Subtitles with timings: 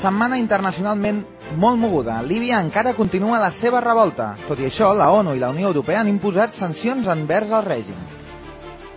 [0.00, 1.20] setmana internacionalment
[1.60, 2.20] molt moguda.
[2.24, 4.32] Líbia encara continua la seva revolta.
[4.48, 7.98] Tot i això, la ONU i la Unió Europea han imposat sancions envers el règim.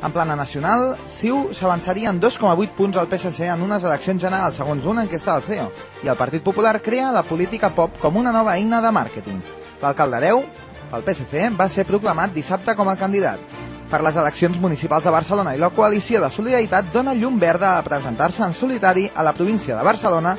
[0.03, 4.85] En plana nacional, CiU s'avançaria en 2,8 punts al PSC en unes eleccions generals, segons
[4.85, 5.67] una enquesta del CEO,
[6.03, 9.41] i el Partit Popular crea la política pop com una nova eina de màrqueting.
[9.81, 10.43] L'alcalde Areu,
[10.91, 13.43] pel PSC, va ser proclamat dissabte com a candidat
[13.91, 17.83] per les eleccions municipals de Barcelona i la coalició de Solidaritat dona llum verda a
[17.85, 20.35] presentar-se en solitari a la província de Barcelona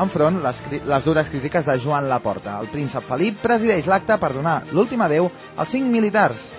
[0.00, 2.58] enfront les, les dures crítiques de Joan Laporta.
[2.60, 6.50] El príncep Felip presideix l'acte per donar l'últim adeu als cinc militars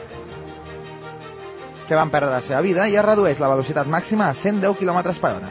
[1.91, 5.11] que van perdre la seva vida i es redueix la velocitat màxima a 110 km
[5.19, 5.49] per hora.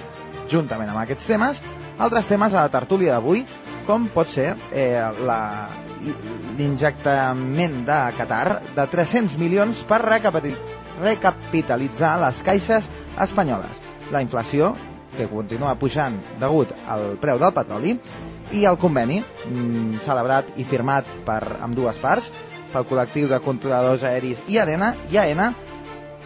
[0.49, 1.61] Juntament amb aquests temes,
[2.01, 3.45] altres temes a la tertúlia d'avui,
[3.85, 5.05] com pot ser eh,
[6.57, 12.89] l'injectament de Qatar de 300 milions per recapitalitzar les caixes
[13.21, 13.85] espanyoles.
[14.11, 14.73] La inflació,
[15.17, 17.97] que continua pujant degut al preu del petroli,
[18.53, 22.31] i el conveni mm, celebrat i firmat per amb dues parts
[22.71, 25.53] pel col·lectiu de controladors aeris i Arena i AENA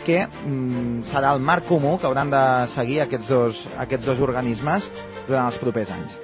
[0.04, 4.90] que mm, serà el marc comú que hauran de seguir aquests dos, aquests dos organismes
[5.28, 6.18] durant els propers anys.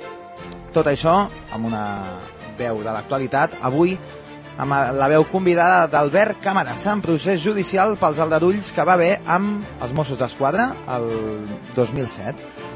[0.75, 1.17] Tot això
[1.53, 1.85] amb una
[2.61, 3.97] veu de l'actualitat, avui
[4.61, 9.65] amb la veu convidada d'Albert Camarassa en procés judicial pels aldarulls que va haver amb
[9.81, 10.67] els Mossos d'Esquadra
[10.97, 11.07] el
[11.77, 12.69] 2007.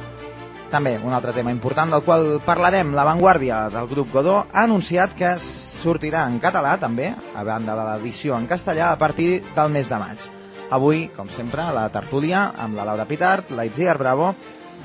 [0.72, 5.12] També un altre tema important del qual parlarem, La Vanguardia del grup Godó ha anunciat
[5.14, 9.92] que sortirà en català també, a banda de l'edició en castellà, a partir del mes
[9.92, 10.24] de maig.
[10.74, 14.32] Avui, com sempre, a la tertúlia amb la Laura Pitart, la Itziar Bravo,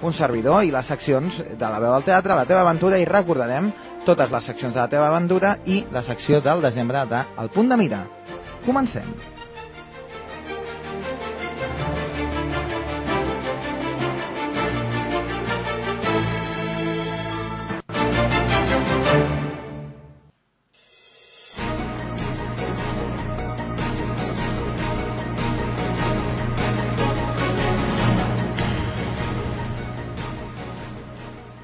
[0.01, 3.71] un servidor i les seccions de la veu del teatre, la teva aventura i recordarem
[4.05, 7.69] totes les seccions de la teva aventura i la secció del desembre de El punt
[7.69, 8.05] de mira.
[8.65, 9.38] Comencem.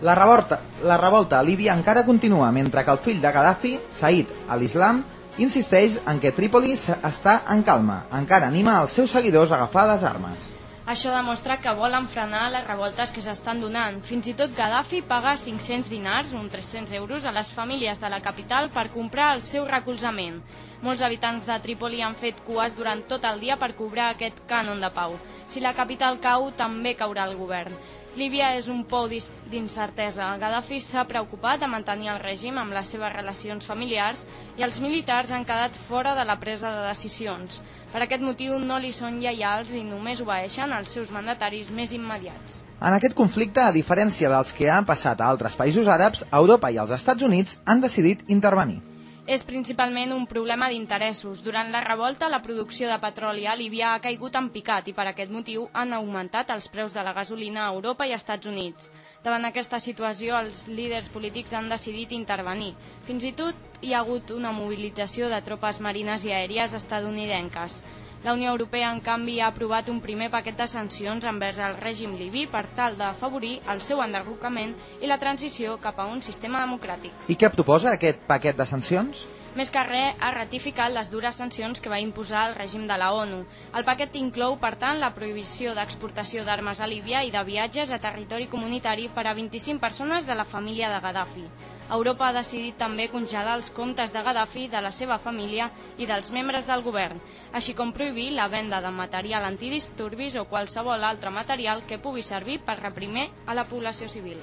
[0.06, 4.28] La revolta, la revolta a Líbia encara continua, mentre que el fill de Gaddafi, Said
[4.54, 5.00] al-Islam,
[5.42, 8.04] insisteix en que Trípoli està en calma.
[8.14, 10.52] Encara anima els seus seguidors a agafar les armes.
[10.94, 13.98] Això demostra que volen frenar les revoltes que s'estan donant.
[14.06, 18.22] Fins i tot Gaddafi paga 500 dinars, uns 300 euros, a les famílies de la
[18.22, 20.38] capital per comprar el seu recolzament.
[20.86, 24.86] Molts habitants de Trípoli han fet cues durant tot el dia per cobrar aquest cànon
[24.86, 25.18] de pau.
[25.50, 27.74] Si la capital cau, també caurà el govern.
[28.16, 30.30] Líbia és un pou d'incertesa.
[30.40, 34.22] Gaddafi s'ha preocupat de mantenir el règim amb les seves relacions familiars
[34.56, 37.60] i els militars han quedat fora de la presa de decisions.
[37.92, 42.64] Per aquest motiu no li són lleials i només obeeixen als seus mandataris més immediats.
[42.80, 46.80] En aquest conflicte, a diferència dels que han passat a altres països àrabs, Europa i
[46.80, 48.80] els Estats Units han decidit intervenir
[49.26, 51.42] és principalment un problema d'interessos.
[51.42, 55.08] Durant la revolta, la producció de petroli a Líbia ha caigut en picat i per
[55.10, 58.92] aquest motiu han augmentat els preus de la gasolina a Europa i als Estats Units.
[59.26, 62.76] Davant aquesta situació, els líders polítics han decidit intervenir.
[63.10, 67.82] Fins i tot hi ha hagut una mobilització de tropes marines i aèries estadounidenques.
[68.26, 72.16] La Unió Europea, en canvi, ha aprovat un primer paquet de sancions envers el règim
[72.18, 77.14] libi per tal d'afavorir el seu enderrocament i la transició cap a un sistema democràtic.
[77.30, 79.22] I què proposa aquest paquet de sancions?
[79.54, 83.12] Més que res, ha ratificat les dures sancions que va imposar el règim de la
[83.14, 83.44] ONU.
[83.78, 88.02] El paquet inclou, per tant, la prohibició d'exportació d'armes a Líbia i de viatges a
[88.10, 91.46] territori comunitari per a 25 persones de la família de Gaddafi.
[91.94, 95.70] Europa ha decidit també congelar els comptes de Gaddafi, de la seva família
[96.02, 97.20] i dels membres del govern,
[97.54, 102.60] així com prohibir la venda de material antidisturbis o qualsevol altre material que pugui servir
[102.66, 104.42] per reprimir a la població civil.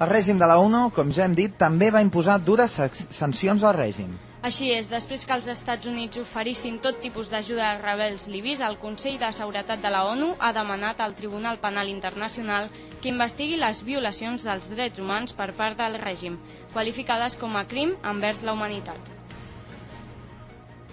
[0.00, 3.76] El règim de la ONU, com ja hem dit, també va imposar dures sancions al
[3.76, 4.29] règim.
[4.40, 8.78] Així és, després que els Estats Units oferissin tot tipus d'ajuda als rebels libis, el
[8.80, 12.70] Consell de Seguretat de la ONU ha demanat al Tribunal Penal Internacional
[13.02, 16.40] que investigui les violacions dels drets humans per part del règim,
[16.72, 19.12] qualificades com a crim envers la humanitat.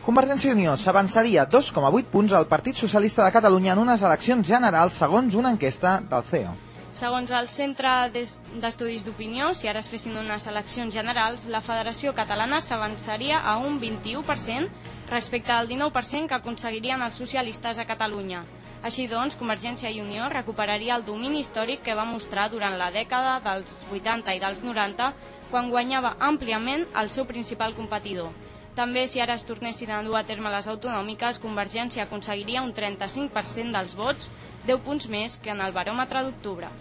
[0.03, 4.99] Convergència i Unió s'avançaria 2,8 punts al Partit Socialista de Catalunya en unes eleccions generals
[4.99, 6.66] segons una enquesta del CEO.
[6.97, 12.57] Segons el Centre d'Estudis d'Opinió, si ara es fessin unes eleccions generals, la Federació Catalana
[12.57, 14.71] s'avançaria a un 21%
[15.11, 18.39] respecte al 19% que aconseguirien els socialistes a Catalunya.
[18.81, 23.37] Així doncs, Convergència i Unió recuperaria el domini històric que va mostrar durant la dècada
[23.45, 25.11] dels 80 i dels 90,
[25.51, 28.33] quan guanyava àmpliament el seu principal competidor.
[28.73, 33.77] També, si ara es tornessin a dur a terme les autonòmiques, Convergència aconseguiria un 35%
[33.77, 34.33] dels vots,
[34.65, 36.73] 10 punts més que en el baròmetre d'octubre.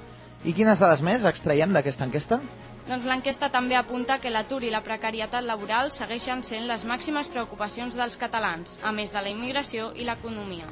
[0.46, 2.36] I quines dades més extraiem d'aquesta enquesta?
[2.86, 7.96] Doncs l'enquesta també apunta que l'atur i la precarietat laboral segueixen sent les màximes preocupacions
[7.98, 10.68] dels catalans, a més de la immigració i l'economia.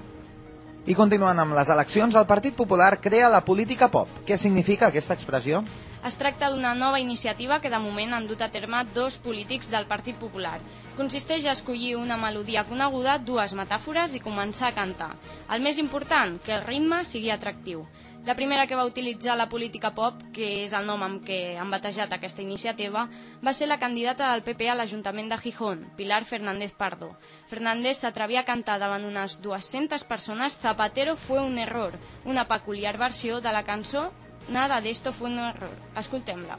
[0.87, 4.07] I continuant amb les eleccions, el Partit Popular crea la política pop.
[4.29, 5.65] Què significa aquesta expressió?
[6.07, 9.89] Es tracta d'una nova iniciativa que de moment han dut a terme dos polítics del
[9.91, 10.61] Partit Popular.
[10.95, 15.15] Consisteix a escollir una melodia coneguda, dues metàfores i començar a cantar.
[15.51, 17.89] El més important, que el ritme sigui atractiu.
[18.25, 21.71] La primera que va utilitzar la política pop, que és el nom amb què han
[21.71, 23.07] batejat aquesta iniciativa,
[23.45, 27.13] va ser la candidata del PP a l'Ajuntament de Gijón, Pilar Fernández Pardo.
[27.53, 33.41] Fernández s'atrevia a cantar davant unes 200 persones Zapatero fue un error, una peculiar versió
[33.41, 34.11] de la cançó
[34.49, 35.71] Nada de esto fue un error.
[35.97, 36.59] Escoltem-la.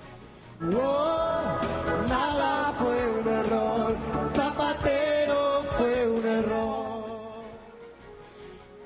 [0.62, 1.60] Oh,
[2.08, 3.96] nada fue un error,
[4.34, 6.95] Zapatero fue un error.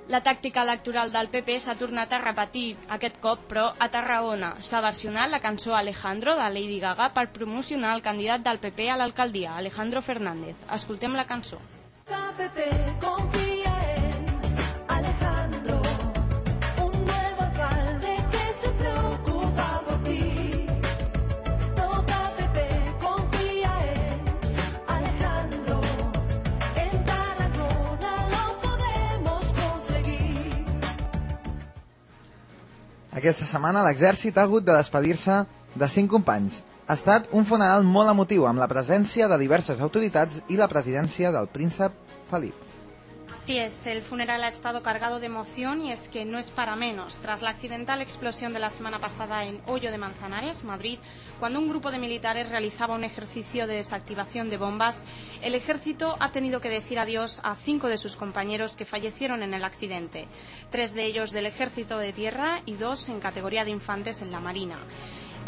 [0.09, 4.55] La tàctica electoral del PP s'ha tornat a repetir, aquest cop, però, a Tarragona.
[4.69, 8.97] S'ha versionat la cançó Alejandro de Lady Gaga per promocionar el candidat del PP a
[8.97, 10.57] l'alcaldia, Alejandro Fernández.
[10.81, 11.61] Escoltem la cançó.
[12.09, 12.71] KPP
[13.05, 13.68] confía
[33.09, 35.41] Aquesta setmana l'exèrcit ha hagut de despedir-se
[35.75, 36.61] de cinc companys.
[36.85, 41.33] Ha estat un funeral molt emotiu amb la presència de diverses autoritats i la presidència
[41.33, 41.93] del príncep
[42.29, 42.68] Felip.
[43.49, 46.75] Así es, el funeral ha estado cargado de emoción y es que no es para
[46.75, 47.15] menos.
[47.15, 50.99] Tras la accidental explosión de la semana pasada en Hoyo de Manzanares, Madrid,
[51.39, 55.03] cuando un grupo de militares realizaba un ejercicio de desactivación de bombas,
[55.41, 59.55] el ejército ha tenido que decir adiós a cinco de sus compañeros que fallecieron en
[59.55, 60.27] el accidente,
[60.69, 64.41] tres de ellos del ejército de tierra y dos en categoría de infantes en la
[64.41, 64.77] Marina.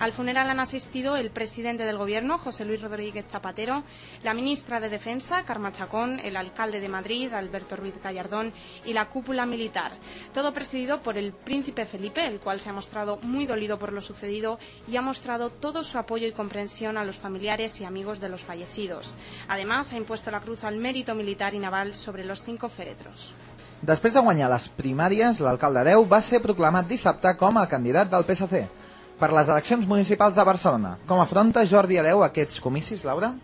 [0.02, 3.84] Al funeral han asistido el presidente del Gobierno, José Luis Rodríguez Zapatero,
[4.24, 8.52] la ministra de Defensa, Carma Chacón, el alcalde de Madrid, Alberto Ruiz Gallardón,
[8.84, 9.92] y la cúpula militar.
[10.34, 14.02] Todo presidido por el príncipe Felipe, el cual se ha mostrado muy dolido por lo
[14.02, 14.58] sucedido
[14.88, 18.42] y ha mostrado todo su apoyo y comprensión a los familiares y amigos de los
[18.42, 19.14] fallecidos.
[19.50, 23.36] Además, ha impuesto la cruz al mérito militar y naval sobre los cinco féretros.
[23.82, 28.26] Després de guanyar les primàries, l'alcalde Areu va ser proclamat dissabte com a candidat del
[29.22, 30.96] per les eleccions municipals de Barcelona.
[31.08, 33.36] Com afronta Jordi Areu aquests comicis, Laura?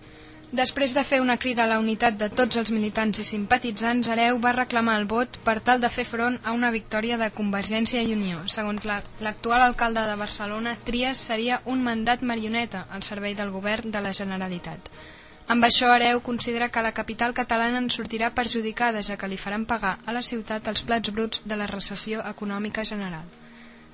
[0.58, 4.38] Després de fer una crida a la unitat de tots els militants i simpatitzants, Areu
[4.40, 8.14] va reclamar el vot per tal de fer front a una victòria de Convergència i
[8.16, 8.40] Unió.
[8.48, 13.92] Segons la- l'actual alcalde de Barcelona, Trias seria un mandat marioneta al servei del govern
[13.92, 14.80] de la Generalitat.
[15.50, 19.66] Amb això, Areu considera que la capital catalana en sortirà perjudicada, ja que li faran
[19.66, 23.28] pagar a la ciutat els plats bruts de la recessió econòmica general.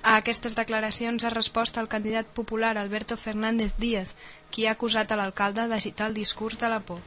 [0.04, 4.10] A aquestes declaracions ha respost el candidat popular Alberto Fernández Díaz,
[4.52, 7.00] qui ha acusat a l'alcalde d'agitar el discurs de la por.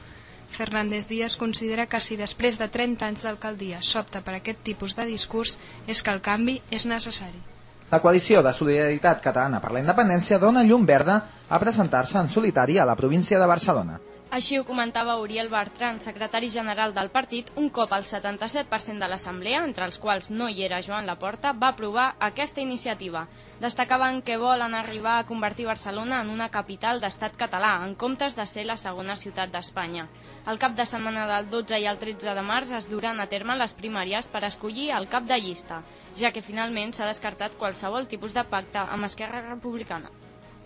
[0.48, 5.04] Fernández Díaz considera que si després de 30 anys d'alcaldia s'opta per aquest tipus de
[5.04, 7.42] discurs és que el canvi és necessari.
[7.90, 12.78] La coalició de Solidaritat Catalana per la Independència dona llum verda a presentar-se en solitari
[12.80, 14.00] a la província de Barcelona.
[14.35, 19.61] Així ho comentava Uriel Bertran, secretari general del partit, un cop el 77% de l'Assemblea,
[19.62, 23.23] entre els quals no hi era Joan Laporta, va aprovar aquesta iniciativa.
[23.61, 28.47] Destacaven que volen arribar a convertir Barcelona en una capital d'estat català, en comptes de
[28.50, 30.09] ser la segona ciutat d'Espanya.
[30.50, 33.56] El cap de setmana del 12 i el 13 de març es duran a terme
[33.56, 35.85] les primàries per escollir el cap de llista,
[36.18, 40.11] ja que finalment s'ha descartat qualsevol tipus de pacte amb Esquerra Republicana.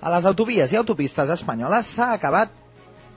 [0.01, 2.60] A les autovies i autopistes espanyoles s'ha acabat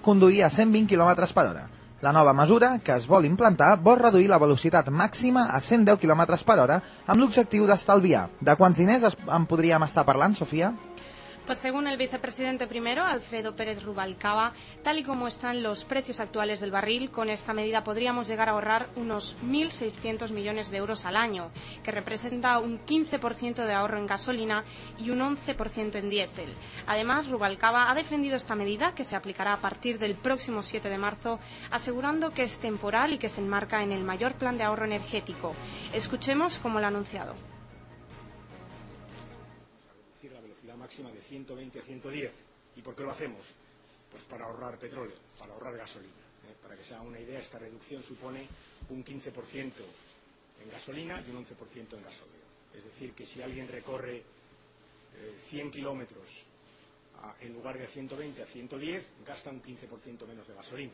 [0.04, 1.66] conduir a 120 km per hora.
[2.04, 6.26] La nova mesura, que es vol implantar, vol reduir la velocitat màxima a 110 km
[6.44, 8.26] per hora amb l'objectiu d'estalviar.
[8.44, 10.74] De quants diners en podríem estar parlant, Sofia?
[11.46, 16.62] Pues según el vicepresidente primero, Alfredo Pérez Rubalcaba, tal y como están los precios actuales
[16.62, 21.18] del barril, con esta medida podríamos llegar a ahorrar unos 1.600 millones de euros al
[21.18, 21.52] año,
[21.84, 24.64] que representa un 15% de ahorro en gasolina
[24.98, 26.54] y un 11% en diésel.
[26.88, 30.98] Además, Rubalcaba ha defendido esta medida, que se aplicará a partir del próximo 7 de
[30.98, 31.40] marzo,
[31.72, 35.54] asegurando que es temporal y que se enmarca en el mayor plan de ahorro energético.
[35.92, 37.53] Escuchemos cómo lo ha anunciado.
[40.94, 42.32] Máxima de 120 a 110.
[42.78, 43.42] ¿Y por qué lo hacemos?
[44.12, 46.14] Pues para ahorrar petróleo, para ahorrar gasolina.
[46.46, 46.54] ¿eh?
[46.62, 48.46] Para que se haga una idea, esta reducción supone
[48.90, 49.72] un 15%
[50.62, 52.44] en gasolina y un 11% en gasóleo.
[52.78, 54.24] Es decir, que si alguien recorre eh,
[55.50, 56.46] 100 kilómetros
[57.42, 60.94] en lugar de a 120 a 110, gasta un 15% menos de gasolina.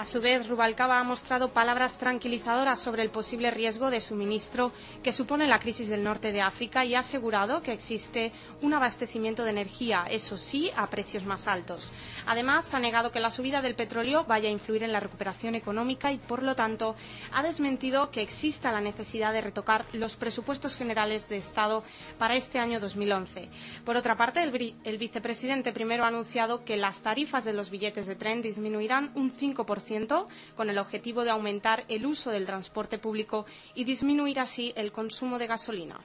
[0.00, 5.12] A su vez, Rubalcaba ha mostrado palabras tranquilizadoras sobre el posible riesgo de suministro que
[5.12, 9.50] supone la crisis del norte de África y ha asegurado que existe un abastecimiento de
[9.50, 11.90] energía, eso sí, a precios más altos.
[12.24, 16.10] Además, ha negado que la subida del petróleo vaya a influir en la recuperación económica
[16.12, 16.96] y, por lo tanto,
[17.34, 21.84] ha desmentido que exista la necesidad de retocar los presupuestos generales de Estado
[22.16, 23.50] para este año 2011.
[23.84, 28.06] Por otra parte, el, el vicepresidente primero ha anunciado que las tarifas de los billetes
[28.06, 33.46] de tren disminuirán un 5% con el objetivo de aumentar el uso del transporte público
[33.74, 36.00] y disminuir así el consumo de gasolina.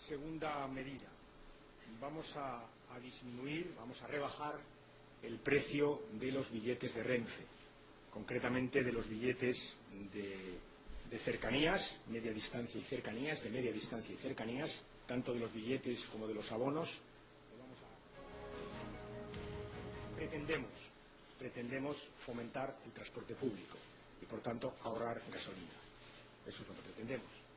[0.00, 1.06] Segunda medida.
[2.00, 2.64] Vamos a,
[3.02, 4.54] disminuir, vamos a rebajar
[5.22, 7.44] el precio de los billetes de Renfe,
[8.10, 9.76] concretamente de los billetes
[10.12, 10.58] de,
[11.10, 16.06] de cercanías, media distancia y cercanías, de media distancia y cercanías, tanto de los billetes
[16.06, 17.00] como de los abonos.
[20.16, 20.70] Pretendemos,
[21.38, 23.76] pretendemos fomentar el transporte público
[24.20, 25.78] y, por tanto, ahorrar gasolina.
[26.46, 27.47] Eso es lo que pretendemos.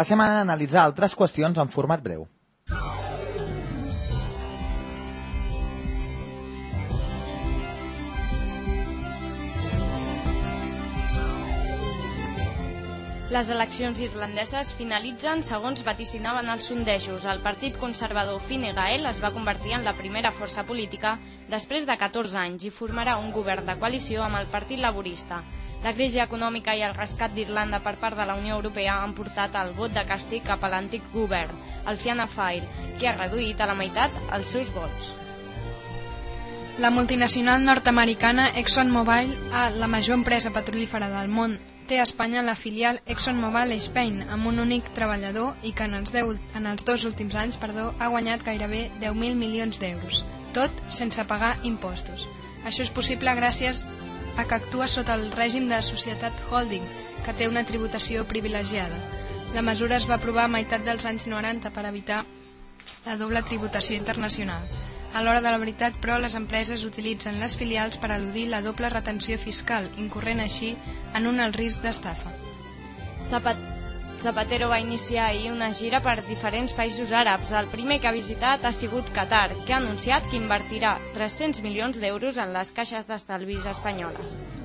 [0.00, 2.22] Passem a analitzar altres qüestions en format breu.
[13.28, 17.28] Les eleccions irlandeses finalitzen segons vaticinaven els sondejos.
[17.28, 21.18] El partit conservador Fine Gael es va convertir en la primera força política
[21.52, 25.44] després de 14 anys i formarà un govern de coalició amb el Partit Laborista.
[25.84, 29.54] La crisi econòmica i el rescat d'Irlanda per part de la Unió Europea han portat
[29.56, 31.56] el vot de càstig cap a l'antic govern,
[31.88, 32.66] el Fianna Fáil,
[33.00, 35.14] que ha reduït a la meitat els seus vots.
[36.80, 39.32] La multinacional nord-americana ExxonMobil,
[39.80, 41.58] la major empresa petrolífera del món,
[41.88, 46.12] té a Espanya la filial ExxonMobil Spain, amb un únic treballador i que en els,
[46.14, 50.22] deu, en els dos últims anys perdó, ha guanyat gairebé 10.000 milions d'euros,
[50.54, 52.28] tot sense pagar impostos.
[52.68, 53.82] Això és possible gràcies
[54.36, 56.84] a que actua sota el règim de societat holding,
[57.24, 58.98] que té una tributació privilegiada.
[59.54, 62.22] La mesura es va aprovar a meitat dels anys 90 per evitar
[63.06, 64.62] la doble tributació internacional.
[65.12, 68.92] A l'hora de la veritat, però, les empreses utilitzen les filials per eludir la doble
[68.92, 70.76] retenció fiscal, incorrent així
[71.18, 72.30] en un alt risc d'estafa.
[73.30, 73.79] Zapat
[74.20, 77.54] Zapatero va iniciar ahir una gira per diferents països àrabs.
[77.56, 82.04] El primer que ha visitat ha sigut Qatar, que ha anunciat que invertirà 300 milions
[82.04, 84.59] d'euros en les caixes d'estalvis espanyoles.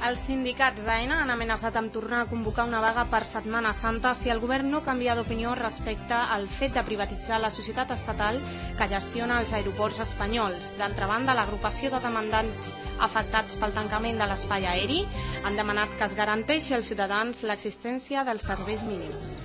[0.00, 4.30] Els sindicats d'AENA han amenaçat amb tornar a convocar una vaga per Setmana Santa si
[4.32, 8.38] el govern no canvia d'opinió respecte al fet de privatitzar la societat estatal
[8.78, 10.72] que gestiona els aeroports espanyols.
[10.78, 12.72] D'altra banda, l'agrupació de demandants
[13.04, 15.02] afectats pel tancament de l'espai aeri
[15.44, 19.36] han demanat que es garanteixi als ciutadans l'existència dels serveis mínims.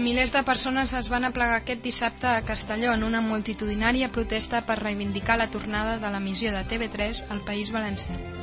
[0.00, 4.80] Milers de persones es van aplegar aquest dissabte a Castelló en una multitudinària protesta per
[4.80, 8.35] reivindicar la tornada de l'emissió de TV3 al País Valencià.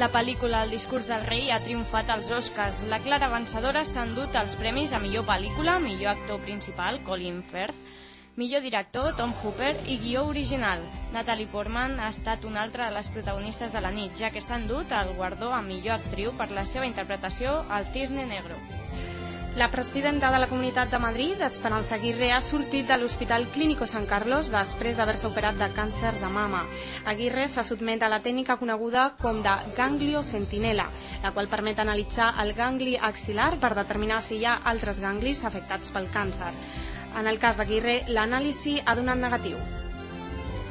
[0.00, 2.80] La pel·lícula El discurs del rei ha triomfat als Oscars.
[2.88, 7.76] La clara vencedora s'ha endut els premis a millor pel·lícula, millor actor principal, Colin Firth,
[8.40, 10.80] millor director, Tom Hooper, i guió original.
[11.12, 14.62] Natalie Portman ha estat una altra de les protagonistes de la nit, ja que s'ha
[14.62, 18.56] endut el guardó a millor actriu per la seva interpretació al Cisne Negro.
[19.54, 24.06] La presidenta de la Comunitat de Madrid, Esperanza Aguirre, ha sortit de l'Hospital Clínico Sant
[24.08, 26.62] Carlos després d'haver-se operat de càncer de mama.
[27.12, 30.88] Aguirre se sotmet a la tècnica coneguda com de ganglio sentinela,
[31.20, 35.92] la qual permet analitzar el gangli axilar per determinar si hi ha altres ganglis afectats
[35.92, 36.54] pel càncer.
[37.20, 39.81] En el cas d'Aguirre, l'anàlisi ha donat negatiu.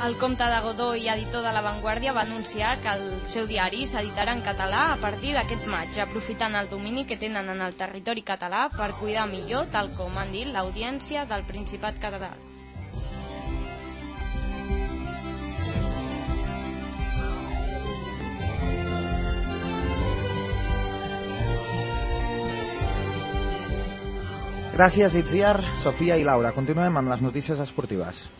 [0.01, 3.83] El comte de Godó i editor de La Vanguardia va anunciar que el seu diari
[3.85, 8.23] s'editarà en català a partir d'aquest maig, aprofitant el domini que tenen en el territori
[8.25, 12.33] català per cuidar millor, tal com han dit, l'audiència del Principat català.
[24.73, 26.57] Gràcies, Itziar, Sofia i Laura.
[26.57, 28.31] Continuem amb les notícies esportives.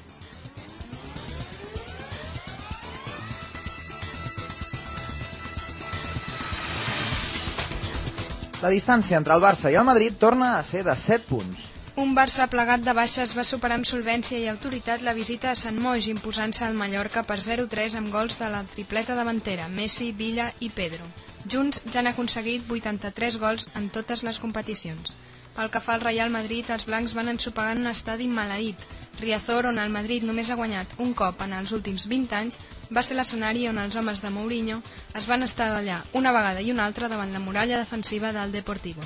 [8.61, 11.63] La distància entre el Barça i el Madrid torna a ser de 7 punts.
[12.01, 15.79] Un Barça plegat de baixes va superar amb solvència i autoritat la visita a Sant
[15.81, 20.69] Moix, imposant-se al Mallorca per 0-3 amb gols de la tripleta davantera, Messi, Villa i
[20.69, 21.09] Pedro.
[21.49, 25.15] Junts ja han aconseguit 83 gols en totes les competicions.
[25.55, 28.85] Pel que fa al Real Madrid, els blancs van ensopegar en un estadi maleït.
[29.21, 32.59] Riazor, on el Madrid només ha guanyat un cop en els últims 20 anys,
[32.91, 34.81] va ser l'escenari on els homes de Mourinho
[35.15, 39.05] es van estar allà una vegada i una altra davant la muralla defensiva del Deportivo.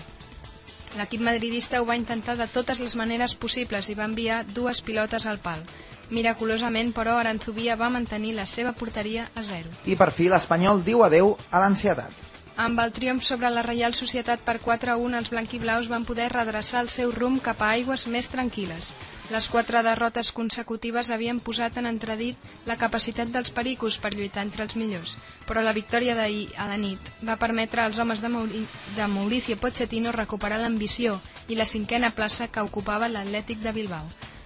[0.96, 5.26] L'equip madridista ho va intentar de totes les maneres possibles i va enviar dues pilotes
[5.28, 5.66] al pal.
[6.10, 9.74] Miraculosament, però, Aranzubia va mantenir la seva porteria a zero.
[9.86, 12.24] I per fi l'Espanyol diu adeu a l'ansietat.
[12.56, 16.92] Amb el triomf sobre la Reial Societat per 4-1, els blanquiblaus van poder redreçar el
[16.94, 18.94] seu rumb cap a aigües més tranquil·les.
[19.34, 22.38] Les quatre derrotes consecutives havien posat en entredit
[22.70, 25.16] la capacitat dels pericos per lluitar entre els millors,
[25.50, 28.62] però la victòria d'ahir a la nit va permetre als homes de, Mauri
[28.94, 31.18] de Mauricio Pochettino recuperar l'ambició
[31.50, 34.06] i la cinquena plaça que ocupava l'Atlètic de Bilbao.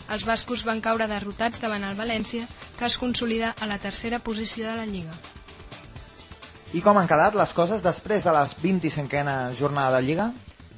[0.10, 2.48] Els bascos van caure derrotats davant el València,
[2.80, 5.12] que es consolida a la tercera posició de la Lliga.
[6.72, 10.32] I com han quedat les coses després de la 25a jornada de Lliga?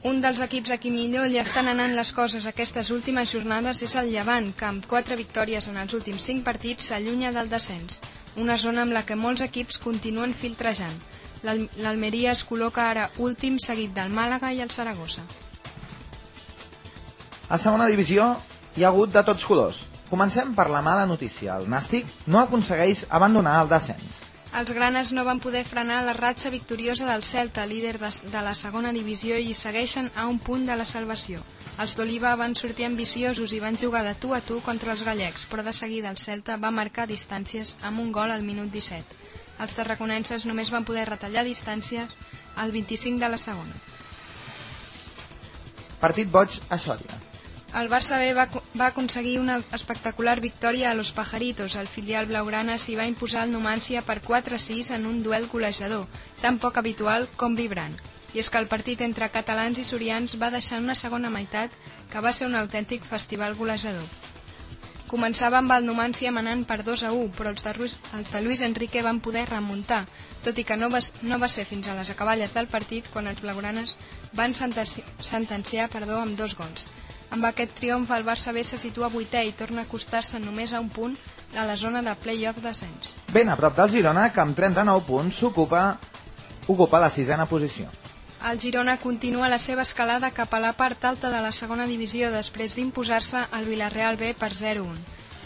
[0.03, 3.93] Un dels equips a qui millor li estan anant les coses aquestes últimes jornades és
[4.00, 8.00] el Llevant, que amb quatre victòries en els últims cinc partits s'allunya del descens,
[8.36, 10.96] una zona amb la que molts equips continuen filtrejant.
[11.43, 15.22] L'Al- L'Almeria es col·loca ara últim seguit del Màlaga i el Saragossa.
[17.50, 18.25] A segona divisió
[18.77, 19.84] hi ha hagut de tots colors.
[20.10, 21.58] Comencem per la mala notícia.
[21.62, 24.17] El Nàstic no aconsegueix abandonar el descens.
[24.51, 28.91] Els granes no van poder frenar la ratxa victoriosa del Celta, líder de, la segona
[28.91, 31.39] divisió, i segueixen a un punt de la salvació.
[31.79, 35.48] Els d'Oliva van sortir ambiciosos i van jugar de tu a tu contra els gallecs,
[35.48, 39.17] però de seguida el Celta va marcar distàncies amb un gol al minut 17.
[39.63, 42.12] Els tarraconenses només van poder retallar distàncies
[42.60, 43.82] al 25 de la segona.
[46.04, 47.31] Partit boig a Sòria.
[47.79, 51.77] El Barça B va, va aconseguir una espectacular victòria a Los Pajaritos.
[51.79, 56.03] El filial blaugrana s'hi va imposar el Numància per 4-6 en un duel golejador,
[56.41, 57.95] tan poc habitual com vibrant.
[58.36, 61.71] I és que el partit entre catalans i sorians va deixar una segona meitat
[62.12, 64.03] que va ser un autèntic festival golejador.
[65.07, 68.41] Començava amb el Numància manant per 2 a 1, però els de, Ruiz, els de
[68.43, 70.05] Luis Enrique van poder remuntar,
[70.43, 73.31] tot i que no va, no va ser fins a les acaballes del partit quan
[73.31, 73.95] els blaugranes
[74.36, 76.88] van sentenci, sentenciar perdó, amb dos gols.
[77.32, 80.82] Amb aquest triomf el Barça B se situa vuitè i torna a acostar-se només a
[80.84, 81.15] un punt
[81.56, 83.13] a la zona de play-off descens.
[83.32, 85.84] Ben a prop del Girona, que amb 39 punts s'ocupa
[86.67, 87.88] ocupa la sisena posició.
[88.50, 92.32] El Girona continua la seva escalada cap a la part alta de la segona divisió
[92.34, 94.98] després d'imposar-se al Villarreal B per 0-1.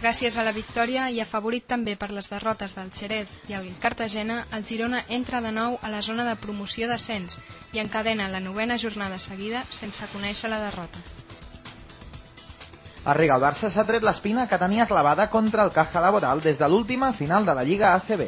[0.02, 4.46] Gràcies a la victòria i afavorit també per les derrotes del Xerez i el Cartagena,
[4.52, 7.38] el Girona entra de nou a la zona de promoció d'ascens
[7.74, 11.00] i encadena la novena jornada seguida sense conèixer la derrota.
[13.06, 16.58] El Riga el Barça s'ha tret l'espina que tenia clavada contra el Caja Laboral des
[16.58, 18.24] de l'última final de la Lliga ACB.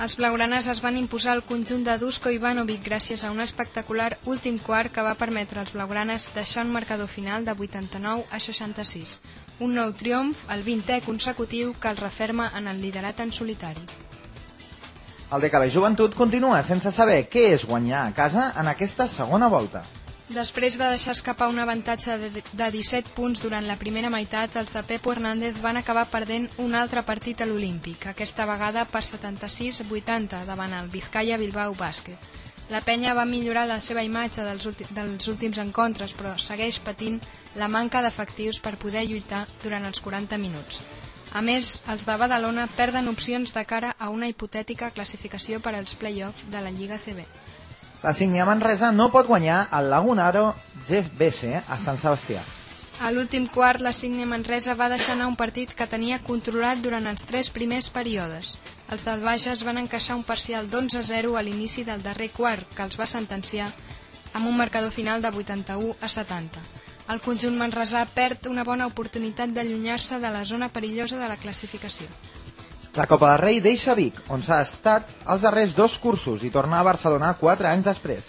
[0.00, 4.56] Els blaugranes es van imposar al conjunt de Dusko Ivanovic gràcies a un espectacular últim
[4.58, 9.18] quart que va permetre als blaugranes deixar un marcador final de 89 a 66.
[9.60, 13.84] Un nou triomf, el 20è consecutiu, que els referma en el liderat en solitari.
[15.32, 19.84] El DKB Joventut continua sense saber què és guanyar a casa en aquesta segona volta.
[20.28, 24.72] Després de deixar escapar un avantatge de, de 17 punts durant la primera meitat, els
[24.72, 30.46] de Pepo Hernández van acabar perdent un altre partit a l'Olímpic, aquesta vegada per 76-80
[30.48, 32.30] davant el Vizcaya Bilbao Bàsquet.
[32.72, 34.64] La penya va millorar la seva imatge dels,
[34.96, 37.18] dels últims encontres, però segueix patint
[37.60, 40.80] la manca d'efectius per poder lluitar durant els 40 minuts.
[41.36, 45.96] A més, els de Badalona perden opcions de cara a una hipotètica classificació per als
[45.96, 47.24] play-off de la Lliga CB.
[48.02, 50.48] La Signia Manresa no pot guanyar el Lagunaro
[50.88, 52.40] GBC a Sant Sebastià.
[52.98, 57.06] A l'últim quart, la Signe Manresa va deixar anar un partit que tenia controlat durant
[57.06, 58.56] els tres primers períodes.
[58.90, 62.98] Els del Bages van encaixar un parcial d'11-0 a l'inici del darrer quart, que els
[62.98, 63.70] va sentenciar
[64.34, 66.66] amb un marcador final de 81 a 70.
[67.14, 72.10] El conjunt manresà perd una bona oportunitat d'allunyar-se de la zona perillosa de la classificació.
[72.94, 76.76] La Copa del Rei deixa Vic, on s'ha estat els darrers dos cursos i torna
[76.76, 78.26] a Barcelona quatre anys després.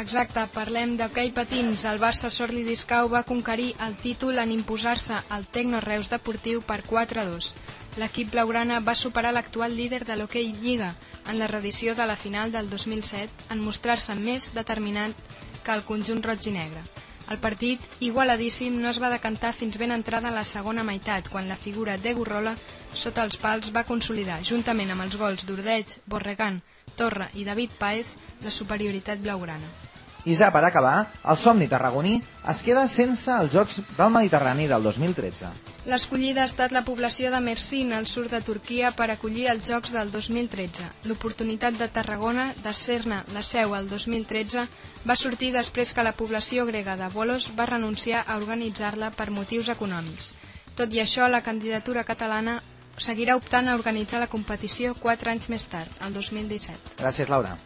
[0.00, 1.84] Exacte, parlem d'hoquei patins.
[1.90, 6.78] El Barça Sorli Discau va conquerir el títol en imposar-se al Tecno Reus Deportiu per
[6.88, 7.50] 4-2.
[8.00, 10.94] L'equip blaugrana va superar l'actual líder de l'hoquei Lliga
[11.26, 15.12] en la reedició de la final del 2007 en mostrar-se més determinat
[15.66, 16.80] que el conjunt roig i negre.
[17.28, 21.58] El partit, igualadíssim, no es va decantar fins ben entrada la segona meitat, quan la
[21.60, 22.54] figura de Gurrola
[23.02, 26.62] sota els pals va consolidar, juntament amb els gols d'Ordeig, Borregan,
[26.96, 29.68] Torra i David Paez, la superioritat blaugrana.
[30.24, 30.96] I ja per acabar,
[31.28, 32.16] el somni tarragoní
[32.52, 35.67] es queda sense els Jocs del Mediterrani del 2013.
[35.88, 39.94] L'escollida ha estat la població de Mersin, al sud de Turquia, per acollir els Jocs
[39.94, 40.84] del 2013.
[41.08, 44.66] L'oportunitat de Tarragona de ser-ne la seu el 2013
[45.08, 49.72] va sortir després que la població grega de Bolos va renunciar a organitzar-la per motius
[49.72, 50.34] econòmics.
[50.76, 52.60] Tot i això, la candidatura catalana
[53.00, 56.98] seguirà optant a organitzar la competició 4 anys més tard, el 2017.
[57.00, 57.56] Gràcies, Laura.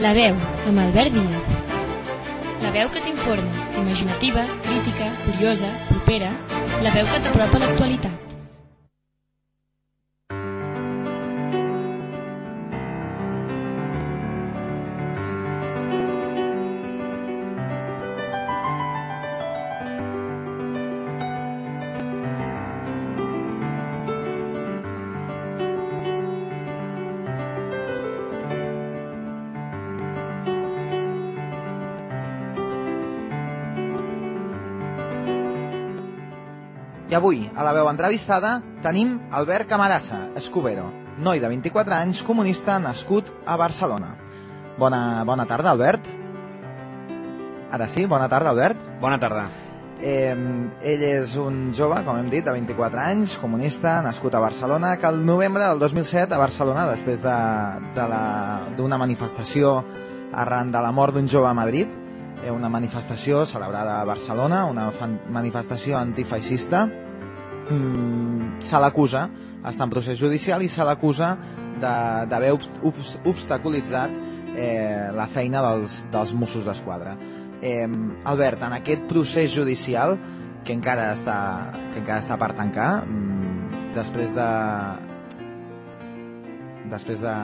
[0.00, 0.34] La veu,
[0.66, 1.50] amb Albert Díaz.
[2.62, 6.32] La veu que t'informa, imaginativa, crítica, curiosa, propera,
[6.80, 8.29] la veu que t'apropa a l'actualitat.
[37.10, 40.84] I avui, a la veu entrevistada, tenim Albert Camarassa, escubero,
[41.18, 44.12] noi de 24 anys, comunista, nascut a Barcelona.
[44.78, 46.06] Bona, bona tarda, Albert.
[47.74, 48.84] Ara sí, bona tarda, Albert.
[49.02, 49.48] Bona tarda.
[49.98, 50.36] Eh,
[50.86, 55.10] ell és un jove, com hem dit, de 24 anys, comunista, nascut a Barcelona, que
[55.10, 59.80] el novembre del 2007 a Barcelona, després d'una de, de d'una manifestació
[60.30, 61.90] arran de la mort d'un jove a Madrid,
[62.48, 64.88] una manifestació celebrada a Barcelona, una
[65.28, 69.28] manifestació antifeixista, mm, se l'acusa,
[69.60, 71.36] està en procés judicial i se l'acusa
[71.80, 74.10] d'haver obst obst obstaculitzat
[74.56, 77.16] eh, la feina dels, dels Mossos d'Esquadra.
[77.60, 77.86] Eh,
[78.24, 80.16] Albert, en aquest procés judicial
[80.64, 81.36] que encara està,
[81.92, 84.50] que encara està per tancar, mm, després de
[86.90, 87.34] després de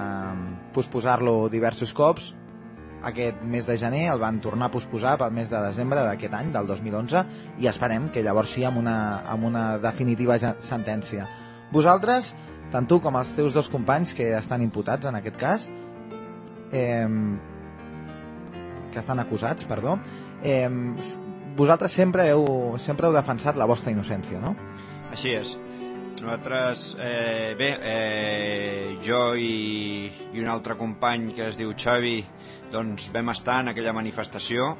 [0.75, 2.33] posposar-lo diversos cops,
[3.05, 6.53] aquest mes de gener el van tornar a posposar pel mes de desembre d'aquest any,
[6.55, 7.25] del 2011,
[7.63, 8.97] i esperem que llavors sí amb una,
[9.29, 11.29] amb una definitiva sentència.
[11.73, 12.35] Vosaltres,
[12.73, 15.69] tant tu com els teus dos companys que estan imputats en aquest cas,
[16.73, 17.07] eh,
[18.93, 19.99] que estan acusats, perdó,
[20.43, 20.71] eh,
[21.57, 24.55] vosaltres sempre heu, sempre heu defensat la vostra innocència, no?
[25.13, 25.57] Així és.
[26.17, 32.23] Nosaltres, eh, bé, eh, jo i, i un altre company que es diu Xavi,
[32.73, 34.71] doncs vam estar en aquella manifestació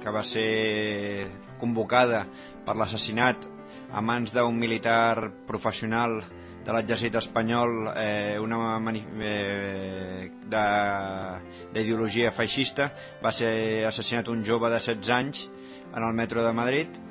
[0.00, 1.26] que va ser
[1.58, 2.22] convocada
[2.64, 3.48] per l'assassinat
[3.92, 6.20] a mans d'un militar professional
[6.64, 8.78] de l'exèrcit espanyol eh, una
[9.20, 11.40] eh, de-
[11.74, 12.92] d'ideologia feixista.
[13.22, 15.50] Va ser assassinat un jove de 16 anys
[15.94, 17.02] en el metro de Madrid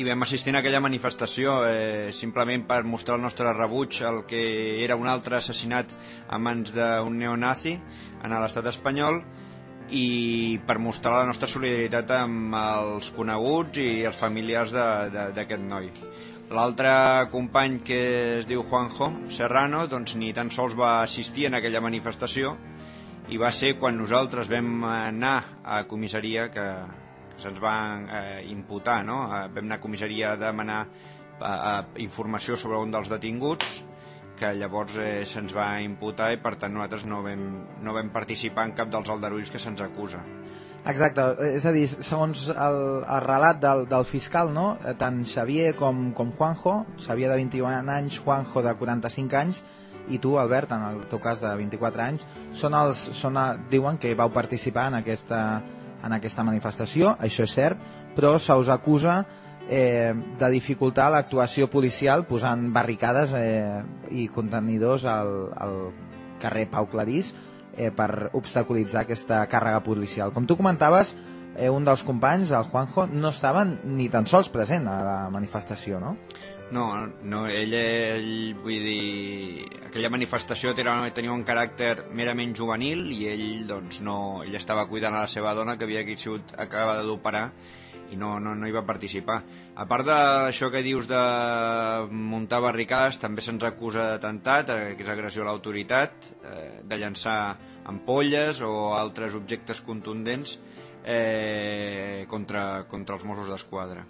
[0.00, 4.40] i vam assistir a aquella manifestació eh, simplement per mostrar el nostre rebuig al que
[4.80, 5.90] era un altre assassinat
[6.28, 7.74] a mans d'un neonazi
[8.24, 9.20] en l'estat espanyol
[9.92, 15.90] i per mostrar la nostra solidaritat amb els coneguts i els familiars d'aquest noi.
[16.50, 16.94] L'altre
[17.34, 18.00] company que
[18.38, 22.56] es diu Juanjo Serrano doncs ni tan sols va assistir en aquella manifestació
[23.28, 26.66] i va ser quan nosaltres vam anar a comissaria que
[27.42, 29.22] se'ns va eh, imputar, no?
[29.28, 33.80] Eh, vam anar a comissaria a demanar eh, eh, informació sobre un dels detinguts
[34.40, 37.42] que llavors eh, se'ns va imputar i per tant nosaltres no vam,
[37.84, 40.22] no vam participar en cap dels aldarulls que se'ns acusa.
[40.88, 44.78] Exacte, és a dir, segons el, el relat del, del fiscal, no?
[44.80, 49.60] Eh, tant Xavier com, com Juanjo, Xavier de 21 anys, Juanjo de 45 anys,
[50.08, 52.24] i tu, Albert, en el teu cas de 24 anys,
[52.56, 55.60] són els, són, a- diuen que vau participar en aquesta,
[56.04, 57.80] en aquesta manifestació, això és cert,
[58.16, 59.20] però se us acusa
[59.68, 65.76] eh, de dificultar l'actuació policial posant barricades eh, i contenidors al, al
[66.42, 67.32] carrer Pau Clarís
[67.76, 70.34] eh, per obstaculitzar aquesta càrrega policial.
[70.34, 71.14] Com tu comentaves,
[71.56, 76.00] eh, un dels companys, el Juanjo, no estava ni tan sols present a la manifestació,
[76.02, 76.16] no?
[76.70, 76.84] No,
[77.26, 83.98] no ell, ell, vull dir, aquella manifestació tenia, un caràcter merament juvenil i ell, doncs,
[84.06, 87.48] no, ell estava cuidant a la seva dona que havia sigut acabada d'operar
[88.10, 89.40] i no, no, no hi va participar.
[89.74, 91.20] A part d'això que dius de
[92.10, 97.40] muntar barricades, també se'ns acusa d'atemptat, eh, que és agressió a l'autoritat, eh, de llançar
[97.90, 100.58] ampolles o altres objectes contundents
[101.04, 104.06] eh, contra, contra els Mossos d'Esquadra.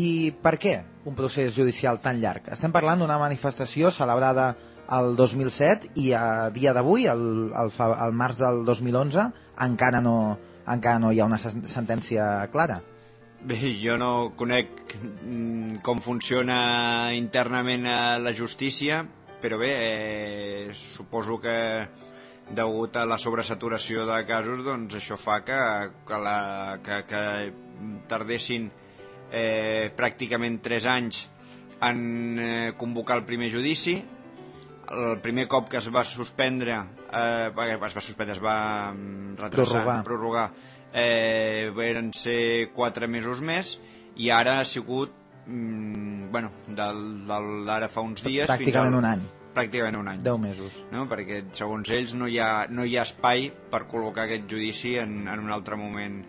[0.00, 2.46] I per què un procés judicial tan llarg?
[2.54, 4.54] Estem parlant d'una manifestació celebrada
[4.92, 7.72] el 2007 i a dia d'avui, el, el,
[8.06, 9.26] el març del 2011,
[9.66, 12.80] encara no, encara no hi ha una sen- sentència clara.
[13.42, 19.02] Bé, jo no conec mm, com funciona internament eh, la justícia,
[19.42, 21.56] però bé, eh, suposo que
[22.54, 25.58] degut a la sobresaturació de casos, doncs això fa que,
[26.06, 27.22] que, la, que, que
[28.08, 28.70] tardessin
[29.32, 31.22] eh, pràcticament 3 anys
[31.82, 32.02] en
[32.38, 33.96] eh, convocar el primer judici.
[34.92, 36.76] El primer cop que es va suspendre,
[37.08, 40.04] eh, es va suspendre, es va mm, retrasar, Prorrogar.
[40.04, 40.46] prorrogar
[40.92, 43.78] eh, varen ser 4 mesos més
[44.20, 45.12] i ara ha sigut
[45.46, 49.22] mm, bueno, d'ara fa uns dies Pràcticament al, un any.
[49.56, 50.82] pràcticament un any 10 mesos.
[50.92, 51.06] no?
[51.08, 55.22] perquè segons ells no hi ha, no hi ha espai per col·locar aquest judici en,
[55.28, 56.20] en un altre moment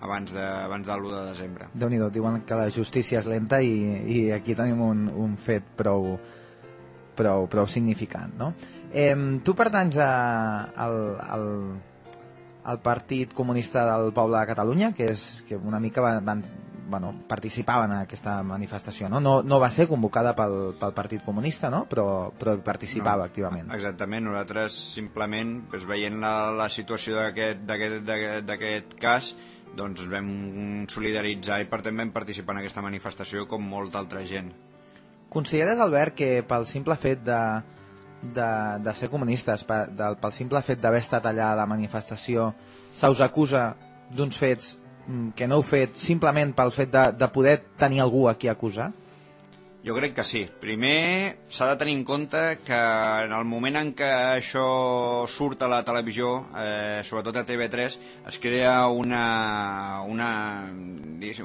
[0.00, 3.60] abans de, abans de l'1 de desembre déu nhi diuen que la justícia és lenta
[3.62, 3.72] i,
[4.06, 6.16] i aquí tenim un, un fet prou,
[7.18, 8.52] prou, prou significant, no?
[8.92, 10.12] Eh, tu pertanys a,
[10.72, 11.46] al, al,
[12.64, 16.44] al Partit Comunista del Poble de Catalunya, que és que una mica van, van
[16.88, 19.20] bueno, participaven en aquesta manifestació, no?
[19.20, 21.84] No, no va ser convocada pel, pel Partit Comunista, no?
[21.90, 23.68] Però, però participava No, activament.
[23.76, 29.34] Exactament, nosaltres simplement doncs, veient la, la situació d'aquest cas
[29.76, 30.28] doncs vam
[30.90, 34.50] solidaritzar i per tant vam participar en aquesta manifestació com molta altra gent.
[35.28, 37.40] Consideres, Albert, que pel simple fet de,
[38.22, 38.48] de,
[38.84, 42.52] de ser comunistes, pel, del, pel simple fet d'haver estat allà a la manifestació,
[42.94, 43.74] se us acusa
[44.14, 44.72] d'uns fets
[45.06, 48.48] mm, que no heu fet simplement pel fet de, de poder tenir algú a qui
[48.48, 48.90] acusar?
[49.88, 50.42] Jo crec que sí.
[50.60, 52.76] Primer s'ha de tenir en compte que
[53.24, 57.96] en el moment en què això surt a la televisió, eh, sobretot a TV3,
[58.28, 60.28] es crea una, una,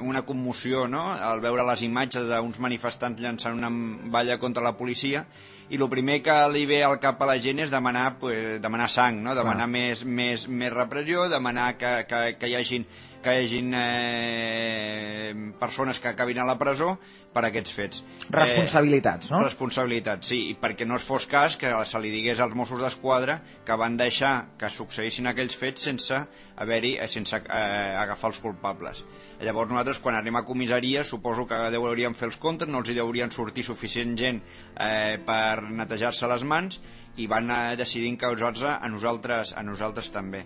[0.02, 1.06] una commoció no?
[1.14, 3.72] al veure les imatges d'uns manifestants llançant una
[4.12, 5.24] valla contra la policia
[5.70, 8.90] i el primer que li ve al cap a la gent és demanar, pues, demanar
[8.92, 9.32] sang, no?
[9.32, 12.84] demanar més, més, més repressió, demanar que, que, que hi hagin,
[13.24, 16.94] que hi hagin eh, persones que acabin a la presó
[17.34, 18.02] per aquests fets.
[18.30, 19.40] Responsabilitats, no?
[19.42, 23.40] Responsabilitats, sí, i perquè no es fos cas que se li digués als Mossos d'Esquadra
[23.66, 26.20] que van deixar que succeïssin aquells fets sense
[26.60, 29.04] haver-hi, eh, sense eh, agafar els culpables.
[29.44, 33.00] Llavors nosaltres quan anem a comissaria suposo que hauríem fer els comptes, no els hi
[33.02, 34.42] haurien sortir suficient gent
[34.76, 36.78] eh, per netejar-se les mans
[37.16, 40.44] i van eh, decidir encausar-se a nosaltres, a nosaltres també.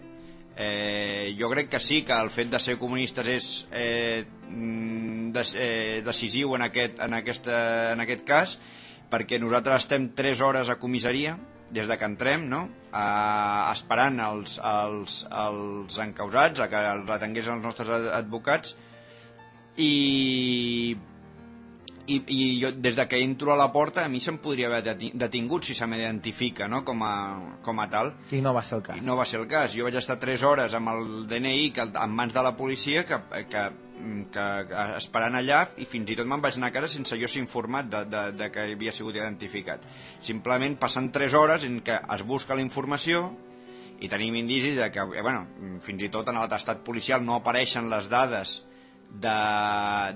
[0.61, 5.53] Eh, jo crec que sí que el fet de ser comunistes és eh, mm, des,
[5.55, 7.61] eh, decisiu en aquest, en, aquesta,
[7.93, 8.57] en aquest cas
[9.09, 11.37] perquè nosaltres estem 3 hores a comissaria
[11.71, 12.65] des de que entrem no?
[12.91, 18.75] a, esperant els, els, els encausats a que els retenguessin els nostres ad- advocats
[19.79, 20.97] i
[22.09, 24.83] i, i jo, des de que entro a la porta a mi se'm podria haver
[24.87, 26.83] deti- detingut si se m'identifica no?
[26.85, 28.97] com, a, com a tal I no va ser el cas.
[28.97, 29.75] i no va ser el cas.
[29.77, 33.19] Jo vaig estar 3 hores amb el DNI que, en mans de la policia que,
[33.51, 33.65] que,
[34.33, 37.29] que, que esperant allà i fins i tot me'n vaig anar a casa sense jo
[37.29, 39.83] ser informat de, de, de que havia sigut identificat.
[40.23, 43.29] Simplement passant 3 hores en què es busca la informació
[44.01, 45.45] i tenim indicis de que, eh, bueno,
[45.83, 48.63] fins i tot en l'atestat policial no apareixen les dades
[49.11, 49.37] de,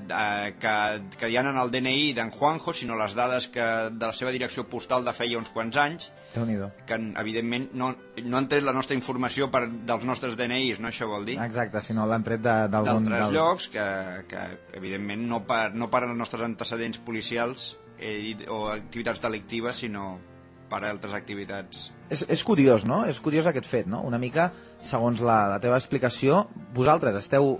[0.06, 0.74] de, que,
[1.18, 4.30] que hi ha en el DNI d'en Juanjo, sinó les dades que, de la seva
[4.34, 7.90] direcció postal de feia uns quants anys, que evidentment no,
[8.24, 11.38] no han tret la nostra informació per, dels nostres DNIs, no això vol dir?
[11.44, 13.04] Exacte, si no l'han tret de- d'algun...
[13.08, 13.86] D'altres del- llocs que,
[14.30, 14.44] que
[14.78, 20.14] evidentment no per, no per als nostres antecedents policials eh, o activitats delictives, sinó
[20.72, 21.90] per altres activitats.
[22.08, 23.02] És, és curiós, no?
[23.04, 24.00] És curiós aquest fet, no?
[24.08, 24.50] Una mica,
[24.80, 27.58] segons la, la teva explicació, vosaltres esteu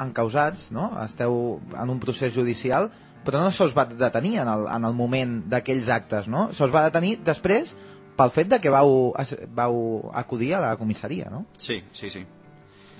[0.00, 0.90] encausats, no?
[1.04, 2.90] Esteu en un procés judicial,
[3.24, 6.48] però no se us va detenir en el, en el moment d'aquells actes, no?
[6.56, 7.74] Se us va detenir després
[8.16, 9.14] pel fet de que vau,
[9.56, 9.74] vau
[10.16, 11.46] acudir a la comissaria, no?
[11.56, 12.24] Sí, sí, sí.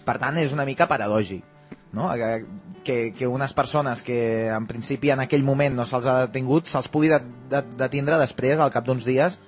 [0.06, 1.44] Per tant, és una mica paradògic,
[1.92, 2.08] no?
[2.16, 2.30] Que,
[2.84, 6.88] que, que unes persones que en principi en aquell moment no se'ls ha detingut, se'ls
[6.88, 7.20] pugui de,
[7.52, 9.38] de, detindre després, al cap d'uns dies,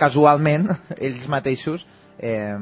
[0.00, 1.86] casualment, ells mateixos...
[2.18, 2.56] Eh,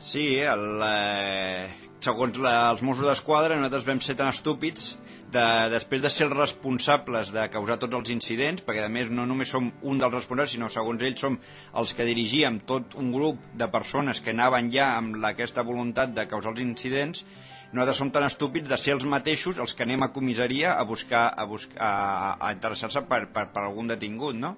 [0.00, 4.94] Sí, el, eh, segons la, els Mossos d'Esquadra nosaltres vam ser tan estúpids
[5.30, 9.26] de, després de ser els responsables de causar tots els incidents, perquè a més no
[9.28, 11.38] només som un dels responsables, sinó segons ells som
[11.82, 16.14] els que dirigíem tot un grup de persones que anaven ja amb la, aquesta voluntat
[16.16, 17.24] de causar els incidents,
[17.70, 21.28] nosaltres som tan estúpids de ser els mateixos els que anem a comissaria a buscar
[21.30, 24.56] a, buscar, a, a interessar-se per, per, per algun detingut, no?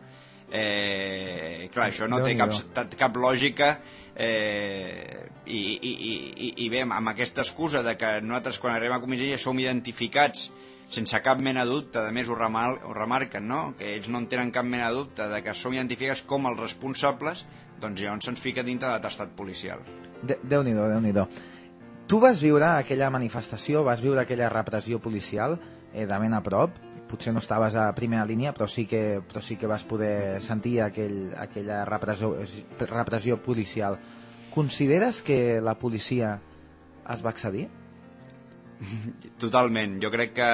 [0.52, 2.52] Eh, clar, això no té cap,
[3.00, 3.70] cap lògica
[4.14, 9.00] eh, i, i, i, i bé, amb aquesta excusa de que nosaltres quan arribem a
[9.00, 10.50] comissaria som identificats
[10.92, 13.62] sense cap mena de dubte, a més ho, remal, ho remarquen, no?
[13.78, 16.60] que ells no en tenen cap mena de dubte de que som identificats com els
[16.60, 17.46] responsables,
[17.80, 19.80] doncs llavors se'ns fica dintre de l'atestat policial.
[20.20, 21.26] De Déu-n'hi-do, déu nhi déu
[22.06, 25.56] Tu vas viure aquella manifestació, vas viure aquella repressió policial
[25.94, 26.76] eh, de ben a prop,
[27.12, 30.78] potser no estaves a primera línia, però sí que, però sí que vas poder sentir
[30.84, 32.32] aquell, aquella repressió,
[32.88, 33.98] repressió policial.
[34.52, 36.38] Consideres que la policia
[37.12, 37.68] es va accedir?
[39.42, 40.48] Totalment, jo crec que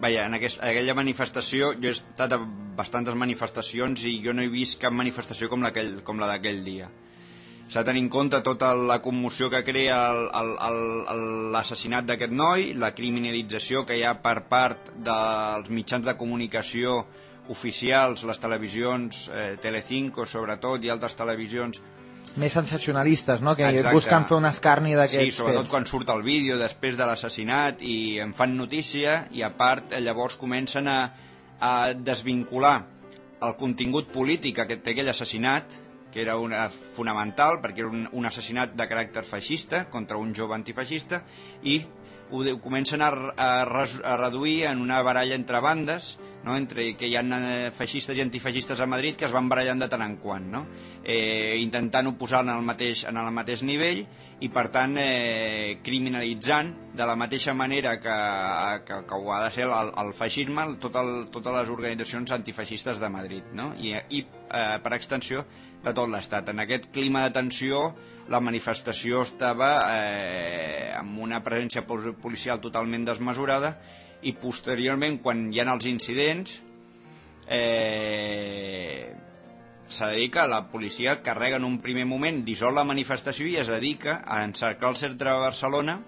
[0.00, 2.40] vaja, en, aquest, aquella manifestació jo he estat a
[2.78, 5.64] bastantes manifestacions i jo no he vist cap manifestació com,
[6.04, 6.90] com la d'aquell dia
[7.68, 9.96] s'ha de tenir en compte tota la commoció que crea
[11.54, 17.04] l'assassinat d'aquest noi, la criminalització que hi ha per part dels mitjans de comunicació
[17.48, 21.82] oficials, les televisions, eh, Telecinco sobretot i altres televisions
[22.36, 23.52] més sensacionalistes, no?
[23.54, 23.94] que Exacte.
[23.94, 25.70] busquen fer un escarni d'aquests Sí, sobretot fets.
[25.70, 30.00] quan surt el vídeo després de l'assassinat i en fan notícia i a part eh,
[30.00, 31.12] llavors comencen a,
[31.60, 32.86] a desvincular
[33.44, 35.78] el contingut polític que té aquell assassinat
[36.14, 40.54] que era una, fonamental perquè era un, un assassinat de caràcter feixista contra un jove
[40.54, 41.24] antifeixista
[41.66, 41.80] i
[42.30, 43.48] ho, ho comencen a, a,
[43.82, 46.56] a reduir en una baralla entre bandes no?
[46.56, 49.88] entre que hi ha eh, feixistes i antifeixistes a Madrid que es van barallant de
[49.90, 50.62] tant en quant no?
[51.02, 54.04] eh, intentant posar en el mateix, en el mateix nivell
[54.44, 58.16] i per tant eh, criminalitzant de la mateixa manera que,
[58.86, 63.02] que, que ho ha de ser el, el feixisme tot el, totes les organitzacions antifeixistes
[63.02, 63.72] de Madrid no?
[63.78, 65.46] i, i eh, per extensió
[65.84, 66.48] de tot l'Estat.
[66.52, 67.86] En aquest clima de tensió
[68.32, 73.74] la manifestació estava eh, amb una presència pol- policial totalment desmesurada
[74.24, 76.54] i posteriorment quan hi ha els incidents
[77.48, 79.12] eh,
[79.86, 83.58] s'ha de dir que la policia carrega en un primer moment, dissol la manifestació i
[83.60, 85.98] es dedica a encercar el centre de Barcelona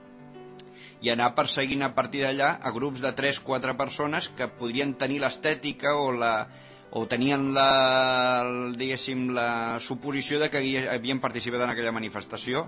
[1.04, 5.92] i anar perseguint a partir d'allà a grups de 3-4 persones que podrien tenir l'estètica
[6.00, 6.46] o la
[6.90, 8.42] o tenien la,
[8.78, 12.66] diguéssim, la suposició de que havien participat en aquella manifestació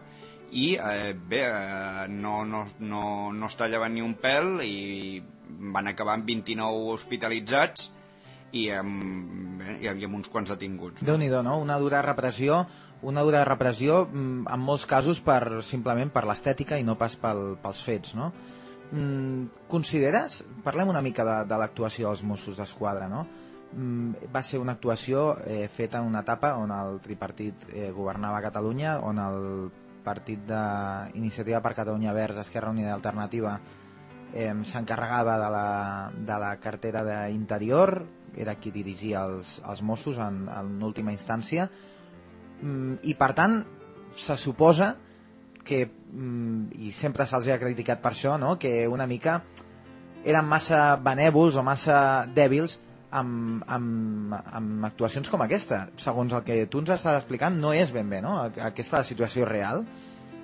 [0.51, 5.21] i eh, bé, eh, no, no, no, no es tallaven ni un pèl i
[5.75, 7.91] van acabar amb 29 hospitalitzats
[8.57, 11.05] i amb, bé, hi havia uns quants detinguts.
[11.05, 11.59] déu nhi no?
[11.61, 12.65] Una dura repressió,
[13.03, 17.59] una dura repressió mm, en molts casos per, simplement per l'estètica i no pas pel,
[17.63, 18.33] pels fets, no?
[18.91, 23.27] Mm, consideres, parlem una mica de, de l'actuació dels Mossos d'Esquadra, no?
[23.73, 28.41] Mm, va ser una actuació eh, feta en una etapa on el tripartit eh, governava
[28.41, 29.43] Catalunya, on el
[30.05, 33.59] partit d'Iniciativa per Catalunya Verds, Esquerra Unida Alternativa
[34.33, 35.69] eh, s'encarregava de, la,
[36.17, 41.69] de la cartera d'Interior, era qui dirigia els, els Mossos en, en última instància,
[42.63, 43.61] mm, i per tant
[44.17, 44.95] se suposa
[45.61, 48.57] que, mm, i sempre se'ls ha criticat per això, no?
[48.57, 49.43] que una mica
[50.25, 51.99] eren massa benèvols o massa
[52.33, 55.87] dèbils amb, amb, amb actuacions com aquesta.
[55.97, 58.37] Segons el que tu ens estàs explicant, no és ben bé, no?
[58.69, 59.85] Aquesta situació real.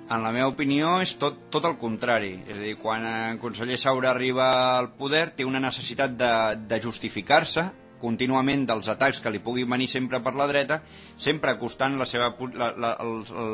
[0.05, 2.35] En la meva opinió és tot, tot el contrari.
[2.45, 6.31] És a dir, quan el conseller Saura arriba al poder té una necessitat de,
[6.69, 7.65] de justificar-se
[8.01, 10.81] contínuament dels atacs que li puguin venir sempre per la dreta,
[11.17, 12.91] sempre acostant la seva, la, la,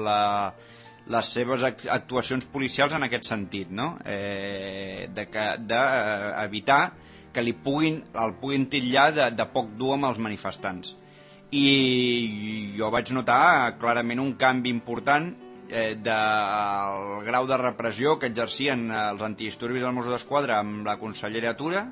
[0.04, 0.17] la,
[1.13, 3.93] les seves act- actuacions policials en aquest sentit, no?
[4.04, 6.82] Eh, de que, de, eh, evitar
[7.34, 10.96] que li puguin, el puguin titllar de, de poc dur amb els manifestants.
[11.52, 15.32] I jo vaig notar clarament un canvi important
[15.70, 21.56] eh, del grau de repressió que exercien els antidisturbis dels Mossos d'Esquadra amb la consellera
[21.60, 21.88] Tura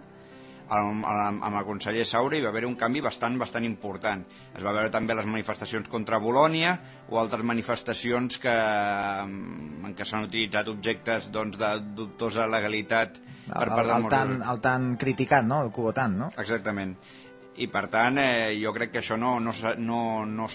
[0.69, 4.23] amb, amb, el conseller Saura hi va haver un canvi bastant bastant important.
[4.55, 6.75] Es va veure també les manifestacions contra Bolònia
[7.09, 13.17] o altres manifestacions que, en què s'han utilitzat objectes doncs, de dubtosa legalitat
[13.47, 15.63] per El, part dels el, tan, el tan criticat, no?
[15.65, 16.29] El cubotant, no?
[16.37, 16.95] Exactament.
[17.59, 20.47] I per tant, eh, jo crec que això no, no, no, no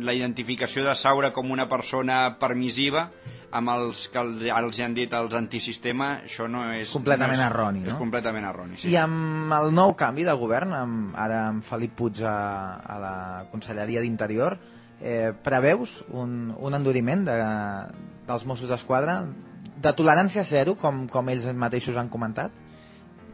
[0.00, 3.08] la identificació de Saura com una persona permissiva
[3.50, 6.92] amb els que els, han dit els antisistema, això no és...
[6.92, 7.98] Completament no és, erroni, És no?
[8.00, 8.90] completament erroni, sí.
[8.92, 12.36] I amb el nou canvi de govern, amb, ara amb Felip Puig a,
[12.84, 13.14] a la
[13.52, 14.58] Conselleria d'Interior,
[15.00, 17.38] eh, preveus un, un enduriment de,
[18.28, 19.22] dels Mossos d'Esquadra
[19.78, 22.52] de tolerància zero, com, com ells mateixos han comentat?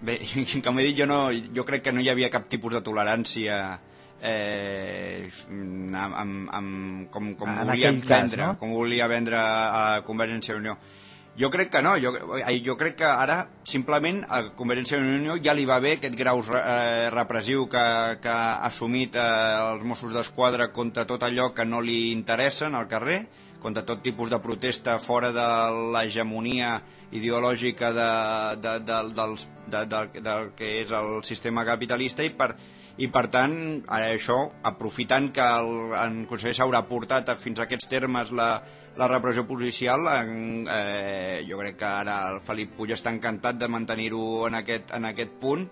[0.05, 0.21] Bé,
[0.65, 3.81] com he dit, jo, no, jo crec que no hi havia cap tipus de tolerància
[4.25, 8.59] eh, amb, amb, amb, com, com En volia cas, vendre, no?
[8.61, 10.79] com volia vendre a Convergència i Unió.
[11.35, 12.12] Jo crec que no, jo,
[12.62, 16.45] jo crec que ara simplement a Convergència i Unió ja li va bé aquest grau
[16.47, 17.87] eh, repressiu que,
[18.22, 19.25] que ha assumit eh,
[19.72, 23.25] els Mossos d'Esquadra contra tot allò que no li interessa en el carrer,
[23.64, 25.49] contra tot tipus de protesta fora de
[25.97, 26.77] l'hegemonia
[27.14, 28.12] ideològica de,
[28.62, 32.53] de, de, dels, de, de, del que és el sistema capitalista i per,
[33.03, 33.55] i per tant
[33.91, 34.39] això,
[34.71, 38.51] aprofitant que el, el conseller s'haurà portat fins a aquests termes la,
[38.97, 43.69] la repressió policial en, eh, jo crec que ara el Felip Puig està encantat de
[43.69, 45.67] mantenir-ho en, aquest, en aquest punt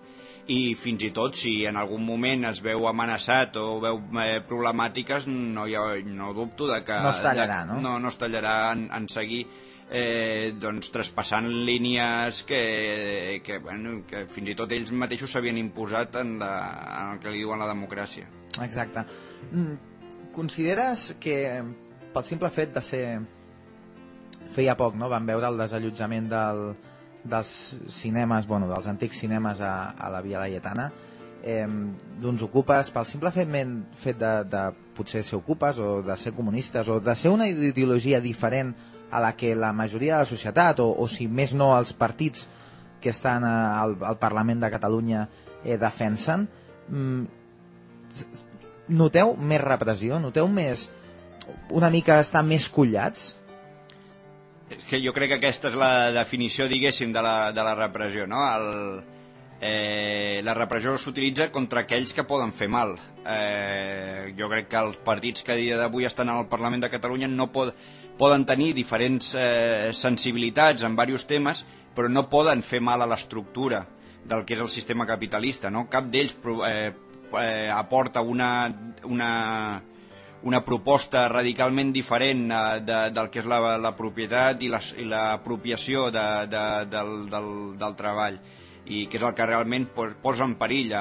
[0.51, 5.29] i fins i tot si en algun moment es veu amenaçat o veu eh, problemàtiques
[5.31, 7.79] no, hi ha, no dubto de que No es tallarà, no?
[7.79, 9.45] no, no es tallarà en, en seguir
[9.89, 16.19] eh, doncs, traspassant línies que, que, bueno, que fins i tot ells mateixos s'havien imposat
[16.21, 16.53] en, la,
[17.01, 18.29] en el que li diuen la democràcia.
[18.63, 19.05] Exacte.
[19.51, 19.75] Mm,
[20.33, 21.37] Consideres que
[22.13, 23.05] pel simple fet de ser...
[24.53, 26.59] Feia poc, no?, vam veure el desallotjament del,
[27.23, 27.51] dels
[27.89, 30.91] cinemes, bueno, dels antics cinemes a, a la Via Laietana,
[31.41, 31.67] eh,
[32.21, 33.49] d'uns ocupes, pel simple fet,
[33.97, 34.63] fet de, de
[34.97, 38.75] potser ser ocupes o de ser comunistes o de ser una ideologia diferent
[39.13, 42.47] a la que la majoria de la societat o, o si més no els partits
[43.03, 45.27] que estan eh, al, al Parlament de Catalunya
[45.63, 46.47] eh, defensen
[46.89, 47.23] mm,
[48.89, 50.19] noteu més repressió?
[50.19, 50.89] Noteu més
[51.71, 53.33] una mica estar més collats?
[54.89, 58.41] Que jo crec que aquesta és la definició, diguéssim, de la, de la repressió, no?
[58.47, 58.69] El,
[59.61, 62.95] eh, la repressió s'utilitza contra aquells que poden fer mal.
[63.23, 67.29] Eh, jo crec que els partits que a dia d'avui estan al Parlament de Catalunya
[67.31, 67.75] no pod,
[68.17, 71.63] poden tenir diferents eh, sensibilitats en diversos temes,
[71.95, 73.85] però no poden fer mal a l'estructura
[74.25, 75.87] del que és el sistema capitalista, no?
[75.91, 76.35] Cap d'ells
[76.67, 76.93] eh,
[77.41, 78.69] eh, aporta una,
[79.03, 79.81] una,
[80.43, 86.09] una proposta radicalment diferent eh, de, del que és la, la propietat i la- l'apropiació
[86.11, 87.49] de, de, del, del,
[87.79, 88.39] del treball
[88.85, 90.91] i que és el que realment pos- posa en perill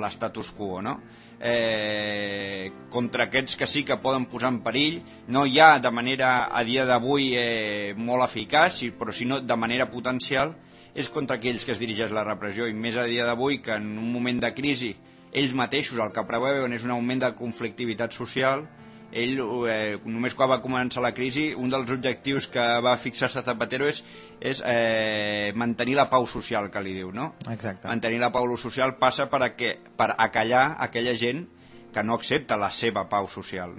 [0.00, 0.98] l'estatus quo no?
[1.44, 5.02] Eh, contra aquests que sí que poden posar en perill.
[5.28, 9.90] No hi ha de manera a dia d'avui eh, molt eficaç però sinó de manera
[9.92, 10.56] potencial
[10.94, 12.66] és contra aquells que es dirigeix la repressió.
[12.66, 14.94] I més a dia d'avui que en un moment de crisi
[15.34, 18.64] ells mateixos el que preveuen és un augment de conflictivitat social
[19.14, 19.38] ell,
[19.70, 24.02] eh, només quan va començar la crisi, un dels objectius que va fixar-se Zapatero és,
[24.42, 27.32] és eh, mantenir la pau social, que li diu, no?
[27.50, 27.86] Exacte.
[27.86, 31.46] Mantenir la pau social passa per, a que, per acallar aquella gent
[31.94, 33.76] que no accepta la seva pau social.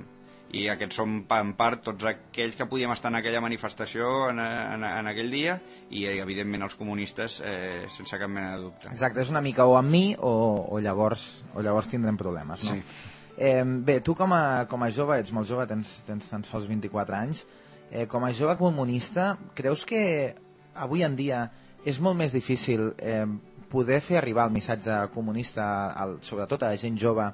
[0.56, 4.86] I aquests són, en part, tots aquells que podíem estar en aquella manifestació en, en,
[4.88, 5.58] en aquell dia
[5.90, 8.88] i, evidentment, els comunistes, eh, sense cap mena de dubte.
[8.94, 10.32] Exacte, és una mica o amb mi o,
[10.70, 12.78] o, llavors, o llavors tindrem problemes, no?
[12.78, 13.12] Sí.
[13.38, 16.68] Eh, bé, tu com a, com a jove, ets molt jove, tens, tens tan sols
[16.70, 17.46] 24 anys,
[17.92, 20.34] eh, com a jove comunista, creus que
[20.76, 21.50] avui en dia
[21.86, 23.26] és molt més difícil eh,
[23.70, 25.66] poder fer arribar el missatge comunista,
[26.00, 27.28] al, sobretot a la gent jove,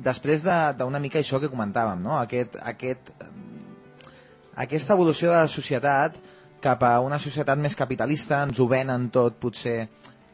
[0.00, 2.18] després de- d'una mica això que comentàvem, no?
[2.18, 3.12] Aquest, aquest,
[4.56, 6.18] aquesta evolució de la societat
[6.60, 9.88] cap a una societat més capitalista, ens ho venen tot, potser,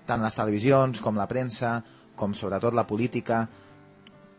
[0.06, 1.82] tant les televisions com la premsa,
[2.16, 3.44] com sobretot la política,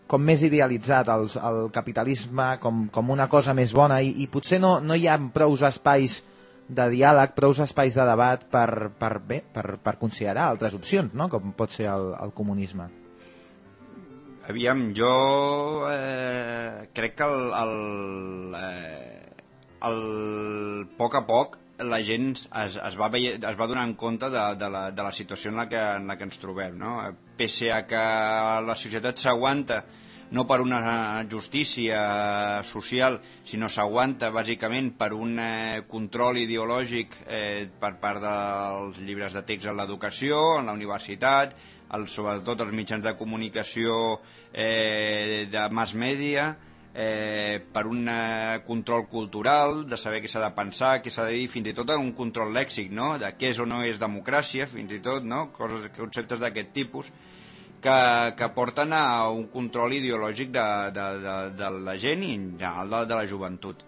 [0.08, 4.60] com més idealitzat el, el capitalisme com, com una cosa més bona i, i potser
[4.64, 6.22] no, no hi ha prous espais
[6.68, 11.30] de diàleg, prous espais de debat per, per, bé, per, per considerar altres opcions, no?
[11.32, 12.90] com pot ser el, el comunisme.
[14.48, 19.32] Aviam, jo eh, crec que el, el, eh,
[19.90, 20.04] el
[21.00, 24.44] poc a poc la gent es, es, va, veie, es va donar en compte de,
[24.58, 26.78] de, la, de la situació en la, que, en la que ens trobem.
[26.78, 26.98] No?
[27.38, 28.04] Pese a que
[28.66, 29.84] la societat s'aguanta
[30.32, 37.94] no per una justícia social, sinó s'aguanta bàsicament per un eh, control ideològic eh, per
[38.02, 41.56] part dels llibres de text en l'educació, en la universitat,
[41.96, 44.18] el, sobretot els mitjans de comunicació
[44.52, 46.52] eh, de mass media,
[47.00, 51.36] eh, per un eh, control cultural, de saber què s'ha de pensar, què s'ha de
[51.38, 54.66] dir, fins i tot un control lèxic, no?, de què és o no és democràcia,
[54.72, 57.12] fins i tot, no?, coses, conceptes d'aquest tipus,
[57.84, 58.00] que,
[58.40, 62.90] que porten a un control ideològic de, de, de, de la gent i en general
[62.96, 63.86] de, de la joventut.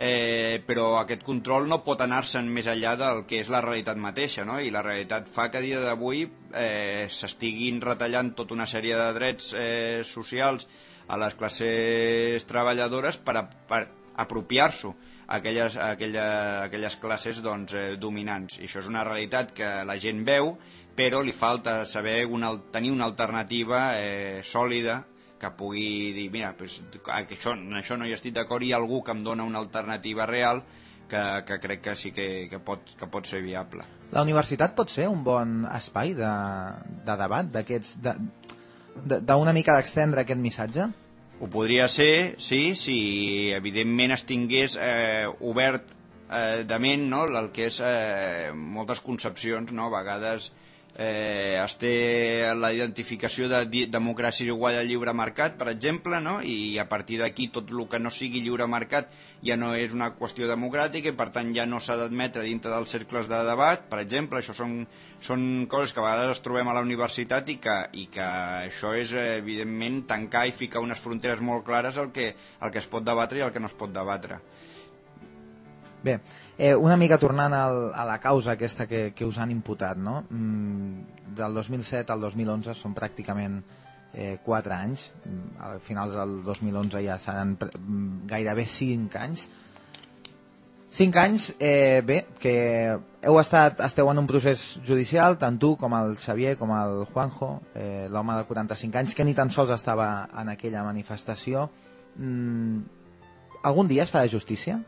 [0.00, 4.44] Eh, però aquest control no pot anar-se'n més enllà del que és la realitat mateixa,
[4.48, 4.60] no?
[4.60, 6.22] i la realitat fa que a dia d'avui
[6.56, 10.68] eh, s'estiguin retallant tota una sèrie de drets eh, socials
[11.10, 13.82] a les classes treballadores per, a, per
[14.22, 14.94] apropiar-s'ho
[15.30, 16.26] aquelles, aquella,
[16.66, 18.58] aquelles classes doncs, eh, dominants.
[18.60, 20.54] I això és una realitat que la gent veu,
[20.96, 25.04] però li falta saber una, tenir una alternativa eh, sòlida
[25.40, 29.00] que pugui dir, mira, pues, això, en això no hi estic d'acord, hi ha algú
[29.02, 30.60] que em dona una alternativa real
[31.08, 33.86] que, que crec que sí que, que, pot, que pot ser viable.
[34.12, 36.30] La universitat pot ser un bon espai de,
[37.06, 37.96] de debat d'aquests...
[38.04, 38.18] de-
[39.04, 40.88] d'una mica d'extendre aquest missatge?
[41.40, 42.96] Ho podria ser, sí, si
[43.56, 45.94] evidentment es tingués eh, obert
[46.28, 47.24] eh, de ment no?
[47.24, 49.88] el que és eh, moltes concepcions, no?
[49.88, 51.92] a vegades eh, es té
[52.58, 56.40] la identificació de democràcia igual a lliure mercat, per exemple, no?
[56.42, 59.08] i a partir d'aquí tot el que no sigui lliure mercat
[59.46, 62.90] ja no és una qüestió democràtica i per tant ja no s'ha d'admetre dintre dels
[62.90, 64.82] cercles de debat, per exemple, això són,
[65.24, 68.26] són coses que a vegades es trobem a la universitat i que, i que
[68.66, 72.82] això és eh, evidentment tancar i ficar unes fronteres molt clares al que, al que
[72.82, 74.40] es pot debatre i al que no es pot debatre.
[76.02, 76.20] Bé,
[76.56, 80.22] eh, una mica tornant al, a la causa aquesta que, que us han imputat, no?
[80.30, 83.60] Mm, del 2007 al 2011 són pràcticament
[84.14, 89.48] eh, 4 anys, Mm, a finals del 2011 ja seran mm, gairebé 5 anys.
[90.90, 95.94] 5 anys, eh, bé, que heu estat, esteu en un procés judicial, tant tu com
[95.94, 100.28] el Xavier, com el Juanjo, eh, l'home de 45 anys, que ni tan sols estava
[100.40, 101.68] en aquella manifestació.
[102.16, 102.80] Mm,
[103.62, 104.80] algun dia es farà justícia?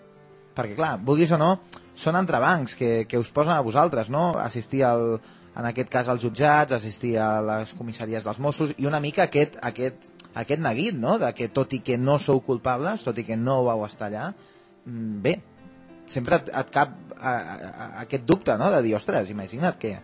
[0.57, 1.53] Perquè clar, vulguis o no,
[1.98, 4.32] són entrebancs que, que us posen a vosaltres, no?
[4.40, 5.20] Assistir al,
[5.57, 9.59] en aquest cas als jutjats, assistir a les comissaries dels Mossos i una mica aquest,
[9.62, 11.18] aquest, aquest neguit, no?
[11.20, 14.30] De que tot i que no sou culpables, tot i que no vau estar allà,
[14.86, 15.36] mm, bé,
[16.09, 18.72] sempre et, et cap a, a, a, aquest dubte, no?
[18.72, 19.98] De dir, ostres, imagina't que...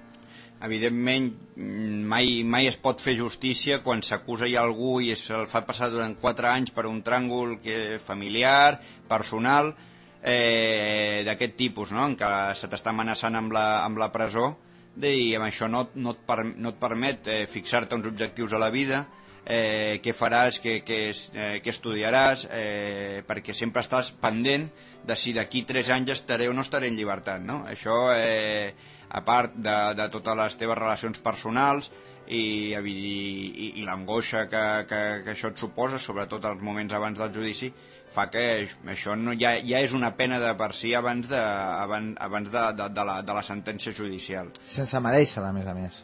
[0.58, 5.62] Evidentment, mm, mai, mai es pot fer justícia quan s'acusa ja algú i se'l fa
[5.64, 9.76] passar durant 4 anys per un tràngol que familiar, personal,
[10.22, 12.06] eh, d'aquest tipus, no?
[12.06, 14.50] en què se t'està amenaçant amb la, amb la presó
[14.98, 18.54] de, i amb això no, no, et, per, no et permet eh, fixar-te uns objectius
[18.54, 19.04] a la vida,
[19.44, 21.00] eh, què faràs, què, què,
[21.32, 24.68] eh, què estudiaràs, eh, perquè sempre estàs pendent
[25.06, 27.44] de si d'aquí 3 anys estaré o no estaré en llibertat.
[27.44, 27.62] No?
[27.70, 28.74] Això, eh,
[29.08, 31.88] a part de, de totes les teves relacions personals
[32.28, 37.32] i, i, i, l'angoixa que, que, que això et suposa, sobretot als moments abans del
[37.32, 37.72] judici,
[38.14, 38.44] fa que
[38.88, 42.64] això no, ja, ja és una pena de per si abans de, abans, abans de,
[42.78, 44.52] de, de, la, de la sentència judicial.
[44.68, 46.02] Sense mereixer-la, a més a més.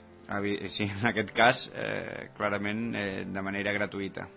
[0.73, 4.29] Sí, en aquest cas, eh, clarament, eh, de manera gratuïta.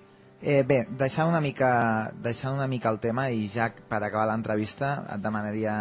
[0.41, 4.91] Eh, bé, deixant una, mica, deixant una mica el tema i ja per acabar l'entrevista
[5.15, 5.77] et demanaria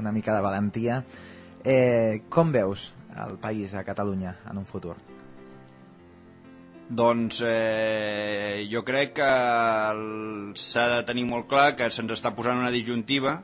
[0.00, 1.02] una mica de valentia.
[1.62, 2.92] Eh, com veus
[3.26, 4.96] el país a Catalunya en un futur?
[6.88, 9.30] Doncs eh, jo crec que
[10.54, 13.40] s'ha de tenir molt clar que se'ns està posant una disjuntiva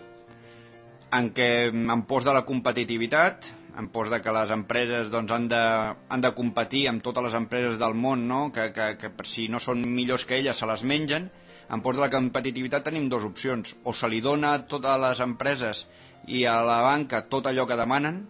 [1.13, 5.49] en què en pos de la competitivitat, en pos de que les empreses doncs, han,
[5.51, 5.63] de,
[6.09, 8.45] han de competir amb totes les empreses del món, no?
[8.55, 11.29] que, que, que si no són millors que elles se les mengen,
[11.73, 15.25] en pos de la competitivitat tenim dues opcions, o se li dona a totes les
[15.25, 15.87] empreses
[16.29, 18.23] i a la banca tot allò que demanen,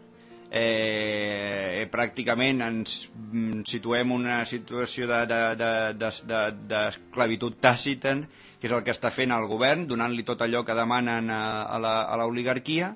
[0.52, 8.14] eh, pràcticament ens mm, situem en una situació d'esclavitud de, de, de, de, d'esclavitud tàcita,
[8.60, 11.42] que és el que està fent el govern, donant-li tot allò que demanen a,
[11.72, 12.92] a l'oligarquia,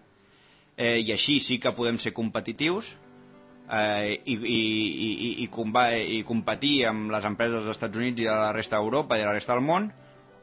[0.77, 2.93] eh, i així sí que podem ser competitius,
[3.73, 8.21] eh, i, i, i, i, i, comba, i competir amb les empreses dels Estats Units
[8.21, 9.89] i de la resta d'Europa i de la resta del món,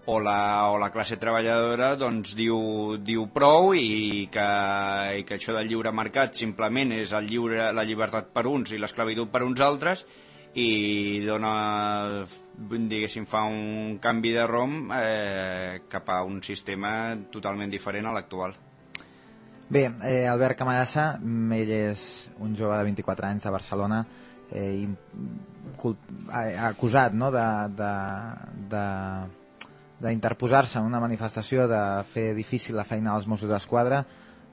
[0.05, 4.47] o la, o la classe treballadora doncs, diu, diu prou i que,
[5.19, 8.81] i que això del lliure mercat simplement és el lliure, la llibertat per uns i
[8.81, 10.03] l'esclavitud per uns altres
[10.59, 12.25] i dona,
[12.69, 18.53] diguéssim, fa un canvi de rom eh, cap a un sistema totalment diferent a l'actual.
[19.73, 22.03] Bé, eh, Albert Camarasa, mm, ell és
[22.45, 24.03] un jove de 24 anys de Barcelona
[24.51, 24.87] eh, i
[26.67, 27.93] acusat no, de, de,
[28.69, 28.83] de,
[30.01, 34.03] d'interposar-se en una manifestació de fer difícil la feina dels Mossos d'Esquadra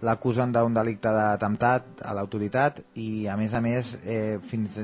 [0.01, 4.79] l'acusen d'un delicte d'atemptat a l'autoritat i a més a més eh, fins,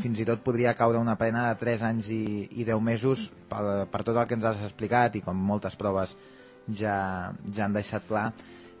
[0.00, 2.24] fins i tot podria caure una pena de 3 anys i,
[2.56, 6.16] i 10 mesos per, per tot el que ens has explicat i com moltes proves
[6.68, 8.30] ja, ja han deixat clar.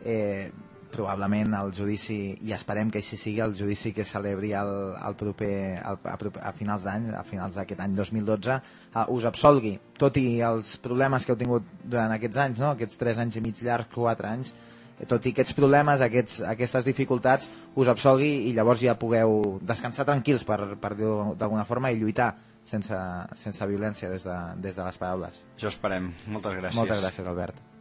[0.04, 0.48] Eh,
[0.92, 5.54] probablement el judici, i esperem que així sigui, el judici que celebri el, el proper,
[5.80, 6.16] el, a,
[6.48, 8.58] a finals d'any, a finals d'aquest any 2012,
[8.92, 12.70] eh, us absolgui, tot i els problemes que heu tingut durant aquests anys, no?
[12.72, 14.54] aquests 3 anys i mig llargs, 4 anys,
[14.98, 20.06] eh, tot i aquests problemes, aquests, aquestes dificultats, us absolgui i llavors ja pugueu descansar
[20.08, 22.34] tranquils, per, per dir-ho d'alguna forma, i lluitar
[22.64, 23.02] sense,
[23.34, 25.44] sense violència des de, des de les paraules.
[25.56, 26.12] Això esperem.
[26.28, 26.78] Moltes gràcies.
[26.78, 27.71] Moltes gràcies, Albert.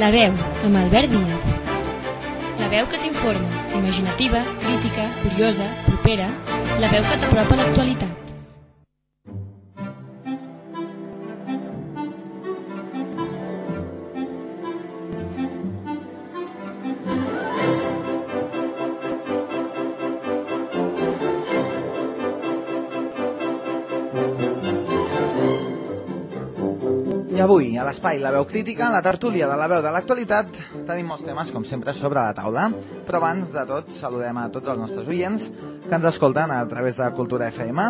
[0.00, 0.32] La veu,
[0.64, 1.42] amb Albert Díaz.
[2.58, 6.30] La veu que t'informa, imaginativa, crítica, curiosa, propera,
[6.80, 8.19] la veu que t'apropa a l'actualitat.
[28.00, 30.54] L'espai La Veu Crítica, la tertúlia de la veu de l'actualitat,
[30.88, 32.70] tenim molts temes, com sempre, sobre la taula.
[33.04, 35.50] Però abans de tot, saludem a tots els nostres oients
[35.84, 37.84] que ens escolten a través de Cultura FM,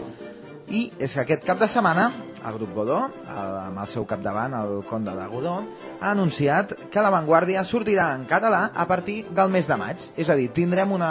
[0.71, 2.11] i és que aquest cap de setmana
[2.47, 5.59] el grup Godó, el, amb el seu capdavant, el conde de Godó,
[6.01, 10.07] ha anunciat que La Vanguardia sortirà en català a partir del mes de maig.
[10.17, 11.11] És a dir, tindrem una,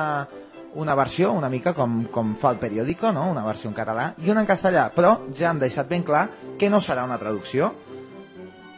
[0.76, 3.28] una versió una mica com, com fa el periòdico, no?
[3.30, 6.70] una versió en català i una en castellà, però ja han deixat ben clar que
[6.70, 7.74] no serà una traducció,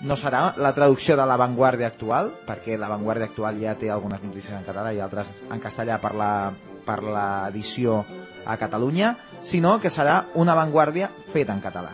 [0.02, 4.24] no serà la traducció de La Vanguardia actual, perquè La Vanguardia actual ja té algunes
[4.26, 6.34] notícies en català i altres en castellà per la
[6.82, 8.02] per l'edició
[8.46, 11.92] a Catalunya, sinó que serà una Vanguardia feta en català.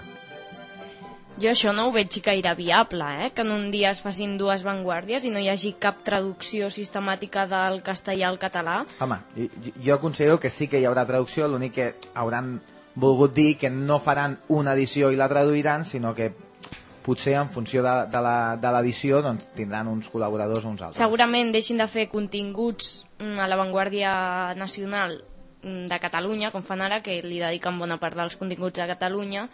[1.37, 3.29] Jo això no ho veig gaire viable, eh?
[3.29, 7.45] que en un dia es facin dues vanguardies i no hi hagi cap traducció sistemàtica
[7.45, 8.79] del castellà al català.
[8.99, 12.55] Home, jo, jo considero que sí que hi haurà traducció, l'únic que hauran
[12.95, 16.31] volgut dir que no faran una edició i la traduiran, sinó que
[17.05, 20.99] potser en funció de, de l'edició doncs, tindran uns col·laboradors o uns altres.
[20.99, 24.11] Segurament deixin de fer continguts mm, a l'avantguàrdia
[24.57, 25.21] nacional
[25.63, 29.47] de Catalunya, com fan ara, que li dediquen bona part dels continguts a Catalunya,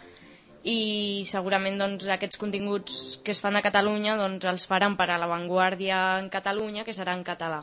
[0.64, 5.18] i segurament doncs, aquests continguts que es fan a Catalunya doncs, els faran per a
[5.20, 7.62] l'avantguàrdia en Catalunya, que serà en català.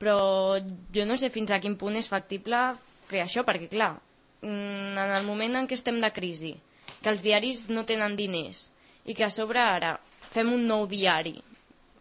[0.00, 0.58] Però
[0.92, 2.60] jo no sé fins a quin punt és factible
[3.08, 3.94] fer això, perquè clar,
[4.40, 6.54] mm, en el moment en què estem de crisi,
[7.02, 8.70] que els diaris no tenen diners,
[9.04, 9.98] i que a sobre ara
[10.32, 11.36] fem un nou diari,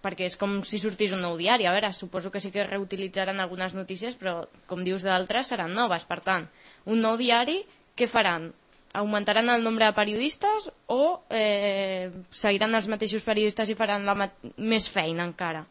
[0.04, 1.66] perquè és com si sortís un nou diari.
[1.66, 6.04] A veure, suposo que sí que reutilitzaran algunes notícies, però, com dius d'altres, seran noves.
[6.10, 6.50] Per tant,
[6.92, 7.62] un nou diari,
[7.96, 8.52] què faran?
[8.94, 14.90] Augmentaran el nombre de periodistes o eh, seguiran els mateixos periodistes i faran la més
[14.92, 15.64] feina encara?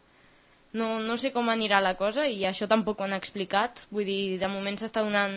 [0.72, 3.84] No, no sé com anirà la cosa i això tampoc ho han explicat.
[3.92, 5.36] Vull dir, de moment s'està donant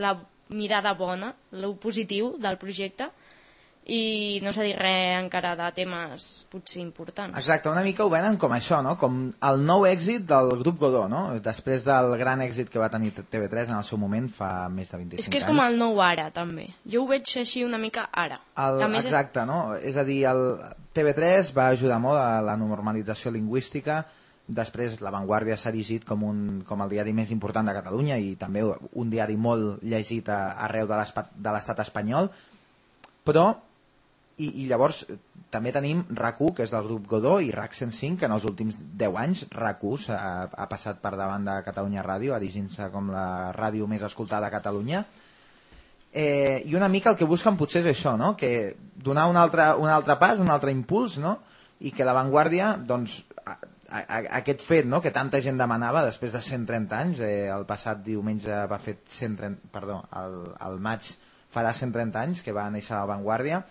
[0.00, 0.16] la
[0.50, 3.10] mirada bona, lo positiu del projecte
[3.90, 7.34] i no s'ha dit res encara de temes potser importants.
[7.40, 8.92] Exacte, una mica ho venen com això, no?
[9.00, 9.16] com
[9.48, 11.24] el nou èxit del grup Godó, no?
[11.42, 15.00] després del gran èxit que va tenir TV3 en el seu moment fa més de
[15.00, 15.26] 25 anys.
[15.26, 16.68] És que és com el nou ara, també.
[16.86, 18.38] Jo ho veig així una mica ara.
[18.54, 19.74] El, més, és- exacte, no?
[19.74, 20.44] És a dir, el
[20.94, 24.04] TV3 va ajudar molt a la normalització lingüística,
[24.50, 28.32] després La Vanguardia s'ha erigit com, un, com el diari més important de Catalunya i
[28.38, 30.98] també un diari molt llegit a, arreu de
[31.54, 32.30] l'estat espanyol,
[33.26, 33.48] però
[34.40, 35.16] i, i llavors eh,
[35.50, 38.78] també tenim RAC1, que és del grup Godó, i RAC 105, que en els últims
[39.00, 43.88] 10 anys RAC1 ha, ha passat per davant de Catalunya Ràdio, erigint-se com la ràdio
[43.90, 45.04] més escoltada a Catalunya.
[46.12, 48.34] Eh, I una mica el que busquen potser és això, no?
[48.36, 51.36] que donar un altre, un altre pas, un altre impuls, no?
[51.80, 55.00] i que l'avantguàrdia, doncs, a, a, a, aquest fet no?
[55.02, 59.70] que tanta gent demanava després de 130 anys, eh, el passat diumenge va fer 130,
[59.74, 61.06] perdó, el, el maig
[61.50, 63.62] farà 130 anys que va néixer l'avantguàrdia,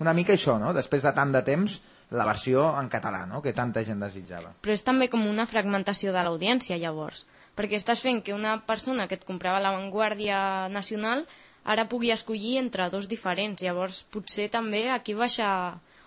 [0.00, 0.72] una mica això, no?
[0.76, 1.80] després de tant de temps,
[2.10, 3.42] la versió en català, no?
[3.42, 4.54] que tanta gent desitjava.
[4.64, 7.26] Però és també com una fragmentació de l'audiència, llavors.
[7.58, 11.26] Perquè estàs fent que una persona que et comprava la Vanguardia Nacional
[11.64, 13.62] ara pugui escollir entre dos diferents.
[13.62, 15.50] Llavors, potser també aquí baixa,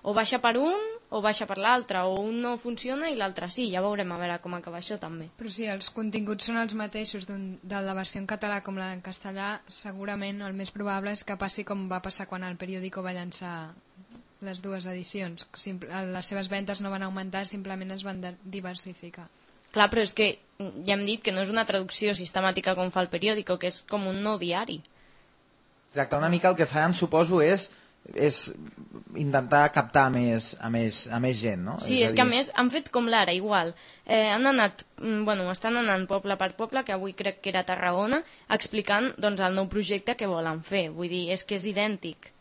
[0.02, 3.68] o baixa per un o baixa per l'altre, o un no funciona i l'altre sí.
[3.70, 5.28] Ja veurem a veure com acaba això també.
[5.38, 8.92] Però si els continguts són els mateixos d'un- de la versió en català com la
[8.96, 13.04] en castellà, segurament el més probable és que passi com va passar quan el periòdico
[13.06, 13.74] va llançar
[14.42, 15.46] les dues edicions.
[15.88, 19.30] Les seves ventes no van augmentar, simplement es van diversificar.
[19.72, 23.02] Clar, però és que ja hem dit que no és una traducció sistemàtica com fa
[23.02, 24.82] el periòdico, que és com un nou diari.
[25.94, 27.70] Exacte, una mica el que faran, suposo, és
[28.14, 28.52] és
[29.16, 31.78] intentar captar més, a, més, a més gent, no?
[31.80, 33.74] Sí, a és que a més han fet com l'ara, igual.
[34.06, 37.64] Eh, han anat, mm, bueno, estan anant poble per poble, que avui crec que era
[37.64, 40.90] a Tarragona, explicant doncs, el nou projecte que volen fer.
[40.92, 42.32] Vull dir, és que és idèntic.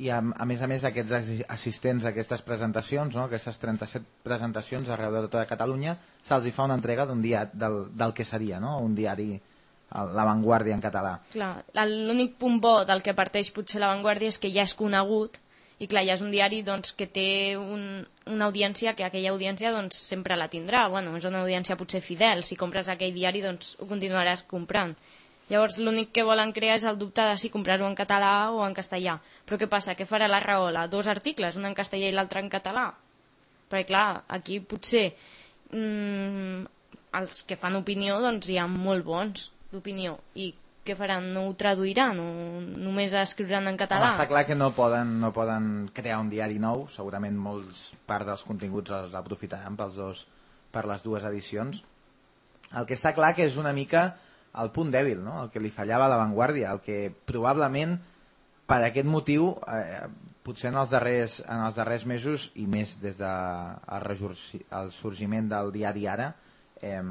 [0.00, 3.24] I a, a més a més aquests assi- assistents a aquestes presentacions, no?
[3.26, 8.14] aquestes 37 presentacions arreu de tota Catalunya, se'ls fa una entrega d'un dia del, del
[8.14, 8.78] que seria, no?
[8.78, 9.34] un diari,
[9.98, 11.18] el- La Vanguardia en català.
[11.32, 15.38] Clar, l'únic punt bo del que parteix potser l'avantguàrdia és que ja és conegut
[15.80, 19.70] i clar, ja és un diari doncs, que té un, una audiència que aquella audiència
[19.72, 20.88] doncs, sempre la tindrà.
[20.90, 22.42] Bueno, és una audiència potser fidel.
[22.44, 24.94] Si compres aquell diari doncs, ho continuaràs comprant.
[25.48, 28.74] Llavors l'únic que volen crear és el dubte de si comprar-ho en català o en
[28.74, 29.16] castellà.
[29.46, 29.96] Però què passa?
[29.96, 30.86] Què farà la Rahola?
[30.86, 32.92] Dos articles, un en castellà i l'altre en català?
[33.70, 35.14] Perquè clar, aquí potser
[35.72, 36.66] mm,
[37.18, 40.50] els que fan opinió doncs hi ha molt bons d'opinió i
[40.84, 41.28] què faran?
[41.34, 42.18] No ho traduiran?
[42.22, 44.08] O només escriuran en català?
[44.08, 48.26] Home, està clar que no poden, no poden crear un diari nou, segurament molts part
[48.28, 50.24] dels continguts els aprofitaran pels dos,
[50.72, 51.84] per les dues edicions.
[52.70, 54.08] El que està clar que és una mica
[54.60, 55.44] el punt dèbil, no?
[55.44, 57.98] el que li fallava a l'avantguàrdia, el que probablement
[58.70, 60.06] per aquest motiu eh,
[60.46, 64.36] potser en els, darrers, en els darrers mesos i més des del de el
[64.80, 66.32] el sorgiment del diari Ara
[66.80, 67.02] eh,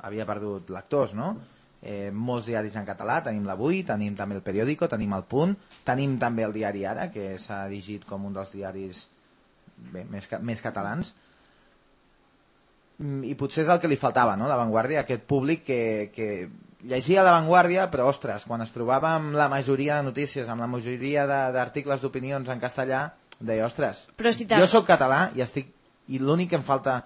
[0.00, 1.34] havia perdut lectors, no?
[1.80, 5.56] Eh, molts diaris en català, tenim l'Avui, tenim també el Periódico, tenim el Punt,
[5.86, 9.06] tenim també el diari Ara, que s'ha erigit com un dels diaris
[9.94, 11.14] bé, més, més catalans,
[13.00, 15.80] Mm, i potser és el que li faltava, no?, l'avantguàrdia, aquest públic que,
[16.12, 16.26] que
[16.84, 21.24] llegia l'avantguàrdia, però, ostres, quan es trobava amb la majoria de notícies, amb la majoria
[21.26, 23.06] d'articles d'opinions en castellà,
[23.40, 25.72] deia, ostres, Però si jo sóc català i estic
[26.12, 26.98] i l'únic que em falta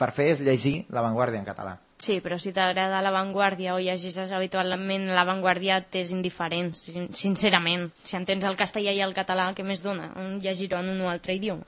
[0.00, 1.76] per fer és llegir l'avantguàrdia en català.
[2.04, 7.86] Sí, però si t'agrada l'avantguàrdia o llegeixes habitualment l'avantguàrdia t'és indiferent, sin- sincerament.
[8.04, 10.10] Si entens el castellà i el català, què més dona?
[10.20, 11.64] Un llegir-ho en un o altre idioma.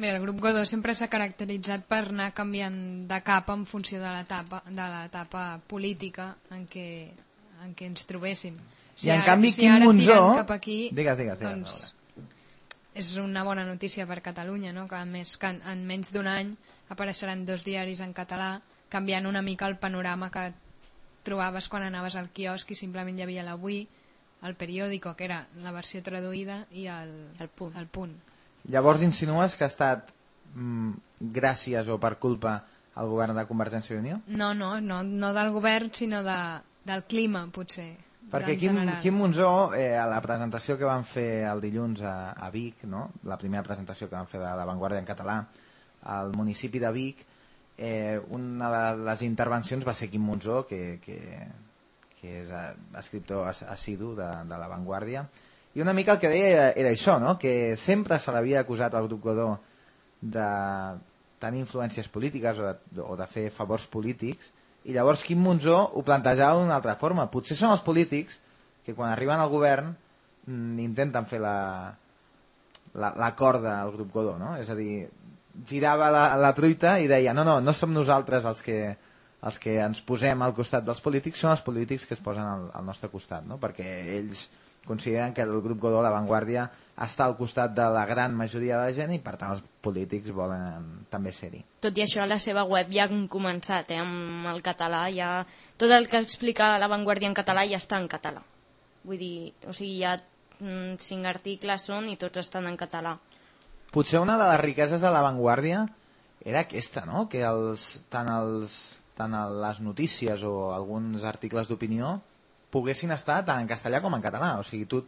[0.00, 4.10] Bé, el grup Godó sempre s'ha caracteritzat per anar canviant de capa en funció de
[4.14, 6.86] l'etapa de l'etapa política en què,
[7.66, 8.54] en què ens trobéssim.
[9.04, 11.94] I en canvi, Quim ara Monzó- Cap aquí, Digues, digues, digues, Doncs,
[12.94, 14.88] és una bona notícia per Catalunya, no?
[14.88, 16.54] que a més que en, en menys d'un any
[16.90, 18.60] apareixeran dos diaris en català,
[18.90, 20.50] canviant una mica el panorama que
[21.22, 23.84] trobaves quan anaves al quiosc i simplement hi havia l'Avui,
[24.42, 27.76] el periòdico, que era la versió traduïda, i el, El punt.
[27.76, 28.14] El punt.
[28.72, 30.12] Llavors insinues que ha estat
[30.54, 32.60] mm, gràcies o per culpa
[33.00, 34.20] al govern de Convergència i Unió?
[34.26, 36.38] No, no, no, no del govern, sinó de,
[36.88, 37.92] del clima, potser.
[38.30, 39.00] Perquè Quim, general.
[39.02, 43.08] Quim Monzó, eh, a la presentació que van fer el dilluns a, a Vic, no?
[43.26, 45.40] la primera presentació que van fer de l'avantguàrdia en català,
[46.16, 47.24] al municipi de Vic,
[47.80, 51.16] eh, una de les intervencions va ser Quim Monzó, que, que,
[52.20, 52.66] que és eh,
[53.00, 55.24] escriptor as- assidu de, de l'avantguàrdia,
[55.74, 57.38] i una mica el que deia era, era això, no?
[57.40, 59.48] que sempre se l'havia acusat al grup Godó
[60.20, 60.48] de
[61.40, 64.52] tenir influències polítiques o de, o de fer favors polítics,
[64.84, 67.30] i llavors Quim Monzó ho plantejava d'una altra forma.
[67.32, 68.40] Potser són els polítics
[68.84, 69.94] que quan arriben al govern
[70.44, 71.56] mm, intenten fer la,
[72.92, 74.54] la, la corda al grup Godó, no?
[74.60, 75.06] És a dir,
[75.66, 78.78] girava la, la truita i deia no, no, no som nosaltres els que,
[79.46, 82.68] els que ens posem al costat dels polítics, són els polítics que es posen al,
[82.74, 83.58] al nostre costat, no?
[83.62, 83.88] Perquè
[84.18, 84.48] ells
[84.86, 86.64] consideren que el grup Godó, l'avantguàrdia,
[87.00, 90.32] està al costat de la gran majoria de la gent i per tant els polítics
[90.36, 91.62] volen també ser-hi.
[91.80, 95.30] Tot i això, a la seva web ja han començat, eh, amb el català, ja...
[95.80, 98.42] Tot el que explica l'avantguàrdia en català ja està en català.
[99.08, 100.18] Vull dir, o sigui, ja
[100.60, 103.16] mm, cinc articles són i tots estan en català.
[103.90, 105.84] Potser una de les riqueses de l'avantguàrdia
[106.46, 107.26] era aquesta, no?
[107.28, 108.76] Que els, tant, els,
[109.18, 112.20] tant les notícies o alguns articles d'opinió
[112.70, 114.52] poguessin estar tant en castellà com en català.
[114.60, 115.02] O sigui, tu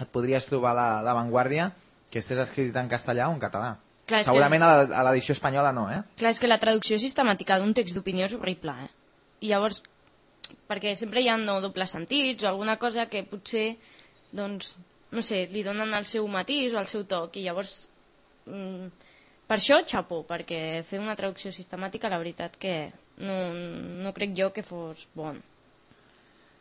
[0.00, 1.70] et podries trobar la- l'avantguàrdia
[2.10, 3.76] que estés escrit en castellà o en català.
[4.06, 6.00] Clar, Segurament a la- a l'edició espanyola no, eh?
[6.16, 8.88] Clar, és que la traducció sistemàtica d'un text d'opinió és horrible, eh?
[9.40, 9.82] I llavors,
[10.68, 13.76] perquè sempre hi ha no dobles sentits o alguna cosa que potser,
[14.32, 14.76] doncs,
[15.10, 17.88] no sé, li donen el seu matís o el seu toc i llavors,
[18.46, 18.90] mm,
[19.50, 23.38] per això, xapó, perquè fer una traducció sistemàtica, la veritat que no,
[24.04, 25.40] no crec jo que fos bon.